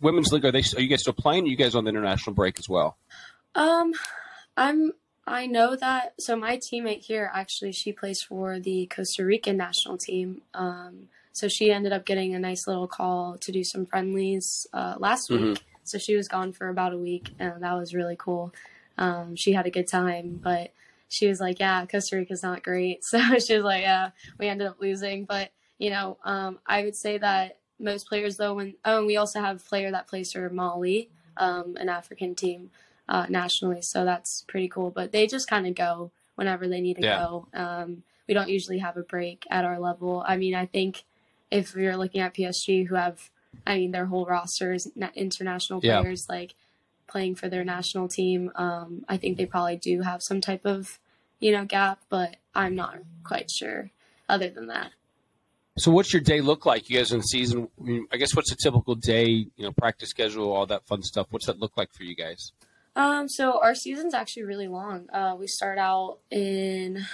women's 0.00 0.32
league? 0.32 0.44
Are 0.44 0.52
they? 0.52 0.62
Are 0.76 0.80
you 0.80 0.88
guys 0.88 1.00
still 1.00 1.12
playing? 1.12 1.44
Are 1.44 1.48
you 1.48 1.56
guys 1.56 1.74
on 1.74 1.84
the 1.84 1.90
international 1.90 2.34
break 2.34 2.58
as 2.58 2.68
well? 2.68 2.96
Um, 3.54 3.92
I'm. 4.56 4.92
I 5.28 5.46
know 5.46 5.76
that. 5.76 6.14
So 6.20 6.36
my 6.36 6.56
teammate 6.56 7.04
here, 7.04 7.30
actually, 7.32 7.72
she 7.72 7.92
plays 7.92 8.22
for 8.22 8.58
the 8.58 8.86
Costa 8.86 9.24
Rican 9.24 9.56
national 9.56 9.98
team. 9.98 10.42
Um, 10.54 11.08
so 11.32 11.48
she 11.48 11.70
ended 11.70 11.92
up 11.92 12.04
getting 12.04 12.34
a 12.34 12.38
nice 12.38 12.66
little 12.66 12.88
call 12.88 13.36
to 13.38 13.52
do 13.52 13.62
some 13.62 13.86
friendlies 13.86 14.66
uh, 14.72 14.94
last 14.98 15.30
Mhm. 15.30 15.50
week. 15.50 15.64
So 15.84 15.98
she 15.98 16.16
was 16.16 16.28
gone 16.28 16.52
for 16.52 16.68
about 16.68 16.92
a 16.92 16.98
week, 16.98 17.34
and 17.38 17.62
that 17.62 17.74
was 17.74 17.94
really 17.94 18.16
cool. 18.16 18.52
Um, 18.98 19.36
she 19.36 19.52
had 19.52 19.66
a 19.66 19.70
good 19.70 19.86
time, 19.86 20.40
but 20.42 20.72
she 21.08 21.28
was 21.28 21.40
like, 21.40 21.60
"Yeah, 21.60 21.86
Costa 21.86 22.16
Rica's 22.16 22.42
not 22.42 22.62
great." 22.62 23.02
So 23.04 23.18
she 23.38 23.54
was 23.54 23.64
like, 23.64 23.82
"Yeah, 23.82 24.10
we 24.38 24.48
ended 24.48 24.66
up 24.66 24.80
losing." 24.80 25.24
But 25.24 25.50
you 25.78 25.90
know, 25.90 26.18
um, 26.24 26.58
I 26.66 26.82
would 26.84 26.96
say 26.96 27.18
that 27.18 27.58
most 27.78 28.08
players, 28.08 28.36
though, 28.36 28.54
when 28.54 28.74
oh, 28.84 28.98
and 28.98 29.06
we 29.06 29.16
also 29.16 29.40
have 29.40 29.56
a 29.56 29.68
player 29.68 29.90
that 29.92 30.08
plays 30.08 30.32
for 30.32 30.50
Mali, 30.50 31.08
um, 31.36 31.76
an 31.78 31.88
African 31.88 32.34
team 32.34 32.70
uh, 33.08 33.26
nationally, 33.28 33.80
so 33.82 34.04
that's 34.04 34.44
pretty 34.48 34.68
cool. 34.68 34.90
But 34.90 35.12
they 35.12 35.26
just 35.26 35.48
kind 35.48 35.66
of 35.66 35.74
go 35.74 36.10
whenever 36.34 36.68
they 36.68 36.80
need 36.80 36.96
to 36.96 37.02
Yeah. 37.02 37.18
go. 37.18 37.48
Um, 37.54 38.02
we 38.26 38.34
don't 38.34 38.48
usually 38.48 38.78
have 38.78 38.96
a 38.96 39.02
break 39.02 39.44
at 39.50 39.64
our 39.64 39.78
level. 39.78 40.22
I 40.26 40.36
mean, 40.36 40.54
I 40.54 40.66
think 40.66 41.04
if 41.50 41.74
you're 41.74 41.96
looking 41.96 42.20
at 42.20 42.34
PSG, 42.34 42.86
who 42.86 42.94
have, 42.94 43.30
I 43.66 43.76
mean, 43.76 43.90
their 43.90 44.06
whole 44.06 44.26
roster 44.26 44.72
is 44.74 44.90
na- 44.94 45.08
international 45.14 45.80
Yeah. 45.82 46.00
players, 46.00 46.26
like 46.28 46.54
playing 47.06 47.34
for 47.36 47.48
their 47.48 47.64
national 47.64 48.06
team. 48.08 48.52
Um, 48.54 49.04
I 49.08 49.16
think 49.16 49.38
they 49.38 49.46
probably 49.46 49.76
do 49.76 50.02
have 50.02 50.22
some 50.22 50.42
type 50.42 50.66
of, 50.66 50.98
you 51.40 51.52
know, 51.52 51.64
gap, 51.64 52.00
but 52.10 52.36
I'm 52.54 52.74
not 52.74 52.98
quite 53.24 53.50
sure. 53.50 53.90
Other 54.28 54.50
than 54.50 54.66
that, 54.66 54.92
So, 55.78 55.92
what's 55.92 56.12
your 56.12 56.20
day 56.20 56.40
look 56.40 56.66
like? 56.66 56.90
You 56.90 56.98
guys 56.98 57.12
in 57.12 57.22
season? 57.22 57.68
I, 57.80 57.82
mean, 57.84 58.06
I 58.12 58.16
guess 58.16 58.34
what's 58.34 58.50
a 58.50 58.56
typical 58.56 58.96
day? 58.96 59.28
You 59.28 59.64
know, 59.64 59.70
practice 59.72 60.10
schedule, 60.10 60.52
all 60.52 60.66
that 60.66 60.84
fun 60.86 61.02
stuff. 61.02 61.28
What's 61.30 61.46
that 61.46 61.60
look 61.60 61.76
like 61.76 61.92
for 61.92 62.02
you 62.02 62.16
guys? 62.16 62.50
Um, 62.98 63.28
so 63.28 63.60
our 63.62 63.76
season's 63.76 64.12
actually 64.12 64.42
really 64.42 64.66
long. 64.66 65.08
Uh, 65.12 65.36
we 65.38 65.46
start 65.46 65.78
out 65.78 66.18
in, 66.32 67.06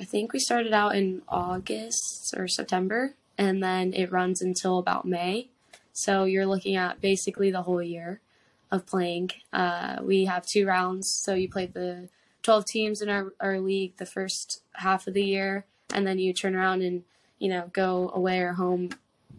I 0.00 0.04
think 0.04 0.32
we 0.32 0.38
started 0.38 0.72
out 0.72 0.96
in 0.96 1.20
August 1.28 2.32
or 2.34 2.48
September, 2.48 3.12
and 3.36 3.62
then 3.62 3.92
it 3.92 4.10
runs 4.10 4.40
until 4.40 4.78
about 4.78 5.04
May. 5.04 5.50
So 5.92 6.24
you're 6.24 6.46
looking 6.46 6.74
at 6.74 7.02
basically 7.02 7.50
the 7.50 7.62
whole 7.62 7.82
year 7.82 8.22
of 8.70 8.86
playing. 8.86 9.32
Uh, 9.52 9.96
we 10.00 10.24
have 10.24 10.46
two 10.46 10.66
rounds, 10.66 11.20
so 11.22 11.34
you 11.34 11.50
play 11.50 11.66
the 11.66 12.08
12 12.42 12.64
teams 12.72 13.02
in 13.02 13.10
our, 13.10 13.34
our 13.40 13.60
league 13.60 13.94
the 13.98 14.06
first 14.06 14.62
half 14.76 15.06
of 15.06 15.12
the 15.12 15.24
year, 15.24 15.66
and 15.92 16.06
then 16.06 16.18
you 16.18 16.32
turn 16.32 16.56
around 16.56 16.80
and, 16.80 17.02
you 17.38 17.50
know, 17.50 17.70
go 17.74 18.10
away 18.14 18.40
or 18.40 18.54
home, 18.54 18.88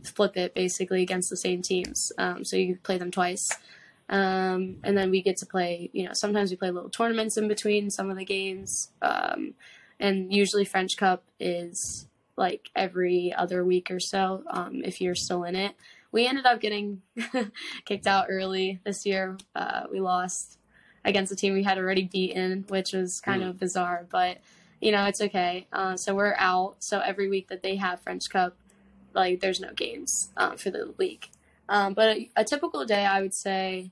flip 0.03 0.37
it 0.37 0.53
basically 0.53 1.01
against 1.01 1.31
the 1.31 1.37
same 1.37 1.63
teams. 1.63 2.11
Um, 2.19 2.45
so 2.45 2.55
you 2.55 2.77
play 2.83 2.99
them 2.99 3.09
twice. 3.09 3.49
Um, 4.09 4.77
and 4.83 4.97
then 4.97 5.11
we 5.11 5.21
get 5.21 5.37
to 5.37 5.45
play, 5.45 5.89
you 5.93 6.05
know, 6.05 6.13
sometimes 6.13 6.49
we 6.49 6.57
play 6.57 6.71
little 6.71 6.89
tournaments 6.89 7.37
in 7.37 7.47
between 7.47 7.91
some 7.91 8.09
of 8.09 8.17
the 8.17 8.25
games. 8.25 8.89
Um, 9.01 9.53
and 9.99 10.33
usually 10.33 10.65
French 10.65 10.97
Cup 10.97 11.23
is 11.39 12.07
like 12.35 12.69
every 12.75 13.33
other 13.33 13.63
week 13.63 13.91
or 13.91 13.99
so, 13.99 14.43
um, 14.49 14.81
if 14.83 14.99
you're 14.99 15.15
still 15.15 15.43
in 15.43 15.55
it. 15.55 15.75
We 16.11 16.25
ended 16.25 16.47
up 16.47 16.59
getting 16.59 17.03
kicked 17.85 18.07
out 18.07 18.27
early 18.29 18.79
this 18.83 19.05
year. 19.05 19.37
Uh, 19.55 19.83
we 19.91 19.99
lost 19.99 20.57
against 21.05 21.31
a 21.31 21.35
team 21.35 21.53
we 21.53 21.63
had 21.63 21.77
already 21.77 22.03
beaten, 22.03 22.65
which 22.67 22.93
was 22.93 23.21
kind 23.21 23.43
of 23.43 23.59
bizarre, 23.59 24.07
but 24.09 24.39
you 24.81 24.91
know, 24.91 25.05
it's 25.05 25.21
okay. 25.21 25.67
Uh, 25.71 25.97
so 25.97 26.15
we're 26.15 26.35
out. 26.37 26.77
So 26.79 26.99
every 26.99 27.29
week 27.29 27.49
that 27.49 27.61
they 27.61 27.75
have 27.75 27.99
French 28.01 28.29
Cup, 28.29 28.55
like 29.13 29.41
there's 29.41 29.59
no 29.59 29.73
games 29.73 30.29
uh, 30.37 30.55
for 30.55 30.71
the 30.71 30.93
week. 30.97 31.29
Um, 31.67 31.93
but 31.93 32.17
a, 32.17 32.29
a 32.37 32.43
typical 32.43 32.85
day, 32.85 33.05
I 33.05 33.21
would 33.21 33.33
say, 33.33 33.91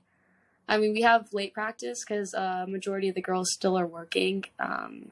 I 0.68 0.76
mean, 0.78 0.92
we 0.92 1.02
have 1.02 1.32
late 1.32 1.54
practice 1.54 2.04
because 2.06 2.34
uh, 2.34 2.66
majority 2.68 3.08
of 3.08 3.14
the 3.14 3.22
girls 3.22 3.48
still 3.52 3.78
are 3.78 3.86
working. 3.86 4.44
Um, 4.58 5.10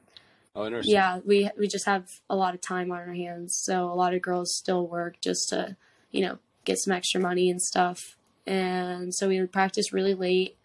Oh, 0.55 0.65
interesting. 0.65 0.93
yeah, 0.93 1.19
we 1.23 1.51
we 1.55 1.67
just 1.67 1.85
have 1.85 2.09
a 2.31 2.35
lot 2.35 2.55
of 2.55 2.61
time 2.61 2.91
on 2.91 2.97
our 2.97 3.13
hands, 3.13 3.59
so 3.63 3.91
a 3.91 3.93
lot 3.93 4.15
of 4.15 4.23
girls 4.23 4.55
still 4.55 4.87
work 4.87 5.21
just 5.21 5.49
to, 5.49 5.75
you 6.09 6.25
know, 6.25 6.39
get 6.65 6.79
some 6.79 6.93
extra 6.93 7.21
money 7.21 7.51
and 7.51 7.61
stuff. 7.61 7.99
And 8.47 9.13
so 9.13 9.27
we 9.27 9.45
practice 9.45 9.93
really 9.93 10.15
late, 10.15 10.57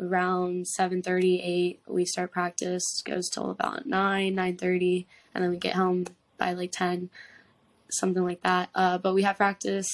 around 0.00 0.66
7:30, 0.66 1.40
8. 1.42 1.80
We 1.86 2.04
start 2.04 2.32
practice, 2.32 2.82
goes 3.04 3.28
till 3.28 3.50
about 3.50 3.86
9, 3.86 4.34
9:30, 4.34 5.06
and 5.32 5.44
then 5.44 5.50
we 5.52 5.58
get 5.58 5.74
home 5.74 6.06
by 6.38 6.52
like 6.52 6.72
10, 6.72 7.08
something 7.90 8.24
like 8.24 8.42
that. 8.42 8.68
Uh, 8.74 8.98
but 8.98 9.14
we 9.14 9.22
have 9.22 9.36
practice, 9.36 9.86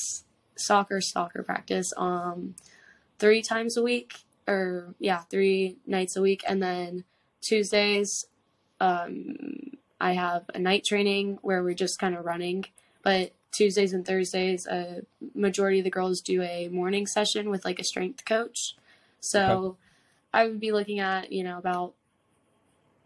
soccer, 0.57 1.01
soccer 1.03 1.43
practice, 1.43 1.93
um, 1.97 2.55
three 3.19 3.43
times 3.43 3.77
a 3.77 3.83
week, 3.83 4.15
or 4.47 4.95
yeah, 4.99 5.21
three 5.31 5.77
nights 5.87 6.17
a 6.17 6.23
week, 6.23 6.43
and 6.47 6.63
then 6.63 7.05
Tuesdays 7.41 8.27
um, 8.83 9.77
I 10.01 10.13
have 10.15 10.45
a 10.53 10.59
night 10.59 10.85
training 10.85 11.39
where 11.43 11.63
we're 11.63 11.75
just 11.75 12.01
kind 12.01 12.17
of 12.17 12.25
running, 12.25 12.65
but 13.05 13.33
Tuesdays 13.53 13.93
and 13.93 14.05
Thursdays, 14.05 14.67
a 14.67 15.03
majority 15.35 15.79
of 15.79 15.85
the 15.85 15.91
girls 15.91 16.21
do 16.21 16.43
a 16.43 16.69
morning 16.69 17.07
session 17.07 17.49
with 17.49 17.65
like 17.65 17.79
a 17.79 17.85
strength 17.85 18.25
coach. 18.25 18.75
So 19.21 19.77
I 20.35 20.49
would 20.49 20.59
be 20.59 20.73
looking 20.73 20.99
at, 20.99 21.31
you 21.31 21.45
know, 21.45 21.57
about 21.57 21.95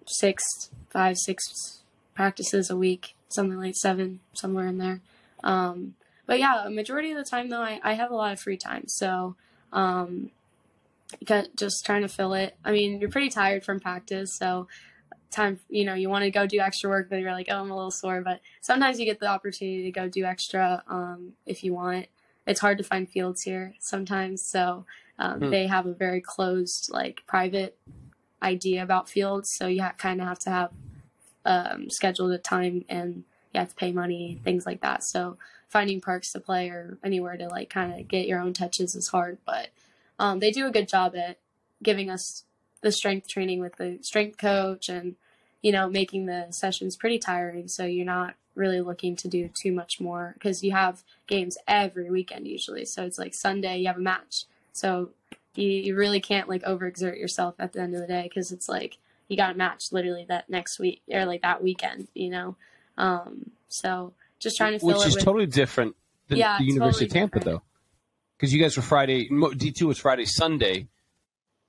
six, 0.07 0.43
five, 0.89 1.18
six 1.18 1.82
practices 2.14 2.70
a 2.70 2.76
week, 2.76 3.14
something 3.28 3.59
like 3.59 3.74
seven, 3.76 4.20
somewhere 4.32 4.66
in 4.66 4.78
there. 4.78 5.01
Um, 5.45 5.97
but 6.24 6.39
yeah, 6.39 6.64
a 6.64 6.70
majority 6.70 7.11
of 7.11 7.18
the 7.18 7.28
time 7.28 7.51
though, 7.51 7.61
I, 7.61 7.78
I 7.84 7.93
have 7.93 8.11
a 8.11 8.14
lot 8.16 8.32
of 8.32 8.41
free 8.41 8.57
time. 8.57 8.84
So, 8.87 9.37
um, 9.72 10.30
just 11.57 11.84
trying 11.84 12.02
to 12.02 12.09
fill 12.09 12.34
it. 12.34 12.57
I 12.64 12.72
mean, 12.72 13.00
you're 13.00 13.11
pretty 13.11 13.30
tired 13.30 13.64
from 13.64 13.80
practice, 13.80 14.36
so 14.36 14.68
time, 15.30 15.61
you 15.68 15.84
know, 15.84 15.94
you 15.94 16.09
want 16.09 16.24
to 16.24 16.30
go 16.30 16.46
do 16.46 16.61
extra 16.61 16.88
work, 16.88 17.09
but 17.11 17.20
you're 17.20 17.32
like, 17.32 17.48
oh, 17.50 17.61
I'm 17.61 17.70
a 17.70 17.76
little 17.76 17.90
sore. 17.90 18.20
But 18.22 18.40
sometimes 18.61 18.98
you 18.98 19.04
get 19.04 19.20
the 19.20 19.26
opportunity 19.26 19.84
to 19.84 19.90
go 19.90 20.09
do 20.09 20.24
extra 20.24 20.82
um, 20.88 21.32
if 21.46 21.62
you 21.62 21.74
want. 21.74 22.07
It's 22.46 22.61
hard 22.61 22.78
to 22.78 22.84
find 22.84 23.09
fields 23.09 23.42
here 23.42 23.74
sometimes, 23.80 24.42
so 24.48 24.86
um, 25.18 25.40
Hmm. 25.40 25.50
they 25.50 25.66
have 25.66 25.86
a 25.86 25.92
very 25.92 26.20
closed, 26.20 26.90
like 26.92 27.22
private 27.26 27.76
idea 28.42 28.82
about 28.82 29.09
fields. 29.09 29.48
So 29.57 29.66
you 29.66 29.82
ha- 29.82 29.94
kind 29.98 30.20
of 30.20 30.28
have 30.28 30.38
to 30.40 30.50
have 30.50 30.70
um, 31.44 31.90
scheduled 31.90 32.32
a 32.32 32.38
time 32.38 32.84
and 32.88 33.24
you 33.52 33.61
have 33.61 33.70
to 33.70 33.74
pay 33.74 33.92
money, 33.92 34.40
things 34.44 34.66
like 34.66 34.80
that. 34.82 35.02
So 35.04 35.38
finding 35.68 36.00
parks 36.00 36.32
to 36.32 36.40
play 36.40 36.68
or 36.68 36.98
anywhere 37.02 37.36
to 37.36 37.48
like 37.48 37.70
kind 37.70 37.98
of 37.98 38.07
get 38.09 38.26
your 38.26 38.40
own 38.40 38.52
touches 38.52 38.94
is 38.94 39.09
hard, 39.09 39.38
but 39.46 39.68
um, 40.19 40.39
they 40.39 40.51
do 40.51 40.67
a 40.67 40.71
good 40.71 40.89
job 40.89 41.14
at 41.17 41.39
giving 41.83 42.11
us 42.11 42.45
the 42.83 42.93
strength 42.93 43.29
training 43.29 43.61
with 43.61 43.77
the 43.77 43.99
strength 44.03 44.39
coach 44.39 44.89
and 44.89 45.17
you 45.62 45.73
know 45.73 45.89
making 45.89 46.27
the 46.27 46.47
sessions 46.51 46.97
pretty 46.97 47.19
tiring 47.19 47.69
so 47.69 47.85
you're 47.85 48.05
not 48.05 48.35
really 48.55 48.81
looking 48.81 49.17
to 49.17 49.29
do 49.29 49.51
too 49.61 49.73
much 49.73 50.01
more 50.01 50.33
because 50.35 50.62
you 50.62 50.73
have 50.73 51.03
games 51.27 51.59
every 51.67 52.11
weekend 52.11 52.47
usually 52.47 52.85
so 52.85 53.05
it's 53.05 53.19
like 53.19 53.35
sunday 53.35 53.79
you 53.79 53.87
have 53.87 53.97
a 53.97 54.01
match 54.01 54.45
so 54.73 55.11
you, 55.55 55.69
you 55.69 55.97
really 55.97 56.21
can't 56.21 56.49
like 56.49 56.62
overexert 56.62 57.19
yourself 57.19 57.55
at 57.59 57.73
the 57.73 57.81
end 57.81 57.95
of 57.95 58.01
the 58.01 58.07
day 58.07 58.23
because 58.25 58.53
it's 58.53 58.69
like 58.69 58.99
you 59.29 59.37
got 59.37 59.55
a 59.55 59.59
match 59.59 59.93
literally 59.93 60.25
that 60.29 60.49
next 60.49 60.79
week 60.79 61.03
or 61.11 61.25
like 61.25 61.43
that 61.43 61.62
weekend 61.62 62.09
you 62.14 62.31
know 62.31 62.57
um 62.97 63.51
so 63.69 64.12
just 64.39 64.57
trying 64.57 64.73
to 64.73 64.79
fill 64.79 64.89
Which 64.89 65.07
is 65.07 65.14
with 65.14 65.25
totally 65.25 65.47
different 65.47 65.97
than 66.29 66.39
Yeah, 66.39 66.59
the 66.59 66.64
University 66.64 67.07
totally 67.07 67.07
of 67.07 67.12
Tampa, 67.12 67.39
different. 67.39 67.62
though. 67.62 67.62
Because 68.37 68.53
you 68.53 68.61
guys 68.61 68.76
were 68.76 68.82
Friday, 68.82 69.28
D2 69.30 69.82
was 69.82 69.99
Friday, 69.99 70.24
Sunday, 70.26 70.89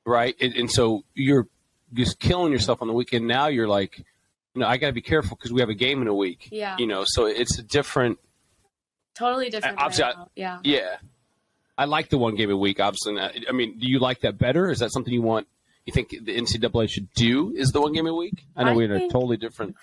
right? 0.06 0.36
And, 0.42 0.54
and 0.56 0.72
so 0.72 1.04
you're 1.14 1.48
just 1.94 2.20
killing 2.20 2.52
yourself 2.52 2.82
on 2.82 2.88
the 2.88 2.94
weekend. 2.94 3.28
Now 3.28 3.48
you're 3.48 3.68
like, 3.68 3.98
you 4.54 4.62
know, 4.62 4.68
I 4.68 4.78
got 4.78 4.88
to 4.88 4.94
be 4.94 5.02
careful 5.02 5.38
because 5.38 5.54
we 5.54 5.62
have 5.62 5.70
a 5.70 5.74
game 5.76 6.02
in 6.02 6.08
a 6.08 6.14
week. 6.14 6.50
yeah 6.52 6.76
You 6.78 6.88
know, 6.88 7.04
so 7.06 7.26
it's 7.26 7.58
a 7.60 7.64
different, 7.64 8.20
totally 9.16 9.50
different 9.50 9.80
obviously 9.80 10.04
I- 10.06 10.26
yeah 10.36 10.60
yeah. 10.64 10.98
I 11.80 11.86
like 11.86 12.10
the 12.10 12.18
one 12.18 12.36
game 12.36 12.50
a 12.50 12.58
week. 12.58 12.80
Obviously, 12.80 13.20
I 13.20 13.52
mean, 13.52 13.78
do 13.78 13.88
you 13.88 14.00
like 14.00 14.22
that 14.22 14.40
better? 14.40 14.70
Is 14.72 14.80
that 14.80 14.92
something 14.92 15.14
you 15.14 15.22
want? 15.22 15.48
You 15.86 15.94
think 15.94 16.10
the 16.10 16.36
NCAA 16.36 16.90
should 16.90 17.14
do? 17.14 17.54
Is 17.56 17.72
the 17.72 17.80
one 17.80 17.94
game 17.94 18.08
a 18.08 18.14
week? 18.16 18.46
I 18.56 18.64
know 18.64 18.72
I 18.72 18.76
we're 18.76 18.92
in 18.92 18.92
a 19.04 19.08
totally 19.10 19.38
different. 19.38 19.76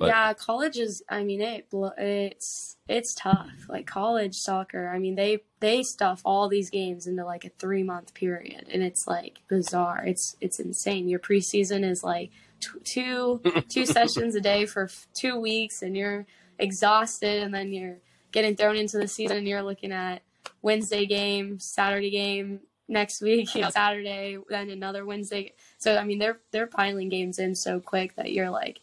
But- 0.00 0.08
yeah, 0.08 0.32
college 0.34 0.78
is. 0.78 1.02
I 1.08 1.22
mean, 1.22 1.40
it 1.42 1.66
it's 1.98 2.76
it's 2.88 3.14
tough. 3.14 3.50
Like 3.68 3.86
college 3.86 4.34
soccer. 4.34 4.88
I 4.88 4.98
mean, 4.98 5.14
they 5.14 5.40
they 5.60 5.82
stuff 5.82 6.22
all 6.24 6.48
these 6.48 6.70
games 6.70 7.06
into 7.06 7.24
like 7.24 7.44
a 7.44 7.50
three 7.50 7.82
month 7.82 8.14
period, 8.14 8.66
and 8.72 8.82
it's 8.82 9.06
like 9.06 9.40
bizarre. 9.46 10.02
It's 10.06 10.36
it's 10.40 10.58
insane. 10.58 11.08
Your 11.08 11.20
preseason 11.20 11.84
is 11.84 12.02
like 12.02 12.30
t- 12.60 12.80
two 12.82 13.42
two 13.68 13.84
sessions 13.96 14.34
a 14.34 14.40
day 14.40 14.64
for 14.66 14.84
f- 14.84 15.06
two 15.14 15.38
weeks, 15.38 15.82
and 15.82 15.94
you're 15.96 16.26
exhausted, 16.58 17.42
and 17.42 17.52
then 17.54 17.72
you're 17.72 17.98
getting 18.32 18.56
thrown 18.56 18.76
into 18.76 18.98
the 18.98 19.08
season. 19.08 19.36
and 19.38 19.48
You're 19.48 19.62
looking 19.62 19.92
at 19.92 20.22
Wednesday 20.62 21.04
game, 21.06 21.58
Saturday 21.58 22.10
game 22.10 22.60
next 22.88 23.20
week, 23.22 23.54
you 23.54 23.60
know, 23.62 23.70
Saturday, 23.70 24.36
then 24.48 24.70
another 24.70 25.04
Wednesday. 25.04 25.52
So 25.78 25.96
I 25.96 26.04
mean, 26.04 26.18
they're 26.18 26.38
they're 26.52 26.66
piling 26.66 27.08
games 27.10 27.38
in 27.38 27.54
so 27.54 27.80
quick 27.80 28.16
that 28.16 28.32
you're 28.32 28.50
like 28.50 28.80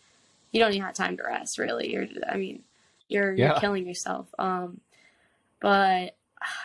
you 0.58 0.64
don't 0.64 0.74
even 0.74 0.86
have 0.86 0.96
time 0.96 1.18
to 1.18 1.24
rest 1.24 1.60
really. 1.60 1.92
You're 1.92 2.08
i 2.28 2.36
mean 2.36 2.64
you're 3.08 3.34
you're 3.34 3.60
killing 3.60 3.88
yourself. 3.88 4.28
Um 4.40 4.82
but 5.62 6.16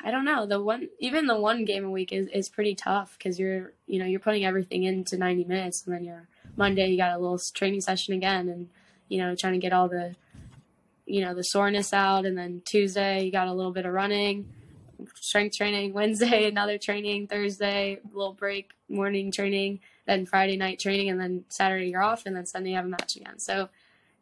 i 0.03 0.11
don't 0.11 0.25
know. 0.25 0.47
The 0.47 0.63
one 0.63 0.89
even 0.99 1.27
the 1.27 1.39
one 1.39 1.65
game 1.67 1.85
a 1.85 1.91
week 1.91 2.13
is, 2.13 2.27
is 2.29 2.49
pretty 2.49 2.75
tough 2.75 3.17
because 3.19 3.39
you're 3.39 3.73
you 3.87 3.99
know 3.99 4.07
you're 4.07 4.21
putting 4.21 4.45
everything 4.47 4.85
into 4.85 5.19
90 5.19 5.45
minutes 5.45 5.85
and 5.85 5.95
then 5.95 6.05
you're 6.05 6.27
monday 6.57 6.89
you 6.89 6.97
got 6.97 7.15
a 7.15 7.19
little 7.19 7.39
training 7.55 7.83
session 7.83 8.15
again 8.15 8.49
and 8.49 8.69
you 9.09 9.19
know 9.19 9.35
trying 9.35 9.55
to 9.55 9.59
get 9.59 9.73
all 9.73 9.89
the 9.89 10.15
you 11.07 11.21
know 11.21 11.35
the 11.35 11.43
soreness 11.43 11.93
out 11.93 12.27
and 12.27 12.37
then 12.37 12.63
tuesday 12.65 13.25
you 13.25 13.33
got 13.33 13.49
a 13.49 13.53
little 13.53 13.73
bit 13.73 13.87
of 13.87 13.93
running 13.93 14.47
strength 15.15 15.57
training 15.57 15.93
wednesday 16.01 16.47
another 16.47 16.77
training 16.77 17.27
thursday 17.27 17.99
little 18.13 18.35
break 18.35 18.73
morning 18.89 19.33
training 19.33 19.81
then 20.07 20.27
friday 20.27 20.57
night 20.57 20.79
training 20.79 21.09
and 21.09 21.21
then 21.21 21.45
saturday 21.49 21.89
you're 21.89 22.03
off 22.03 22.27
and 22.27 22.37
then 22.37 22.47
sunday 22.47 22.71
you 22.71 22.77
have 22.77 22.85
a 22.85 22.89
match 22.89 23.17
again. 23.17 23.39
So 23.39 23.69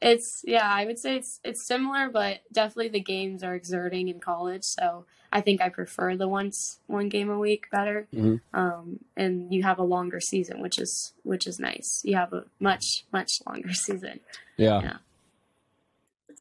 it's 0.03 0.43
yeah 0.47 0.67
i 0.71 0.85
would 0.87 0.99
say 0.99 1.17
it's 1.17 1.41
it's 1.45 1.67
similar 1.67 2.09
but 2.09 2.41
definitely 2.53 2.89
the 2.89 3.01
games 3.01 3.43
are 3.43 3.55
exerting 3.55 4.09
in 4.09 4.19
college 4.21 4.63
so 4.65 5.05
i 5.33 5.41
think 5.41 5.61
i 5.61 5.69
prefer 5.69 6.17
the 6.17 6.27
once 6.29 6.79
one 6.87 7.09
game 7.09 7.29
a 7.31 7.39
week 7.39 7.67
better 7.71 8.07
Mhm. 8.15 8.41
um, 8.55 9.01
and 9.17 9.53
you 9.53 9.63
have 9.63 9.79
a 9.79 9.83
longer 9.85 10.21
season 10.21 10.61
which 10.63 10.79
is 10.79 11.13
which 11.23 11.47
is 11.47 11.59
nice 11.61 12.01
you 12.05 12.17
have 12.17 12.33
a 12.33 12.45
much 12.59 13.05
much 13.13 13.31
longer 13.47 13.73
season 13.87 14.21
Yeah. 14.57 14.81
Yeah. 14.83 14.97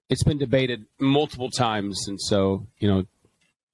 It's 0.09 0.23
been 0.23 0.39
debated 0.39 0.85
multiple 0.99 1.51
times, 1.51 2.07
and 2.07 2.19
so 2.19 2.65
you 2.79 2.87
know, 2.87 3.05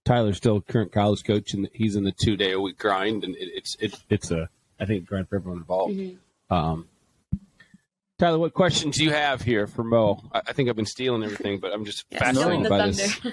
Tyler's 0.04 0.36
still 0.36 0.60
current 0.60 0.92
college 0.92 1.24
coach, 1.24 1.54
and 1.54 1.70
he's 1.74 1.96
in 1.96 2.04
the 2.04 2.12
two 2.12 2.36
day 2.36 2.52
a 2.52 2.60
week 2.60 2.78
grind, 2.78 3.24
and 3.24 3.36
it, 3.38 3.50
it's 3.56 3.78
it, 3.80 3.96
it's 4.10 4.32
a 4.32 4.50
I 4.78 4.86
think 4.86 5.06
grind 5.06 5.30
for 5.30 5.38
everyone 5.38 5.60
involved. 5.60 5.94
Mhm. 5.96 6.18
Um, 6.50 6.90
Tyler, 8.18 8.40
what 8.40 8.54
questions 8.54 8.98
do 8.98 9.04
you 9.04 9.12
have 9.12 9.42
here 9.42 9.68
for 9.68 9.84
Mo? 9.84 10.22
I, 10.32 10.42
I 10.48 10.54
think 10.54 10.70
I've 10.70 10.76
been 10.76 10.86
stealing 10.86 11.24
everything, 11.24 11.60
but 11.60 11.74
I'm 11.74 11.84
just 11.84 12.06
yeah, 12.10 12.20
fascinated 12.20 12.70
by 12.70 12.88
this. 12.88 13.20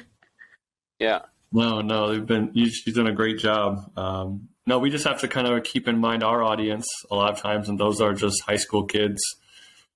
Yeah, 0.98 1.20
No, 1.50 1.80
no, 1.80 2.12
they've 2.12 2.24
been. 2.24 2.50
You, 2.54 2.70
she's 2.70 2.94
done 2.94 3.08
a 3.08 3.12
great 3.12 3.38
job. 3.38 3.90
Um, 3.96 4.48
no, 4.68 4.78
we 4.78 4.88
just 4.88 5.04
have 5.04 5.20
to 5.22 5.28
kind 5.28 5.48
of 5.48 5.64
keep 5.64 5.88
in 5.88 5.98
mind 5.98 6.22
our 6.22 6.44
audience 6.44 6.86
a 7.10 7.16
lot 7.16 7.32
of 7.32 7.40
times, 7.40 7.68
and 7.68 7.76
those 7.78 8.00
are 8.00 8.12
just 8.12 8.40
high 8.42 8.56
school 8.56 8.84
kids 8.84 9.20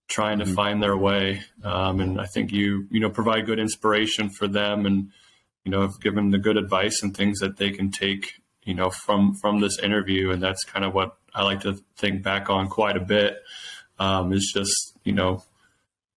trying 0.09 0.41
to 0.41 0.45
Mhm. 0.47 0.55
find 0.57 0.83
their 0.83 0.97
way. 0.97 1.43
Um, 1.63 2.01
and 2.01 2.21
I 2.21 2.27
think 2.27 2.51
you, 2.51 2.89
you 2.91 2.99
know, 2.99 3.09
provide 3.11 3.47
good 3.47 3.61
inspiration 3.61 4.31
for 4.31 4.49
them, 4.49 4.85
and 4.85 5.11
you 5.65 5.71
know, 5.71 5.83
have 5.83 6.01
given 6.01 6.31
the 6.31 6.39
good 6.39 6.57
advice 6.57 7.01
and 7.05 7.17
things 7.17 7.39
that 7.39 7.57
they 7.57 7.71
can 7.71 7.93
take, 7.93 8.41
you 8.65 8.75
know, 8.75 8.91
from 8.91 9.35
from 9.35 9.61
this 9.61 9.79
interview. 9.79 10.31
And 10.33 10.43
that's 10.43 10.65
kind 10.65 10.85
of 10.85 10.93
what 10.93 11.17
I 11.37 11.45
like 11.45 11.61
to 11.61 11.79
think 11.97 12.25
back 12.25 12.51
on 12.51 12.69
quite 12.69 12.97
a 12.97 13.01
bit. 13.01 13.37
Um, 13.99 14.33
is 14.33 14.53
just 14.55 14.99
you 15.05 15.13
know, 15.13 15.43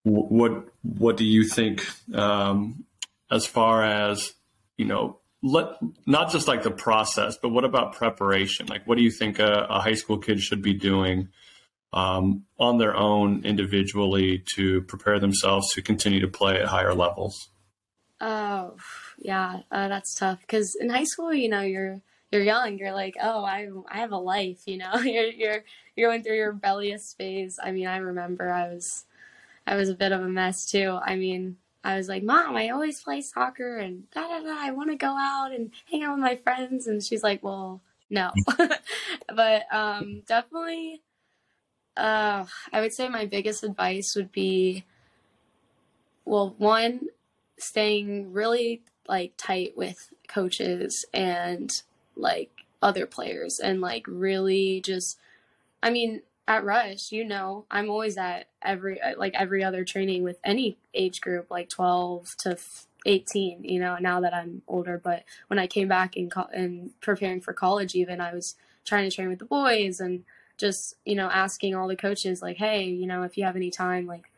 what 0.03 0.67
what 0.83 1.17
do 1.17 1.25
you 1.25 1.45
think 1.45 1.85
um, 2.13 2.85
as 3.31 3.45
far 3.45 3.83
as 3.83 4.33
you 4.77 4.85
know, 4.85 5.19
let 5.41 5.77
not 6.05 6.31
just 6.31 6.47
like 6.47 6.63
the 6.63 6.71
process, 6.71 7.37
but 7.41 7.49
what 7.49 7.65
about 7.65 7.93
preparation? 7.93 8.67
Like, 8.67 8.87
what 8.87 8.97
do 8.97 9.03
you 9.03 9.11
think 9.11 9.39
a, 9.39 9.67
a 9.69 9.79
high 9.79 9.93
school 9.93 10.17
kid 10.17 10.39
should 10.39 10.61
be 10.61 10.73
doing 10.73 11.29
um, 11.91 12.45
on 12.57 12.77
their 12.77 12.95
own 12.95 13.43
individually 13.45 14.43
to 14.55 14.81
prepare 14.83 15.19
themselves 15.19 15.73
to 15.73 15.81
continue 15.81 16.19
to 16.21 16.27
play 16.27 16.59
at 16.59 16.67
higher 16.67 16.93
levels? 16.93 17.49
Oh, 18.21 18.75
yeah, 19.17 19.61
uh, 19.71 19.87
that's 19.87 20.15
tough. 20.15 20.39
Because 20.41 20.75
in 20.79 20.89
high 20.89 21.05
school, 21.05 21.33
you 21.33 21.49
know, 21.49 21.61
you're 21.61 22.01
you're 22.31 22.43
young. 22.43 22.77
You're 22.77 22.93
like, 22.93 23.15
oh, 23.21 23.43
I 23.43 23.69
I 23.87 23.99
have 23.99 24.11
a 24.11 24.17
life. 24.17 24.61
You 24.65 24.77
know, 24.77 24.93
you're 25.03 25.31
you're 25.31 25.63
you're 25.95 26.09
going 26.09 26.23
through 26.23 26.35
your 26.35 26.51
rebellious 26.51 27.13
phase. 27.13 27.59
I 27.61 27.71
mean, 27.71 27.87
I 27.87 27.97
remember 27.97 28.51
I 28.51 28.69
was 28.69 29.05
I 29.65 29.75
was 29.75 29.89
a 29.89 29.95
bit 29.95 30.11
of 30.11 30.21
a 30.21 30.27
mess 30.27 30.65
too. 30.65 30.99
I 31.01 31.15
mean, 31.15 31.57
I 31.83 31.95
was 31.95 32.09
like, 32.09 32.23
Mom, 32.23 32.55
I 32.55 32.69
always 32.69 33.01
play 33.01 33.21
soccer 33.21 33.77
and 33.77 34.09
da 34.11 34.27
da 34.27 34.39
da. 34.41 34.55
I 34.57 34.71
want 34.71 34.89
to 34.89 34.95
go 34.95 35.15
out 35.17 35.51
and 35.51 35.71
hang 35.89 36.03
out 36.03 36.15
with 36.15 36.23
my 36.23 36.35
friends. 36.35 36.87
And 36.87 37.03
she's 37.03 37.23
like, 37.23 37.43
Well, 37.43 37.81
no. 38.09 38.31
but 39.35 39.63
um, 39.71 40.23
definitely, 40.27 41.01
uh, 41.95 42.45
I 42.71 42.81
would 42.81 42.93
say 42.93 43.09
my 43.09 43.25
biggest 43.25 43.63
advice 43.63 44.13
would 44.15 44.31
be, 44.31 44.85
well, 46.25 46.55
one, 46.57 47.07
staying 47.57 48.33
really 48.33 48.81
like 49.07 49.33
tight 49.37 49.73
with 49.75 50.11
coaches 50.27 51.05
and 51.13 51.69
like 52.19 52.51
other 52.81 53.05
players 53.05 53.59
and 53.59 53.81
like 53.81 54.05
really 54.07 54.81
just 54.81 55.17
I 55.81 55.89
mean 55.89 56.21
at 56.47 56.63
Rush, 56.65 57.11
you 57.11 57.23
know, 57.25 57.65
I'm 57.69 57.89
always 57.91 58.17
at 58.17 58.47
every 58.63 58.99
like 59.17 59.35
every 59.35 59.63
other 59.63 59.85
training 59.85 60.23
with 60.23 60.39
any 60.43 60.77
age 60.95 61.21
group 61.21 61.51
like 61.51 61.69
12 61.69 62.35
to 62.39 62.57
18, 63.05 63.63
you 63.63 63.79
know, 63.79 63.97
now 63.99 64.19
that 64.21 64.33
I'm 64.33 64.63
older, 64.67 64.99
but 65.01 65.23
when 65.47 65.59
I 65.59 65.67
came 65.67 65.87
back 65.87 66.15
and 66.17 66.31
co- 66.31 66.49
and 66.53 66.99
preparing 67.01 67.39
for 67.39 67.53
college 67.53 67.95
even 67.95 68.19
I 68.19 68.33
was 68.33 68.55
trying 68.83 69.07
to 69.07 69.15
train 69.15 69.29
with 69.29 69.39
the 69.39 69.45
boys 69.45 69.99
and 69.99 70.23
just, 70.57 70.95
you 71.05 71.15
know, 71.15 71.29
asking 71.29 71.75
all 71.75 71.87
the 71.87 71.95
coaches 71.95 72.41
like, 72.41 72.57
"Hey, 72.57 72.85
you 72.85 73.05
know, 73.05 73.23
if 73.23 73.37
you 73.37 73.45
have 73.45 73.55
any 73.55 73.69
time 73.71 74.07
like 74.07 74.31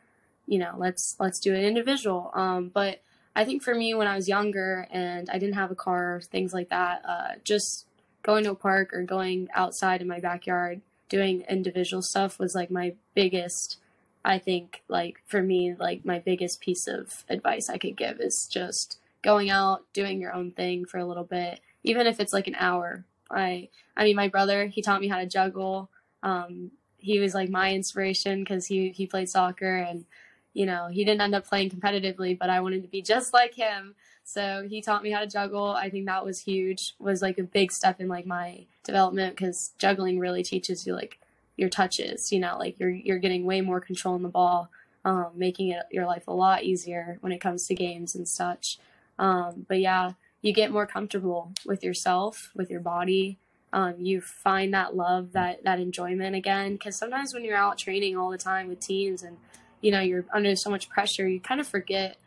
you 0.48 0.60
know, 0.60 0.76
let's 0.78 1.16
let's 1.20 1.40
do 1.40 1.56
an 1.56 1.62
individual." 1.64 2.32
Um 2.34 2.70
but 2.70 3.02
I 3.36 3.46
think 3.46 3.64
for 3.64 3.74
me, 3.74 3.94
when 3.94 4.08
I 4.08 4.16
was 4.16 4.28
younger 4.28 4.88
and 4.92 5.30
I 5.30 5.38
didn't 5.38 5.56
have 5.56 5.72
a 5.72 5.76
car, 5.76 6.22
things 6.22 6.54
like 6.54 6.70
that, 6.70 7.04
uh, 7.06 7.36
just 7.44 7.86
going 8.24 8.44
to 8.44 8.52
a 8.52 8.56
park 8.56 8.94
or 8.94 9.04
going 9.04 9.48
outside 9.54 10.02
in 10.02 10.08
my 10.08 10.20
backyard 10.20 10.82
doing 11.12 11.44
individual 11.50 12.02
stuff 12.02 12.40
was 12.40 12.56
like 12.56 12.72
my 12.72 12.94
biggest, 13.16 13.78
I 14.24 14.40
think, 14.40 14.82
like 14.88 15.22
for 15.26 15.44
me, 15.44 15.76
like 15.78 16.06
my 16.06 16.20
biggest 16.20 16.62
piece 16.62 16.88
of 16.88 17.26
advice 17.28 17.70
I 17.70 17.78
could 17.78 17.98
give 17.98 18.22
is 18.22 18.48
just 18.50 18.98
going 19.22 19.50
out, 19.50 19.84
doing 19.92 20.22
your 20.22 20.34
own 20.34 20.52
thing 20.52 20.86
for 20.86 21.00
a 21.00 21.06
little 21.06 21.26
bit, 21.26 21.60
even 21.84 22.08
if 22.08 22.22
it's 22.22 22.32
like 22.32 22.48
an 22.48 22.56
hour. 22.56 23.04
I, 23.30 23.68
I 23.98 24.06
mean, 24.06 24.16
my 24.16 24.30
brother, 24.30 24.68
he 24.68 24.82
taught 24.82 25.02
me 25.02 25.10
how 25.10 25.18
to 25.18 25.26
juggle. 25.26 25.90
Um, 26.24 26.72
he 26.98 27.20
was 27.20 27.36
like 27.36 27.50
my 27.50 27.74
inspiration 27.74 28.40
because 28.40 28.68
he, 28.68 28.92
he 28.92 29.06
played 29.06 29.28
soccer 29.28 29.76
and 29.76 30.06
you 30.54 30.66
know, 30.66 30.88
he 30.88 31.06
didn't 31.06 31.22
end 31.22 31.36
up 31.36 31.48
playing 31.48 31.70
competitively, 31.70 32.38
but 32.38 32.50
I 32.50 32.60
wanted 32.60 32.82
to 32.84 32.90
be 32.90 33.02
just 33.02 33.34
like 33.34 33.56
him. 33.56 33.96
So 34.24 34.66
he 34.70 34.82
taught 34.82 35.04
me 35.04 35.12
how 35.12 35.20
to 35.20 35.28
juggle. 35.28 35.68
I 35.68 35.90
think 35.90 36.06
that 36.06 36.26
was 36.26 36.40
huge. 36.40 36.94
Was 37.00 37.22
like 37.22 37.38
a 37.38 37.44
big 37.44 37.72
step 37.72 38.00
in 38.00 38.08
like 38.08 38.26
my 38.26 38.66
development 38.84 39.36
because 39.36 39.72
juggling 39.78 40.20
really 40.20 40.44
teaches 40.44 40.86
you 40.86 40.94
like 40.94 41.20
your 41.58 41.70
touches. 41.70 42.32
You 42.32 42.40
know, 42.40 42.58
like 42.58 42.80
you're 42.80 42.90
you're 42.90 43.20
getting 43.20 43.46
way 43.46 43.62
more 43.62 43.80
control 43.80 44.16
in 44.16 44.24
the 44.24 44.30
ball, 44.30 44.70
um, 45.06 45.32
making 45.36 45.70
it 45.70 45.84
your 45.92 46.06
life 46.06 46.28
a 46.28 46.34
lot 46.34 46.64
easier 46.64 47.18
when 47.22 47.32
it 47.32 47.40
comes 47.40 47.68
to 47.68 47.76
games 47.76 48.16
and 48.16 48.28
such. 48.28 48.78
Um, 49.18 49.66
but 49.68 49.80
yeah, 49.80 50.14
you 50.42 50.54
get 50.54 50.72
more 50.72 50.88
comfortable 50.88 51.54
with 51.66 51.84
yourself, 51.84 52.52
with 52.56 52.70
your 52.70 52.80
body. 52.80 53.38
Um, 53.74 53.96
you 54.00 54.20
find 54.20 54.74
that 54.74 54.96
love, 54.96 55.32
that 55.32 55.64
that 55.64 55.80
enjoyment 55.80 56.36
again. 56.36 56.74
Because 56.74 56.96
sometimes 56.96 57.34
when 57.34 57.46
you're 57.46 57.58
out 57.58 57.78
training 57.78 58.18
all 58.18 58.30
the 58.30 58.38
time 58.38 58.68
with 58.68 58.80
teams 58.82 59.24
and 59.24 59.38
you 59.82 59.92
know 59.92 60.00
you're 60.00 60.26
under 60.34 60.56
so 60.56 60.70
much 60.70 60.90
pressure 60.90 61.28
you 61.28 61.40
kind 61.40 61.60
of 61.60 61.68
forget 61.68 62.18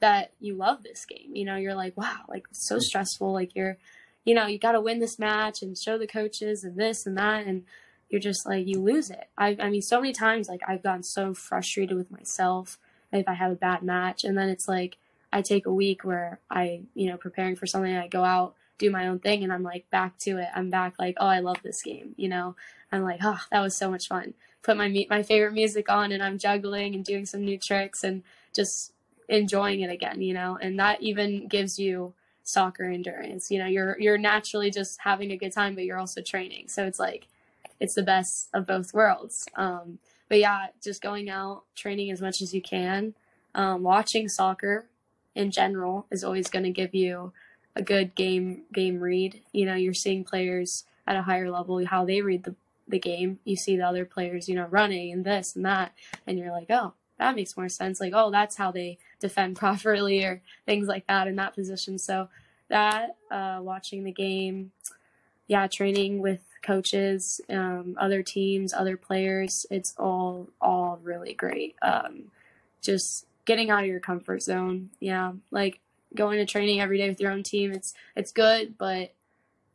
that 0.00 0.32
you 0.38 0.54
love 0.54 0.82
this 0.82 1.06
game. 1.06 1.34
You 1.34 1.44
know 1.44 1.56
you're 1.56 1.74
like 1.74 1.96
wow 1.96 2.20
like 2.28 2.44
it's 2.50 2.68
so 2.68 2.78
stressful. 2.78 3.32
Like 3.32 3.54
you're 3.54 3.78
you 4.24 4.34
know 4.34 4.46
you 4.46 4.58
got 4.58 4.72
to 4.72 4.80
win 4.80 4.98
this 5.00 5.18
match 5.18 5.62
and 5.62 5.78
show 5.78 5.96
the 5.98 6.06
coaches 6.06 6.64
and 6.64 6.76
this 6.76 7.06
and 7.06 7.16
that 7.16 7.46
and 7.46 7.64
you're 8.10 8.20
just 8.20 8.46
like 8.46 8.66
you 8.66 8.80
lose 8.80 9.10
it. 9.10 9.28
I, 9.38 9.56
I 9.60 9.70
mean 9.70 9.82
so 9.82 10.00
many 10.00 10.12
times 10.12 10.48
like 10.48 10.60
i've 10.68 10.82
gotten 10.82 11.02
so 11.02 11.34
frustrated 11.34 11.96
with 11.96 12.10
myself 12.10 12.78
if 13.12 13.28
i 13.28 13.34
have 13.34 13.52
a 13.52 13.56
bad 13.56 13.82
match 13.82 14.24
and 14.24 14.36
then 14.36 14.48
it's 14.48 14.68
like 14.68 14.98
i 15.32 15.40
take 15.40 15.66
a 15.66 15.72
week 15.72 16.04
where 16.04 16.38
i 16.50 16.82
you 16.94 17.08
know 17.08 17.16
preparing 17.16 17.56
for 17.56 17.66
something 17.66 17.96
i 17.96 18.06
go 18.06 18.24
out 18.24 18.54
do 18.78 18.90
my 18.90 19.08
own 19.08 19.18
thing 19.18 19.42
and 19.42 19.52
i'm 19.52 19.62
like 19.62 19.88
back 19.90 20.18
to 20.18 20.38
it. 20.38 20.48
I'm 20.54 20.68
back 20.68 20.94
like 20.98 21.16
oh 21.18 21.26
i 21.26 21.40
love 21.40 21.62
this 21.62 21.82
game 21.82 22.14
you 22.16 22.28
know? 22.28 22.56
I'm 22.92 23.02
like 23.02 23.20
oh 23.22 23.40
that 23.50 23.60
was 23.60 23.76
so 23.76 23.90
much 23.90 24.06
fun 24.08 24.34
put 24.64 24.76
my 24.76 25.06
my 25.08 25.22
favorite 25.22 25.52
music 25.52 25.88
on 25.88 26.10
and 26.10 26.22
I'm 26.22 26.38
juggling 26.38 26.94
and 26.94 27.04
doing 27.04 27.26
some 27.26 27.44
new 27.44 27.58
tricks 27.58 28.02
and 28.02 28.22
just 28.54 28.92
enjoying 29.28 29.80
it 29.80 29.90
again, 29.90 30.20
you 30.20 30.34
know. 30.34 30.58
And 30.60 30.78
that 30.80 31.02
even 31.02 31.46
gives 31.46 31.78
you 31.78 32.14
soccer 32.42 32.84
endurance. 32.84 33.50
You 33.50 33.60
know, 33.60 33.66
you're 33.66 33.96
you're 34.00 34.18
naturally 34.18 34.70
just 34.70 35.00
having 35.02 35.30
a 35.30 35.36
good 35.36 35.52
time, 35.52 35.74
but 35.74 35.84
you're 35.84 35.98
also 35.98 36.20
training. 36.22 36.68
So 36.68 36.84
it's 36.84 36.98
like 36.98 37.28
it's 37.78 37.94
the 37.94 38.02
best 38.02 38.48
of 38.52 38.66
both 38.66 38.94
worlds. 38.94 39.46
Um, 39.54 39.98
but 40.28 40.38
yeah, 40.40 40.68
just 40.82 41.02
going 41.02 41.28
out, 41.28 41.64
training 41.76 42.10
as 42.10 42.20
much 42.20 42.40
as 42.40 42.54
you 42.54 42.62
can, 42.62 43.14
um, 43.54 43.82
watching 43.82 44.28
soccer 44.28 44.86
in 45.34 45.50
general 45.50 46.06
is 46.10 46.24
always 46.24 46.48
going 46.48 46.64
to 46.64 46.70
give 46.70 46.94
you 46.94 47.32
a 47.76 47.82
good 47.82 48.14
game 48.14 48.62
game 48.72 49.00
read. 49.00 49.42
You 49.52 49.66
know, 49.66 49.74
you're 49.74 49.94
seeing 49.94 50.24
players 50.24 50.84
at 51.06 51.16
a 51.16 51.22
higher 51.22 51.50
level 51.50 51.84
how 51.84 52.04
they 52.04 52.22
read 52.22 52.44
the 52.44 52.54
the 52.88 52.98
game. 52.98 53.38
You 53.44 53.56
see 53.56 53.76
the 53.76 53.86
other 53.86 54.04
players, 54.04 54.48
you 54.48 54.54
know, 54.54 54.66
running 54.66 55.12
and 55.12 55.24
this 55.24 55.56
and 55.56 55.64
that, 55.64 55.92
and 56.26 56.38
you're 56.38 56.50
like, 56.50 56.70
oh, 56.70 56.94
that 57.18 57.36
makes 57.36 57.56
more 57.56 57.68
sense. 57.68 58.00
Like, 58.00 58.12
oh, 58.14 58.30
that's 58.30 58.56
how 58.56 58.70
they 58.70 58.98
defend 59.20 59.56
properly 59.58 60.24
or 60.24 60.42
things 60.66 60.88
like 60.88 61.06
that 61.06 61.28
in 61.28 61.36
that 61.36 61.54
position. 61.54 61.98
So 61.98 62.28
that 62.68 63.16
uh, 63.30 63.60
watching 63.62 64.04
the 64.04 64.12
game, 64.12 64.72
yeah, 65.46 65.66
training 65.66 66.20
with 66.20 66.42
coaches, 66.62 67.40
um, 67.50 67.96
other 68.00 68.22
teams, 68.22 68.72
other 68.72 68.96
players, 68.96 69.66
it's 69.70 69.94
all 69.98 70.48
all 70.60 70.98
really 71.02 71.34
great. 71.34 71.76
Um, 71.82 72.24
just 72.80 73.26
getting 73.44 73.70
out 73.70 73.82
of 73.82 73.88
your 73.88 74.00
comfort 74.00 74.42
zone, 74.42 74.90
yeah, 75.00 75.32
like 75.50 75.80
going 76.14 76.38
to 76.38 76.46
training 76.46 76.80
every 76.80 76.98
day 76.98 77.08
with 77.08 77.20
your 77.20 77.32
own 77.32 77.42
team. 77.42 77.72
It's 77.72 77.94
it's 78.16 78.32
good, 78.32 78.78
but 78.78 79.14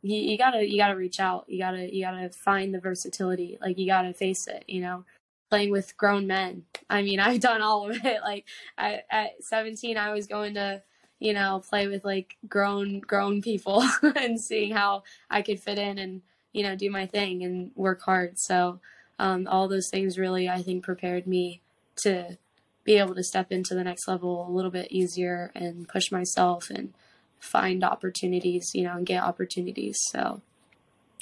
you, 0.02 0.20
you 0.20 0.38
gotta 0.38 0.66
you 0.68 0.78
gotta 0.78 0.96
reach 0.96 1.20
out. 1.20 1.44
You 1.48 1.58
gotta 1.58 1.94
you 1.94 2.04
gotta 2.04 2.30
find 2.30 2.74
the 2.74 2.80
versatility. 2.80 3.58
Like 3.60 3.78
you 3.78 3.86
gotta 3.86 4.14
face 4.14 4.46
it. 4.48 4.64
You 4.66 4.80
know, 4.80 5.04
playing 5.50 5.70
with 5.70 5.96
grown 5.96 6.26
men. 6.26 6.64
I 6.88 7.02
mean, 7.02 7.20
I've 7.20 7.40
done 7.40 7.60
all 7.60 7.90
of 7.90 8.04
it. 8.04 8.22
Like 8.22 8.46
I, 8.78 9.02
at 9.10 9.42
17, 9.42 9.98
I 9.98 10.12
was 10.12 10.26
going 10.26 10.54
to, 10.54 10.82
you 11.18 11.34
know, 11.34 11.62
play 11.68 11.88
with 11.88 12.04
like 12.04 12.36
grown 12.48 13.00
grown 13.00 13.42
people 13.42 13.84
and 14.16 14.40
seeing 14.40 14.72
how 14.72 15.02
I 15.30 15.42
could 15.42 15.60
fit 15.60 15.78
in 15.78 15.98
and 15.98 16.22
you 16.52 16.62
know 16.62 16.74
do 16.74 16.90
my 16.90 17.06
thing 17.06 17.42
and 17.42 17.72
work 17.74 18.00
hard. 18.02 18.38
So 18.38 18.80
um, 19.18 19.46
all 19.48 19.68
those 19.68 19.90
things 19.90 20.18
really, 20.18 20.48
I 20.48 20.62
think, 20.62 20.82
prepared 20.82 21.26
me 21.26 21.60
to 22.04 22.38
be 22.84 22.96
able 22.96 23.14
to 23.14 23.22
step 23.22 23.52
into 23.52 23.74
the 23.74 23.84
next 23.84 24.08
level 24.08 24.46
a 24.48 24.50
little 24.50 24.70
bit 24.70 24.90
easier 24.90 25.52
and 25.54 25.86
push 25.86 26.10
myself 26.10 26.70
and 26.70 26.94
find 27.40 27.82
opportunities, 27.82 28.70
you 28.74 28.84
know, 28.84 28.96
and 28.96 29.06
get 29.06 29.22
opportunities. 29.22 29.98
So 30.10 30.42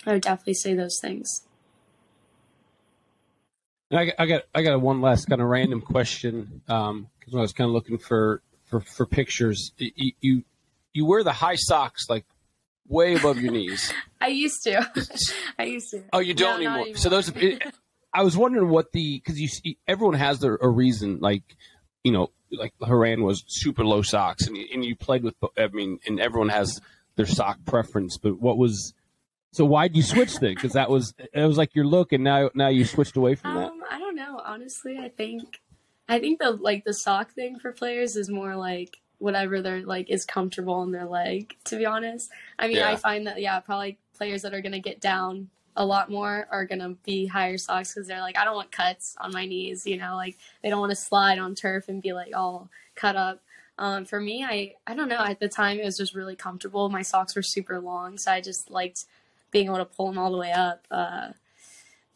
I 0.04 0.12
would 0.12 0.22
definitely 0.22 0.54
say 0.54 0.74
those 0.74 0.98
things. 1.00 1.42
I, 3.90 4.12
I 4.18 4.26
got 4.26 4.42
I 4.54 4.62
got 4.62 4.74
a 4.74 4.78
one 4.78 5.00
last 5.00 5.26
kind 5.26 5.40
of 5.40 5.48
random 5.48 5.80
question 5.80 6.60
because 6.66 6.90
um, 6.90 7.08
I 7.34 7.40
was 7.40 7.52
kind 7.52 7.68
of 7.68 7.72
looking 7.72 7.96
for 7.96 8.42
for, 8.66 8.80
for 8.80 9.06
pictures. 9.06 9.72
You, 9.78 10.12
you, 10.20 10.42
you 10.92 11.06
wear 11.06 11.24
the 11.24 11.32
high 11.32 11.54
socks 11.54 12.06
like 12.08 12.26
way 12.86 13.14
above 13.14 13.38
your 13.38 13.52
knees. 13.52 13.92
I 14.20 14.28
used 14.28 14.62
to. 14.64 14.90
I 15.58 15.64
used 15.64 15.90
to. 15.92 16.04
Oh, 16.12 16.18
you 16.18 16.34
don't 16.34 16.62
no, 16.62 16.70
anymore. 16.70 16.96
So 16.96 17.08
those. 17.08 17.28
It, 17.30 17.62
I 18.12 18.22
was 18.22 18.36
wondering 18.36 18.68
what 18.68 18.92
the 18.92 19.18
because 19.18 19.40
you 19.40 19.48
see 19.48 19.78
everyone 19.86 20.14
has 20.14 20.40
their 20.40 20.56
a 20.56 20.68
reason 20.68 21.18
like 21.20 21.42
you 22.02 22.10
know 22.10 22.30
like 22.50 22.72
Haran 22.84 23.22
was 23.22 23.44
super 23.46 23.84
low 23.84 24.02
socks 24.02 24.46
and 24.46 24.56
you, 24.56 24.66
and 24.72 24.84
you 24.84 24.96
played 24.96 25.22
with 25.22 25.34
I 25.56 25.68
mean 25.68 25.98
and 26.06 26.20
everyone 26.20 26.48
has 26.48 26.80
their 27.16 27.26
sock 27.26 27.58
preference 27.64 28.16
but 28.16 28.40
what 28.40 28.56
was 28.58 28.94
so 29.52 29.64
why 29.64 29.88
did 29.88 29.96
you 29.96 30.02
switch 30.02 30.38
then? 30.38 30.54
Because 30.54 30.72
that 30.72 30.90
was 30.90 31.14
it 31.18 31.46
was 31.46 31.56
like 31.56 31.74
your 31.74 31.86
look, 31.86 32.12
and 32.12 32.22
now 32.22 32.50
now 32.54 32.68
you 32.68 32.84
switched 32.84 33.16
away 33.16 33.34
from 33.34 33.54
that. 33.54 33.70
Um, 33.70 33.80
I 33.90 33.98
don't 33.98 34.14
know. 34.14 34.40
Honestly, 34.44 34.98
I 34.98 35.08
think 35.08 35.60
I 36.08 36.18
think 36.18 36.38
the 36.38 36.50
like 36.50 36.84
the 36.84 36.94
sock 36.94 37.32
thing 37.32 37.58
for 37.58 37.72
players 37.72 38.16
is 38.16 38.28
more 38.28 38.56
like 38.56 38.98
whatever 39.18 39.60
they're 39.60 39.82
like 39.82 40.10
is 40.10 40.24
comfortable 40.24 40.82
in 40.82 40.92
their 40.92 41.06
leg. 41.06 41.54
To 41.64 41.76
be 41.76 41.86
honest, 41.86 42.30
I 42.58 42.68
mean, 42.68 42.76
yeah. 42.76 42.90
I 42.90 42.96
find 42.96 43.26
that 43.26 43.40
yeah, 43.40 43.58
probably 43.60 43.98
players 44.16 44.42
that 44.42 44.52
are 44.54 44.60
gonna 44.60 44.80
get 44.80 45.00
down 45.00 45.48
a 45.78 45.86
lot 45.86 46.10
more 46.10 46.48
are 46.50 46.66
gonna 46.66 46.90
be 47.04 47.26
higher 47.26 47.56
socks 47.56 47.94
because 47.94 48.08
they're 48.08 48.20
like, 48.20 48.36
I 48.36 48.44
don't 48.44 48.56
want 48.56 48.72
cuts 48.72 49.16
on 49.20 49.32
my 49.32 49.46
knees. 49.46 49.86
You 49.86 49.96
know, 49.96 50.16
like 50.16 50.36
they 50.62 50.68
don't 50.68 50.80
want 50.80 50.90
to 50.90 50.96
slide 50.96 51.38
on 51.38 51.54
turf 51.54 51.88
and 51.88 52.02
be 52.02 52.12
like 52.12 52.36
all 52.36 52.68
cut 52.96 53.16
up. 53.16 53.40
Um, 53.78 54.04
for 54.04 54.20
me, 54.20 54.44
I 54.44 54.74
I 54.88 54.94
don't 54.94 55.08
know. 55.08 55.24
At 55.24 55.38
the 55.38 55.48
time, 55.48 55.78
it 55.78 55.84
was 55.84 55.96
just 55.96 56.14
really 56.14 56.34
comfortable. 56.34 56.88
My 56.88 57.02
socks 57.02 57.36
were 57.36 57.42
super 57.42 57.78
long, 57.78 58.18
so 58.18 58.32
I 58.32 58.40
just 58.40 58.70
liked 58.72 59.04
being 59.52 59.66
able 59.66 59.76
to 59.76 59.84
pull 59.84 60.08
them 60.08 60.18
all 60.18 60.32
the 60.32 60.36
way 60.36 60.52
up. 60.52 60.84
Uh, 60.90 61.28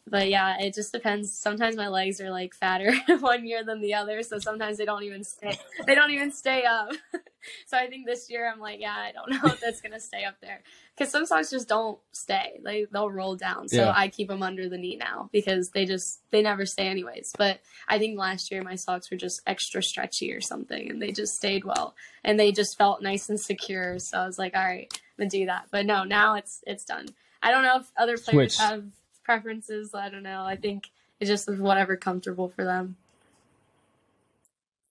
but 0.05 0.29
yeah, 0.29 0.59
it 0.59 0.73
just 0.73 0.91
depends. 0.91 1.33
Sometimes 1.33 1.77
my 1.77 1.87
legs 1.87 2.19
are 2.19 2.29
like 2.29 2.53
fatter 2.53 2.93
one 3.19 3.45
year 3.45 3.63
than 3.63 3.79
the 3.79 3.93
other, 3.93 4.21
so 4.21 4.37
sometimes 4.37 4.77
they 4.77 4.85
don't 4.85 5.03
even 5.03 5.23
stay. 5.23 5.57
They 5.85 5.95
don't 5.95 6.11
even 6.11 6.31
stay 6.31 6.65
up. 6.65 6.91
so 7.67 7.77
I 7.77 7.87
think 7.87 8.05
this 8.05 8.29
year 8.29 8.51
I'm 8.51 8.59
like, 8.59 8.81
yeah, 8.81 8.95
I 8.95 9.13
don't 9.13 9.29
know 9.29 9.49
if 9.51 9.61
that's 9.61 9.79
gonna 9.79 10.01
stay 10.01 10.25
up 10.25 10.35
there 10.41 10.61
because 10.95 11.09
some 11.09 11.25
socks 11.25 11.51
just 11.51 11.69
don't 11.69 11.99
stay. 12.11 12.59
They 12.63 12.85
they'll 12.91 13.09
roll 13.09 13.37
down. 13.37 13.69
So 13.69 13.77
yeah. 13.77 13.93
I 13.95 14.09
keep 14.09 14.27
them 14.27 14.43
under 14.43 14.67
the 14.67 14.77
knee 14.77 14.97
now 14.97 15.29
because 15.31 15.69
they 15.69 15.85
just 15.85 16.19
they 16.31 16.41
never 16.41 16.65
stay 16.65 16.87
anyways. 16.87 17.33
But 17.37 17.61
I 17.87 17.97
think 17.97 18.19
last 18.19 18.51
year 18.51 18.61
my 18.61 18.75
socks 18.75 19.09
were 19.09 19.17
just 19.17 19.41
extra 19.47 19.81
stretchy 19.81 20.33
or 20.33 20.41
something, 20.41 20.89
and 20.89 21.01
they 21.01 21.11
just 21.11 21.35
stayed 21.35 21.63
well 21.63 21.95
and 22.25 22.37
they 22.37 22.51
just 22.51 22.77
felt 22.77 23.01
nice 23.01 23.29
and 23.29 23.39
secure. 23.39 23.99
So 23.99 24.17
I 24.17 24.25
was 24.25 24.37
like, 24.37 24.53
all 24.53 24.65
right, 24.65 24.91
I'm 24.93 25.23
gonna 25.23 25.29
do 25.29 25.45
that. 25.45 25.67
But 25.71 25.85
no, 25.85 26.03
now 26.03 26.35
it's 26.35 26.61
it's 26.67 26.83
done. 26.83 27.07
I 27.41 27.51
don't 27.51 27.63
know 27.63 27.77
if 27.77 27.91
other 27.97 28.17
players 28.17 28.55
Switch. 28.55 28.57
have 28.57 28.85
preferences. 29.23 29.93
I 29.93 30.09
don't 30.09 30.23
know. 30.23 30.43
I 30.43 30.55
think 30.55 30.89
it's 31.19 31.29
just 31.29 31.49
whatever 31.49 31.95
comfortable 31.95 32.49
for 32.49 32.63
them. 32.63 32.97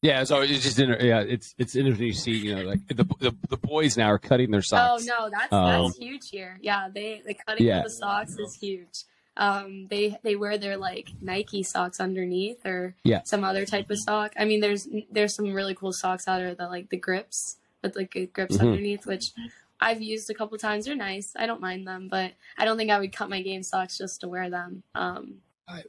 Yeah, 0.02 0.24
so 0.24 0.40
it's 0.40 0.64
just 0.64 0.80
inter- 0.80 0.98
yeah, 1.00 1.20
it's 1.20 1.54
it's 1.58 1.76
interesting 1.76 2.10
to 2.10 2.18
see. 2.18 2.32
You 2.32 2.56
know, 2.56 2.62
like 2.62 2.86
the, 2.88 3.04
the, 3.20 3.36
the 3.50 3.56
boys 3.56 3.96
now 3.96 4.10
are 4.10 4.18
cutting 4.18 4.50
their 4.50 4.62
socks. 4.62 5.04
Oh 5.04 5.06
no, 5.06 5.30
that's 5.30 5.52
um, 5.52 5.84
that's 5.84 5.96
huge 5.96 6.28
here. 6.28 6.58
Yeah, 6.60 6.88
they 6.92 7.22
the 7.24 7.34
cutting 7.34 7.66
yeah. 7.66 7.78
of 7.78 7.84
the 7.84 7.90
socks 7.90 8.36
is 8.36 8.58
huge. 8.60 9.04
Um, 9.36 9.86
they 9.88 10.18
they 10.24 10.34
wear 10.34 10.58
their 10.58 10.76
like 10.76 11.10
Nike 11.20 11.62
socks 11.62 12.00
underneath 12.00 12.66
or 12.66 12.96
yeah. 13.04 13.22
some 13.24 13.44
other 13.44 13.64
type 13.64 13.90
of 13.90 13.98
sock. 13.98 14.32
I 14.36 14.44
mean, 14.44 14.60
there's 14.60 14.88
there's 15.10 15.36
some 15.36 15.52
really 15.52 15.74
cool 15.74 15.92
socks 15.92 16.26
out 16.26 16.38
there 16.38 16.54
that 16.54 16.70
like 16.70 16.90
the 16.90 16.96
grips 16.96 17.58
with 17.80 17.94
like 17.94 18.30
grips 18.32 18.56
mm-hmm. 18.56 18.66
underneath, 18.66 19.06
which 19.06 19.30
I've 19.82 20.00
used 20.00 20.30
a 20.30 20.34
couple 20.34 20.56
times. 20.58 20.86
They're 20.86 20.96
nice. 20.96 21.32
I 21.36 21.46
don't 21.46 21.60
mind 21.60 21.86
them, 21.86 22.08
but 22.10 22.32
I 22.56 22.64
don't 22.64 22.76
think 22.76 22.90
I 22.90 22.98
would 22.98 23.12
cut 23.12 23.28
my 23.28 23.42
game 23.42 23.62
socks 23.62 23.98
just 23.98 24.20
to 24.20 24.28
wear 24.28 24.48
them. 24.48 24.82
Um, 24.94 25.38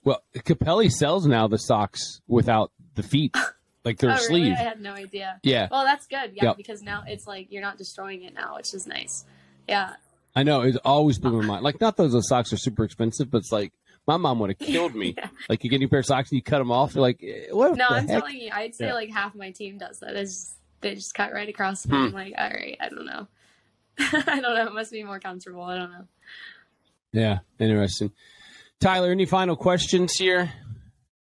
well, 0.03 0.23
Capelli 0.35 0.89
sells 0.89 1.25
now 1.25 1.47
the 1.47 1.57
socks 1.57 2.21
without 2.27 2.71
the 2.95 3.03
feet, 3.03 3.35
like 3.85 3.99
their 3.99 4.11
oh, 4.11 4.17
sleeve. 4.17 4.43
Really? 4.43 4.55
I 4.55 4.63
had 4.63 4.81
no 4.81 4.93
idea. 4.93 5.39
Yeah. 5.43 5.67
Well, 5.69 5.83
that's 5.83 6.07
good. 6.07 6.31
Yeah, 6.33 6.45
yep. 6.45 6.57
because 6.57 6.81
now 6.81 7.03
it's 7.07 7.27
like 7.27 7.51
you're 7.51 7.61
not 7.61 7.77
destroying 7.77 8.23
it 8.23 8.33
now, 8.33 8.55
which 8.55 8.73
is 8.73 8.87
nice. 8.87 9.25
Yeah. 9.67 9.93
I 10.35 10.43
know. 10.43 10.61
It's 10.61 10.77
always 10.83 11.19
blew 11.19 11.41
my 11.41 11.45
mind. 11.45 11.63
Like, 11.63 11.79
not 11.79 11.97
those, 11.97 12.13
those 12.13 12.27
socks 12.27 12.51
are 12.53 12.57
super 12.57 12.83
expensive, 12.83 13.29
but 13.29 13.39
it's 13.39 13.51
like 13.51 13.71
my 14.07 14.17
mom 14.17 14.39
would 14.39 14.49
have 14.49 14.59
killed 14.67 14.95
me. 14.95 15.13
yeah. 15.17 15.27
Like, 15.47 15.63
you 15.63 15.69
get 15.69 15.77
a 15.77 15.79
new 15.79 15.89
pair 15.89 15.99
of 15.99 16.05
socks 16.05 16.31
and 16.31 16.37
you 16.37 16.43
cut 16.43 16.59
them 16.59 16.71
off. 16.71 16.95
You're 16.95 17.01
like, 17.01 17.23
eh, 17.23 17.47
what? 17.51 17.75
No, 17.75 17.87
I'm 17.89 18.07
heck? 18.07 18.19
telling 18.19 18.37
you, 18.37 18.49
I'd 18.51 18.75
say 18.75 18.87
yeah. 18.87 18.93
like 18.93 19.11
half 19.11 19.35
my 19.35 19.51
team 19.51 19.77
does 19.77 19.99
that. 19.99 20.15
It's, 20.15 20.55
they 20.81 20.95
just 20.95 21.13
cut 21.13 21.33
right 21.33 21.47
across. 21.47 21.83
Hmm. 21.83 21.93
I'm 21.93 22.11
like, 22.11 22.33
all 22.37 22.49
right, 22.49 22.77
I 22.79 22.89
don't 22.89 23.05
know. 23.05 23.27
I 23.99 24.39
don't 24.41 24.55
know. 24.55 24.67
It 24.67 24.73
must 24.73 24.91
be 24.91 25.03
more 25.03 25.19
comfortable. 25.19 25.63
I 25.63 25.77
don't 25.77 25.91
know. 25.91 26.07
Yeah, 27.11 27.39
interesting. 27.59 28.11
Tyler, 28.79 29.11
any 29.11 29.25
final 29.25 29.55
questions 29.55 30.13
here 30.13 30.51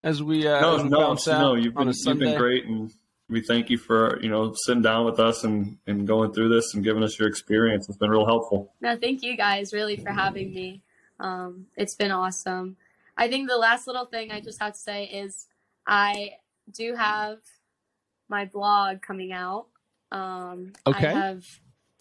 as 0.02 0.22
we 0.22 0.46
uh, 0.46 0.60
no 0.60 0.76
as 0.76 0.82
we 0.82 0.88
no 0.88 1.14
no 1.26 1.54
you've 1.54 1.74
been 1.74 1.92
you've 1.92 2.18
been 2.18 2.36
great 2.36 2.64
and 2.64 2.92
we 3.28 3.40
thank 3.40 3.70
you 3.70 3.78
for 3.78 4.20
you 4.22 4.28
know 4.28 4.52
sitting 4.64 4.82
down 4.82 5.04
with 5.04 5.20
us 5.20 5.44
and 5.44 5.78
and 5.86 6.06
going 6.06 6.32
through 6.32 6.48
this 6.48 6.74
and 6.74 6.84
giving 6.84 7.02
us 7.02 7.18
your 7.18 7.28
experience. 7.28 7.88
It's 7.88 7.98
been 7.98 8.10
real 8.10 8.26
helpful. 8.26 8.72
No, 8.80 8.96
thank 8.96 9.22
you 9.22 9.36
guys 9.36 9.72
really 9.72 9.96
for 9.96 10.10
having 10.10 10.52
me. 10.52 10.82
Um, 11.20 11.66
it's 11.76 11.94
been 11.94 12.10
awesome. 12.10 12.76
I 13.16 13.28
think 13.28 13.48
the 13.48 13.56
last 13.56 13.86
little 13.86 14.06
thing 14.06 14.30
I 14.30 14.40
just 14.40 14.60
have 14.60 14.72
to 14.72 14.78
say 14.78 15.04
is 15.04 15.46
I 15.86 16.32
do 16.72 16.94
have 16.94 17.38
my 18.28 18.44
blog 18.44 19.02
coming 19.02 19.32
out. 19.32 19.66
Um, 20.10 20.72
okay. 20.86 21.08
I 21.08 21.12
have 21.12 21.44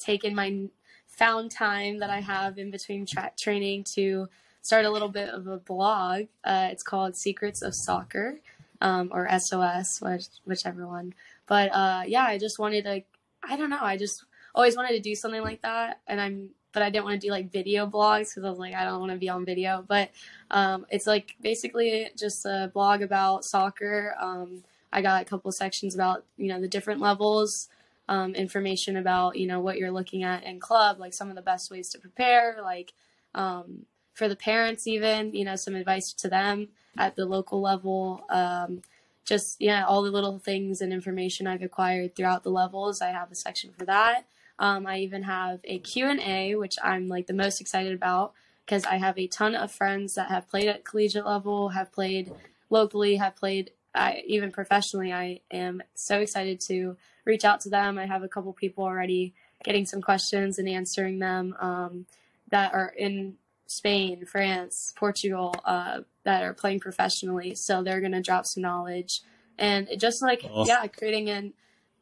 taken 0.01 0.35
my 0.35 0.67
found 1.07 1.51
time 1.51 1.99
that 1.99 2.09
I 2.09 2.19
have 2.19 2.57
in 2.57 2.71
between 2.71 3.05
tra- 3.05 3.31
training 3.37 3.83
to 3.95 4.27
start 4.61 4.85
a 4.85 4.89
little 4.89 5.09
bit 5.09 5.29
of 5.29 5.47
a 5.47 5.57
blog. 5.57 6.27
Uh, 6.43 6.69
it's 6.71 6.83
called 6.83 7.15
Secrets 7.15 7.61
of 7.61 7.75
Soccer 7.75 8.39
um, 8.79 9.09
or 9.11 9.27
SOS, 9.39 10.01
which, 10.01 10.27
whichever 10.45 10.87
one. 10.87 11.13
But 11.47 11.71
uh, 11.73 12.03
yeah, 12.07 12.23
I 12.23 12.37
just 12.37 12.59
wanted 12.59 12.85
to, 12.85 13.03
I 13.43 13.55
don't 13.55 13.69
know, 13.69 13.81
I 13.81 13.97
just 13.97 14.25
always 14.55 14.75
wanted 14.75 14.93
to 14.93 14.99
do 14.99 15.15
something 15.15 15.41
like 15.41 15.61
that. 15.61 16.01
And 16.07 16.19
I'm, 16.19 16.49
but 16.73 16.83
I 16.83 16.89
didn't 16.89 17.05
want 17.05 17.19
to 17.19 17.27
do 17.27 17.31
like 17.31 17.51
video 17.51 17.85
blogs 17.85 18.29
because 18.29 18.45
I 18.45 18.49
was 18.49 18.59
like, 18.59 18.73
I 18.73 18.85
don't 18.85 18.99
want 18.99 19.11
to 19.11 19.17
be 19.17 19.29
on 19.29 19.45
video. 19.45 19.83
But 19.87 20.11
um, 20.49 20.85
it's 20.89 21.05
like 21.05 21.35
basically 21.41 22.09
just 22.17 22.45
a 22.45 22.71
blog 22.73 23.01
about 23.01 23.43
soccer. 23.43 24.15
Um, 24.19 24.63
I 24.93 25.01
got 25.01 25.21
a 25.21 25.25
couple 25.25 25.51
sections 25.51 25.95
about, 25.95 26.23
you 26.37 26.47
know, 26.47 26.61
the 26.61 26.67
different 26.67 27.01
levels 27.01 27.69
um, 28.11 28.35
information 28.35 28.97
about 28.97 29.37
you 29.37 29.47
know 29.47 29.61
what 29.61 29.77
you're 29.77 29.89
looking 29.89 30.23
at 30.23 30.43
in 30.43 30.59
club, 30.59 30.99
like 30.99 31.13
some 31.13 31.29
of 31.29 31.35
the 31.37 31.41
best 31.41 31.71
ways 31.71 31.87
to 31.89 31.97
prepare, 31.97 32.57
like 32.61 32.91
um, 33.33 33.85
for 34.13 34.27
the 34.27 34.35
parents 34.35 34.85
even 34.85 35.33
you 35.33 35.45
know 35.45 35.55
some 35.55 35.75
advice 35.75 36.11
to 36.11 36.27
them 36.27 36.67
at 36.97 37.15
the 37.15 37.25
local 37.25 37.61
level. 37.61 38.25
Um, 38.29 38.81
just 39.23 39.61
yeah, 39.61 39.85
all 39.85 40.03
the 40.03 40.11
little 40.11 40.39
things 40.39 40.81
and 40.81 40.91
information 40.91 41.47
I've 41.47 41.61
acquired 41.61 42.13
throughout 42.13 42.43
the 42.43 42.49
levels. 42.49 43.01
I 43.01 43.11
have 43.11 43.31
a 43.31 43.35
section 43.35 43.71
for 43.71 43.85
that. 43.85 44.25
Um, 44.59 44.85
I 44.85 44.97
even 44.97 45.23
have 45.23 45.61
a 45.63 45.79
Q&A, 45.79 46.55
which 46.55 46.75
I'm 46.83 47.07
like 47.07 47.27
the 47.27 47.33
most 47.33 47.61
excited 47.61 47.93
about 47.93 48.33
because 48.65 48.83
I 48.83 48.97
have 48.97 49.17
a 49.17 49.27
ton 49.27 49.55
of 49.55 49.71
friends 49.71 50.15
that 50.15 50.27
have 50.27 50.49
played 50.49 50.67
at 50.67 50.83
collegiate 50.83 51.25
level, 51.25 51.69
have 51.69 51.93
played 51.93 52.33
locally, 52.69 53.15
have 53.15 53.37
played 53.37 53.71
I, 53.95 54.23
even 54.27 54.51
professionally. 54.51 55.13
I 55.13 55.39
am 55.49 55.81
so 55.95 56.19
excited 56.19 56.59
to 56.67 56.97
reach 57.25 57.45
out 57.45 57.61
to 57.61 57.69
them. 57.69 57.97
I 57.97 58.05
have 58.05 58.23
a 58.23 58.27
couple 58.27 58.53
people 58.53 58.83
already 58.83 59.33
getting 59.63 59.85
some 59.85 60.01
questions 60.01 60.57
and 60.57 60.67
answering 60.67 61.19
them 61.19 61.55
um, 61.59 62.05
that 62.49 62.73
are 62.73 62.93
in 62.97 63.35
Spain, 63.67 64.25
France, 64.25 64.93
Portugal 64.95 65.55
uh, 65.65 66.01
that 66.23 66.43
are 66.43 66.53
playing 66.53 66.79
professionally. 66.79 67.55
So 67.55 67.83
they're 67.83 68.01
going 68.01 68.11
to 68.11 68.21
drop 68.21 68.45
some 68.45 68.63
knowledge 68.63 69.21
and 69.57 69.87
just 69.97 70.21
like 70.21 70.43
awesome. 70.43 70.67
yeah, 70.67 70.87
creating 70.87 71.29
an 71.29 71.53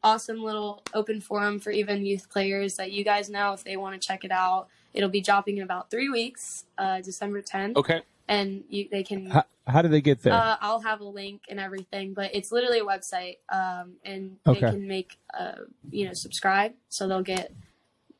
awesome 0.02 0.42
little 0.42 0.82
open 0.94 1.20
forum 1.20 1.60
for 1.60 1.70
even 1.70 2.04
youth 2.04 2.28
players 2.30 2.76
that 2.76 2.90
you 2.90 3.04
guys 3.04 3.28
know 3.28 3.52
if 3.52 3.62
they 3.64 3.76
want 3.76 4.00
to 4.00 4.06
check 4.06 4.24
it 4.24 4.32
out. 4.32 4.68
It'll 4.92 5.10
be 5.10 5.20
dropping 5.20 5.58
in 5.58 5.62
about 5.62 5.90
three 5.90 6.08
weeks, 6.08 6.64
uh, 6.76 7.00
December 7.00 7.42
10th. 7.42 7.76
Okay. 7.76 8.00
And 8.30 8.62
you, 8.68 8.88
they 8.90 9.02
can. 9.02 9.26
How, 9.26 9.44
how 9.66 9.82
do 9.82 9.88
they 9.88 10.00
get 10.00 10.22
there? 10.22 10.32
Uh, 10.32 10.56
I'll 10.60 10.80
have 10.80 11.00
a 11.00 11.04
link 11.04 11.42
and 11.50 11.58
everything, 11.58 12.14
but 12.14 12.30
it's 12.32 12.52
literally 12.52 12.78
a 12.78 12.84
website, 12.84 13.38
um, 13.48 13.94
and 14.04 14.36
okay. 14.46 14.60
they 14.60 14.70
can 14.70 14.86
make, 14.86 15.18
uh, 15.38 15.62
you 15.90 16.06
know, 16.06 16.12
subscribe, 16.14 16.72
so 16.88 17.08
they'll 17.08 17.22
get 17.22 17.52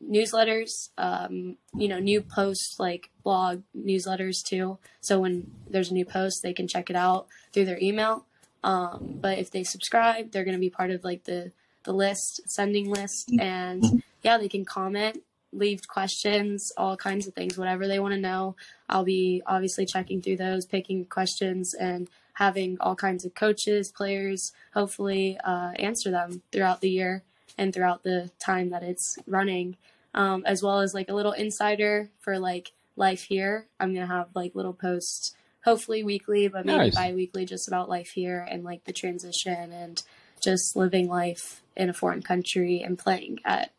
newsletters, 0.02 0.90
um, 0.98 1.56
you 1.76 1.86
know, 1.86 2.00
new 2.00 2.20
posts 2.22 2.76
like 2.78 3.10
blog 3.22 3.62
newsletters 3.76 4.42
too. 4.44 4.78
So 5.00 5.20
when 5.20 5.50
there's 5.68 5.90
a 5.90 5.94
new 5.94 6.04
post, 6.04 6.42
they 6.42 6.54
can 6.54 6.66
check 6.66 6.90
it 6.90 6.96
out 6.96 7.26
through 7.52 7.66
their 7.66 7.78
email. 7.80 8.26
Um, 8.64 9.18
but 9.20 9.38
if 9.38 9.50
they 9.50 9.62
subscribe, 9.62 10.32
they're 10.32 10.44
going 10.44 10.56
to 10.56 10.60
be 10.60 10.70
part 10.70 10.90
of 10.90 11.04
like 11.04 11.24
the 11.24 11.52
the 11.84 11.92
list, 11.92 12.42
sending 12.46 12.90
list, 12.90 13.30
and 13.38 14.02
yeah, 14.22 14.38
they 14.38 14.48
can 14.48 14.64
comment, 14.64 15.22
leave 15.52 15.80
questions, 15.88 16.70
all 16.76 16.96
kinds 16.96 17.26
of 17.26 17.34
things, 17.34 17.58
whatever 17.58 17.88
they 17.88 17.98
want 17.98 18.14
to 18.14 18.20
know. 18.20 18.56
I'll 18.88 19.04
be 19.04 19.42
obviously 19.46 19.86
checking 19.86 20.22
through 20.22 20.36
those, 20.36 20.66
picking 20.66 21.04
questions, 21.04 21.74
and 21.74 22.08
having 22.34 22.78
all 22.80 22.96
kinds 22.96 23.24
of 23.24 23.34
coaches, 23.34 23.92
players, 23.94 24.52
hopefully 24.72 25.38
uh, 25.44 25.72
answer 25.76 26.10
them 26.10 26.42
throughout 26.52 26.80
the 26.80 26.90
year 26.90 27.22
and 27.58 27.74
throughout 27.74 28.02
the 28.02 28.30
time 28.38 28.70
that 28.70 28.82
it's 28.82 29.18
running 29.26 29.76
um, 30.14 30.42
as 30.46 30.62
well 30.62 30.80
as 30.80 30.94
like 30.94 31.08
a 31.08 31.14
little 31.14 31.32
insider 31.32 32.10
for 32.18 32.38
like 32.38 32.72
life 32.96 33.22
here. 33.22 33.66
I'm 33.78 33.94
gonna 33.94 34.06
have 34.06 34.28
like 34.34 34.54
little 34.54 34.72
posts, 34.72 35.34
hopefully 35.64 36.02
weekly, 36.02 36.48
but 36.48 36.66
maybe 36.66 36.78
nice. 36.78 36.94
bi-weekly, 36.94 37.44
just 37.44 37.68
about 37.68 37.88
life 37.88 38.10
here 38.10 38.46
and 38.48 38.64
like 38.64 38.84
the 38.84 38.92
transition 38.92 39.72
and 39.72 40.02
just 40.42 40.74
living 40.74 41.08
life 41.08 41.62
in 41.76 41.88
a 41.88 41.94
foreign 41.94 42.22
country 42.22 42.82
and 42.82 42.98
playing 42.98 43.38
at 43.44 43.70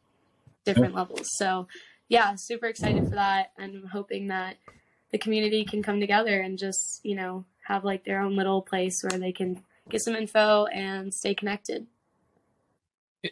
different 0.65 0.95
levels. 0.95 1.27
So 1.37 1.67
yeah, 2.09 2.33
super 2.37 2.67
excited 2.67 3.05
for 3.05 3.15
that, 3.15 3.51
and 3.57 3.75
I'm 3.75 3.87
hoping 3.87 4.27
that 4.27 4.57
the 5.11 5.17
community 5.17 5.63
can 5.63 5.81
come 5.81 5.99
together 5.99 6.39
and 6.41 6.57
just 6.57 6.99
you 7.03 7.15
know 7.15 7.45
have 7.67 7.83
like 7.85 8.03
their 8.03 8.21
own 8.21 8.35
little 8.35 8.61
place 8.61 9.01
where 9.03 9.19
they 9.19 9.31
can 9.31 9.63
get 9.89 10.01
some 10.01 10.15
info 10.15 10.65
and 10.65 11.13
stay 11.13 11.33
connected. 11.33 11.87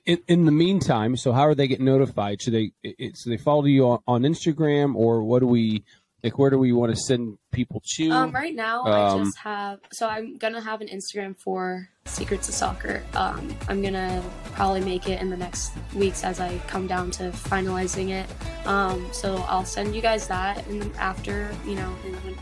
In, 0.05 0.19
in 0.27 0.45
the 0.45 0.51
meantime, 0.51 1.17
so 1.17 1.31
how 1.31 1.41
are 1.41 1.55
they 1.55 1.67
getting 1.67 1.85
notified? 1.85 2.41
Should 2.41 2.53
they 2.53 2.71
it, 2.83 3.17
so 3.17 3.29
they 3.29 3.37
follow 3.37 3.65
you 3.65 3.85
on, 3.87 3.99
on 4.07 4.21
Instagram 4.21 4.95
or 4.95 5.23
what 5.23 5.39
do 5.39 5.47
we 5.47 5.83
like? 6.23 6.37
Where 6.37 6.49
do 6.49 6.57
we 6.57 6.71
want 6.71 6.93
to 6.93 6.97
send 6.97 7.37
people 7.51 7.81
to? 7.95 8.09
Um, 8.11 8.31
right 8.31 8.55
now, 8.55 8.83
um, 8.83 9.21
I 9.21 9.23
just 9.23 9.37
have 9.39 9.79
so 9.91 10.07
I'm 10.07 10.37
gonna 10.37 10.61
have 10.61 10.81
an 10.81 10.87
Instagram 10.87 11.37
for 11.37 11.89
Secrets 12.05 12.49
of 12.49 12.55
Soccer. 12.55 13.03
Um, 13.13 13.55
I'm 13.67 13.81
gonna 13.81 14.23
probably 14.53 14.81
make 14.81 15.07
it 15.07 15.21
in 15.21 15.29
the 15.29 15.37
next 15.37 15.73
weeks 15.95 16.23
as 16.23 16.39
I 16.39 16.57
come 16.67 16.87
down 16.87 17.11
to 17.11 17.31
finalizing 17.31 18.09
it. 18.09 18.27
Um, 18.67 19.07
so 19.11 19.37
I'll 19.47 19.65
send 19.65 19.95
you 19.95 20.01
guys 20.01 20.27
that 20.27 20.65
and 20.67 20.93
after 20.95 21.49
you 21.65 21.75
know 21.75 21.95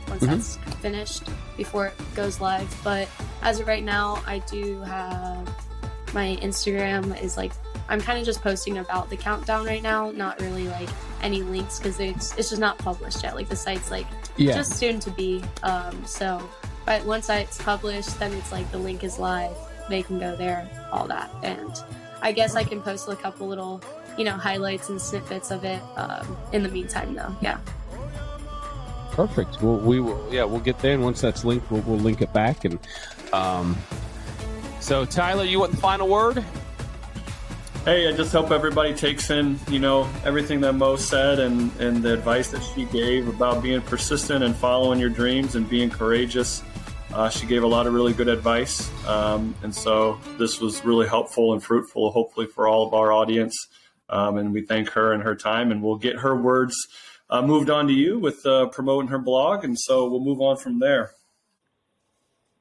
once 0.07 0.23
mm-hmm. 0.23 0.25
that's 0.25 0.57
finished 0.81 1.23
before 1.55 1.87
it 1.87 1.93
goes 2.15 2.41
live. 2.41 2.73
But 2.83 3.07
as 3.41 3.59
of 3.59 3.67
right 3.67 3.83
now, 3.83 4.21
I 4.25 4.39
do 4.39 4.81
have 4.81 5.47
my 6.13 6.37
Instagram 6.41 7.21
is 7.21 7.37
like 7.37 7.51
I'm 7.89 8.01
kind 8.01 8.19
of 8.19 8.25
just 8.25 8.41
posting 8.41 8.79
about 8.79 9.09
the 9.09 9.17
countdown 9.17 9.65
right 9.65 9.83
now, 9.83 10.11
not 10.11 10.41
really 10.41 10.67
like 10.67 10.89
any 11.21 11.41
links 11.41 11.79
because 11.79 11.99
it's 11.99 12.37
it's 12.37 12.49
just 12.49 12.61
not 12.61 12.77
published 12.77 13.23
yet. 13.23 13.35
Like 13.35 13.49
the 13.49 13.55
site's 13.55 13.91
like 13.91 14.07
yeah. 14.35 14.53
just 14.53 14.73
soon 14.73 14.99
to 15.01 15.11
be. 15.11 15.43
Um, 15.63 16.05
so, 16.05 16.47
but 16.85 17.03
once 17.05 17.29
it's 17.29 17.61
published, 17.61 18.19
then 18.19 18.33
it's 18.33 18.51
like 18.51 18.69
the 18.71 18.77
link 18.77 19.03
is 19.03 19.19
live. 19.19 19.55
They 19.89 20.03
can 20.03 20.19
go 20.19 20.35
there, 20.35 20.69
all 20.91 21.07
that, 21.07 21.29
and 21.43 21.71
I 22.21 22.31
guess 22.31 22.55
I 22.55 22.63
can 22.63 22.81
post 22.81 23.07
a 23.07 23.15
couple 23.15 23.47
little, 23.47 23.81
you 24.17 24.25
know, 24.25 24.33
highlights 24.33 24.89
and 24.89 25.01
snippets 25.01 25.51
of 25.51 25.63
it 25.63 25.81
um, 25.95 26.37
in 26.51 26.63
the 26.63 26.69
meantime, 26.69 27.13
though. 27.13 27.35
Yeah. 27.41 27.59
Perfect. 29.11 29.61
Well, 29.61 29.77
we 29.77 29.99
will. 29.99 30.27
Yeah, 30.31 30.43
we'll 30.43 30.59
get 30.59 30.79
there, 30.79 30.93
and 30.93 31.03
once 31.03 31.21
that's 31.21 31.45
linked, 31.45 31.71
we'll, 31.71 31.81
we'll 31.81 31.99
link 31.99 32.21
it 32.21 32.33
back, 32.33 32.65
and 32.65 32.79
um, 33.33 33.77
so, 34.79 35.05
Tyler, 35.05 35.43
you 35.43 35.59
want 35.59 35.71
the 35.71 35.77
final 35.77 36.07
word? 36.07 36.43
Hey, 37.87 38.05
I 38.09 38.11
just 38.11 38.33
hope 38.33 38.51
everybody 38.51 38.93
takes 38.93 39.29
in, 39.29 39.57
you 39.69 39.79
know, 39.79 40.09
everything 40.25 40.59
that 40.59 40.73
Mo 40.73 40.97
said 40.97 41.39
and, 41.39 41.73
and 41.79 42.03
the 42.03 42.11
advice 42.11 42.49
that 42.49 42.61
she 42.61 42.83
gave 42.83 43.29
about 43.29 43.63
being 43.63 43.81
persistent 43.81 44.43
and 44.43 44.53
following 44.53 44.99
your 44.99 45.09
dreams 45.09 45.55
and 45.55 45.69
being 45.69 45.89
courageous. 45.89 46.63
Uh, 47.13 47.29
she 47.29 47.47
gave 47.47 47.63
a 47.63 47.65
lot 47.65 47.87
of 47.87 47.93
really 47.93 48.11
good 48.11 48.27
advice. 48.27 48.91
Um, 49.07 49.55
and 49.63 49.73
so 49.73 50.19
this 50.37 50.59
was 50.59 50.83
really 50.83 51.07
helpful 51.07 51.53
and 51.53 51.63
fruitful, 51.63 52.11
hopefully, 52.11 52.47
for 52.47 52.67
all 52.67 52.85
of 52.85 52.93
our 52.93 53.13
audience. 53.13 53.55
Um, 54.09 54.37
and 54.37 54.51
we 54.51 54.63
thank 54.63 54.89
her 54.89 55.13
and 55.13 55.23
her 55.23 55.33
time, 55.33 55.71
and 55.71 55.81
we'll 55.81 55.95
get 55.95 56.17
her 56.17 56.35
words 56.35 56.75
uh, 57.29 57.41
moved 57.41 57.69
on 57.69 57.87
to 57.87 57.93
you 57.93 58.19
with 58.19 58.45
uh, 58.45 58.65
promoting 58.65 59.07
her 59.07 59.17
blog. 59.17 59.63
And 59.63 59.79
so 59.79 60.09
we'll 60.09 60.19
move 60.19 60.41
on 60.41 60.57
from 60.57 60.79
there. 60.79 61.11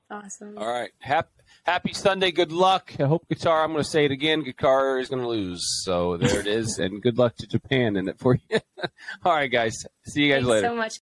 Awesome. 0.09 0.57
All 0.57 0.68
right. 0.68 0.93
Happy 1.01 1.36
Happy 1.67 1.93
Sunday. 1.93 2.31
Good 2.31 2.53
luck. 2.53 2.93
I 3.01 3.05
hope 3.05 3.27
Qatar. 3.29 3.64
I'm 3.64 3.73
going 3.73 3.83
to 3.83 3.91
say 3.91 4.05
it 4.05 4.12
again, 4.12 4.45
Qatar 4.45 5.01
is 5.01 5.09
going 5.09 5.21
to 5.23 5.27
lose. 5.29 5.61
So 5.85 6.17
there 6.17 6.39
it 6.39 6.47
is. 6.47 6.79
and 6.79 7.03
good 7.03 7.19
luck 7.19 7.35
to 7.39 7.47
Japan 7.49 7.97
in 7.97 8.09
it 8.09 8.21
for 8.21 8.39
you. 8.49 8.61
All 9.25 9.33
right, 9.35 9.51
guys. 9.51 9.75
See 10.05 10.23
you 10.23 10.33
guys 10.33 10.45
Thanks 10.47 10.62
later. 10.62 10.69
so 10.69 10.77
much. 10.77 11.01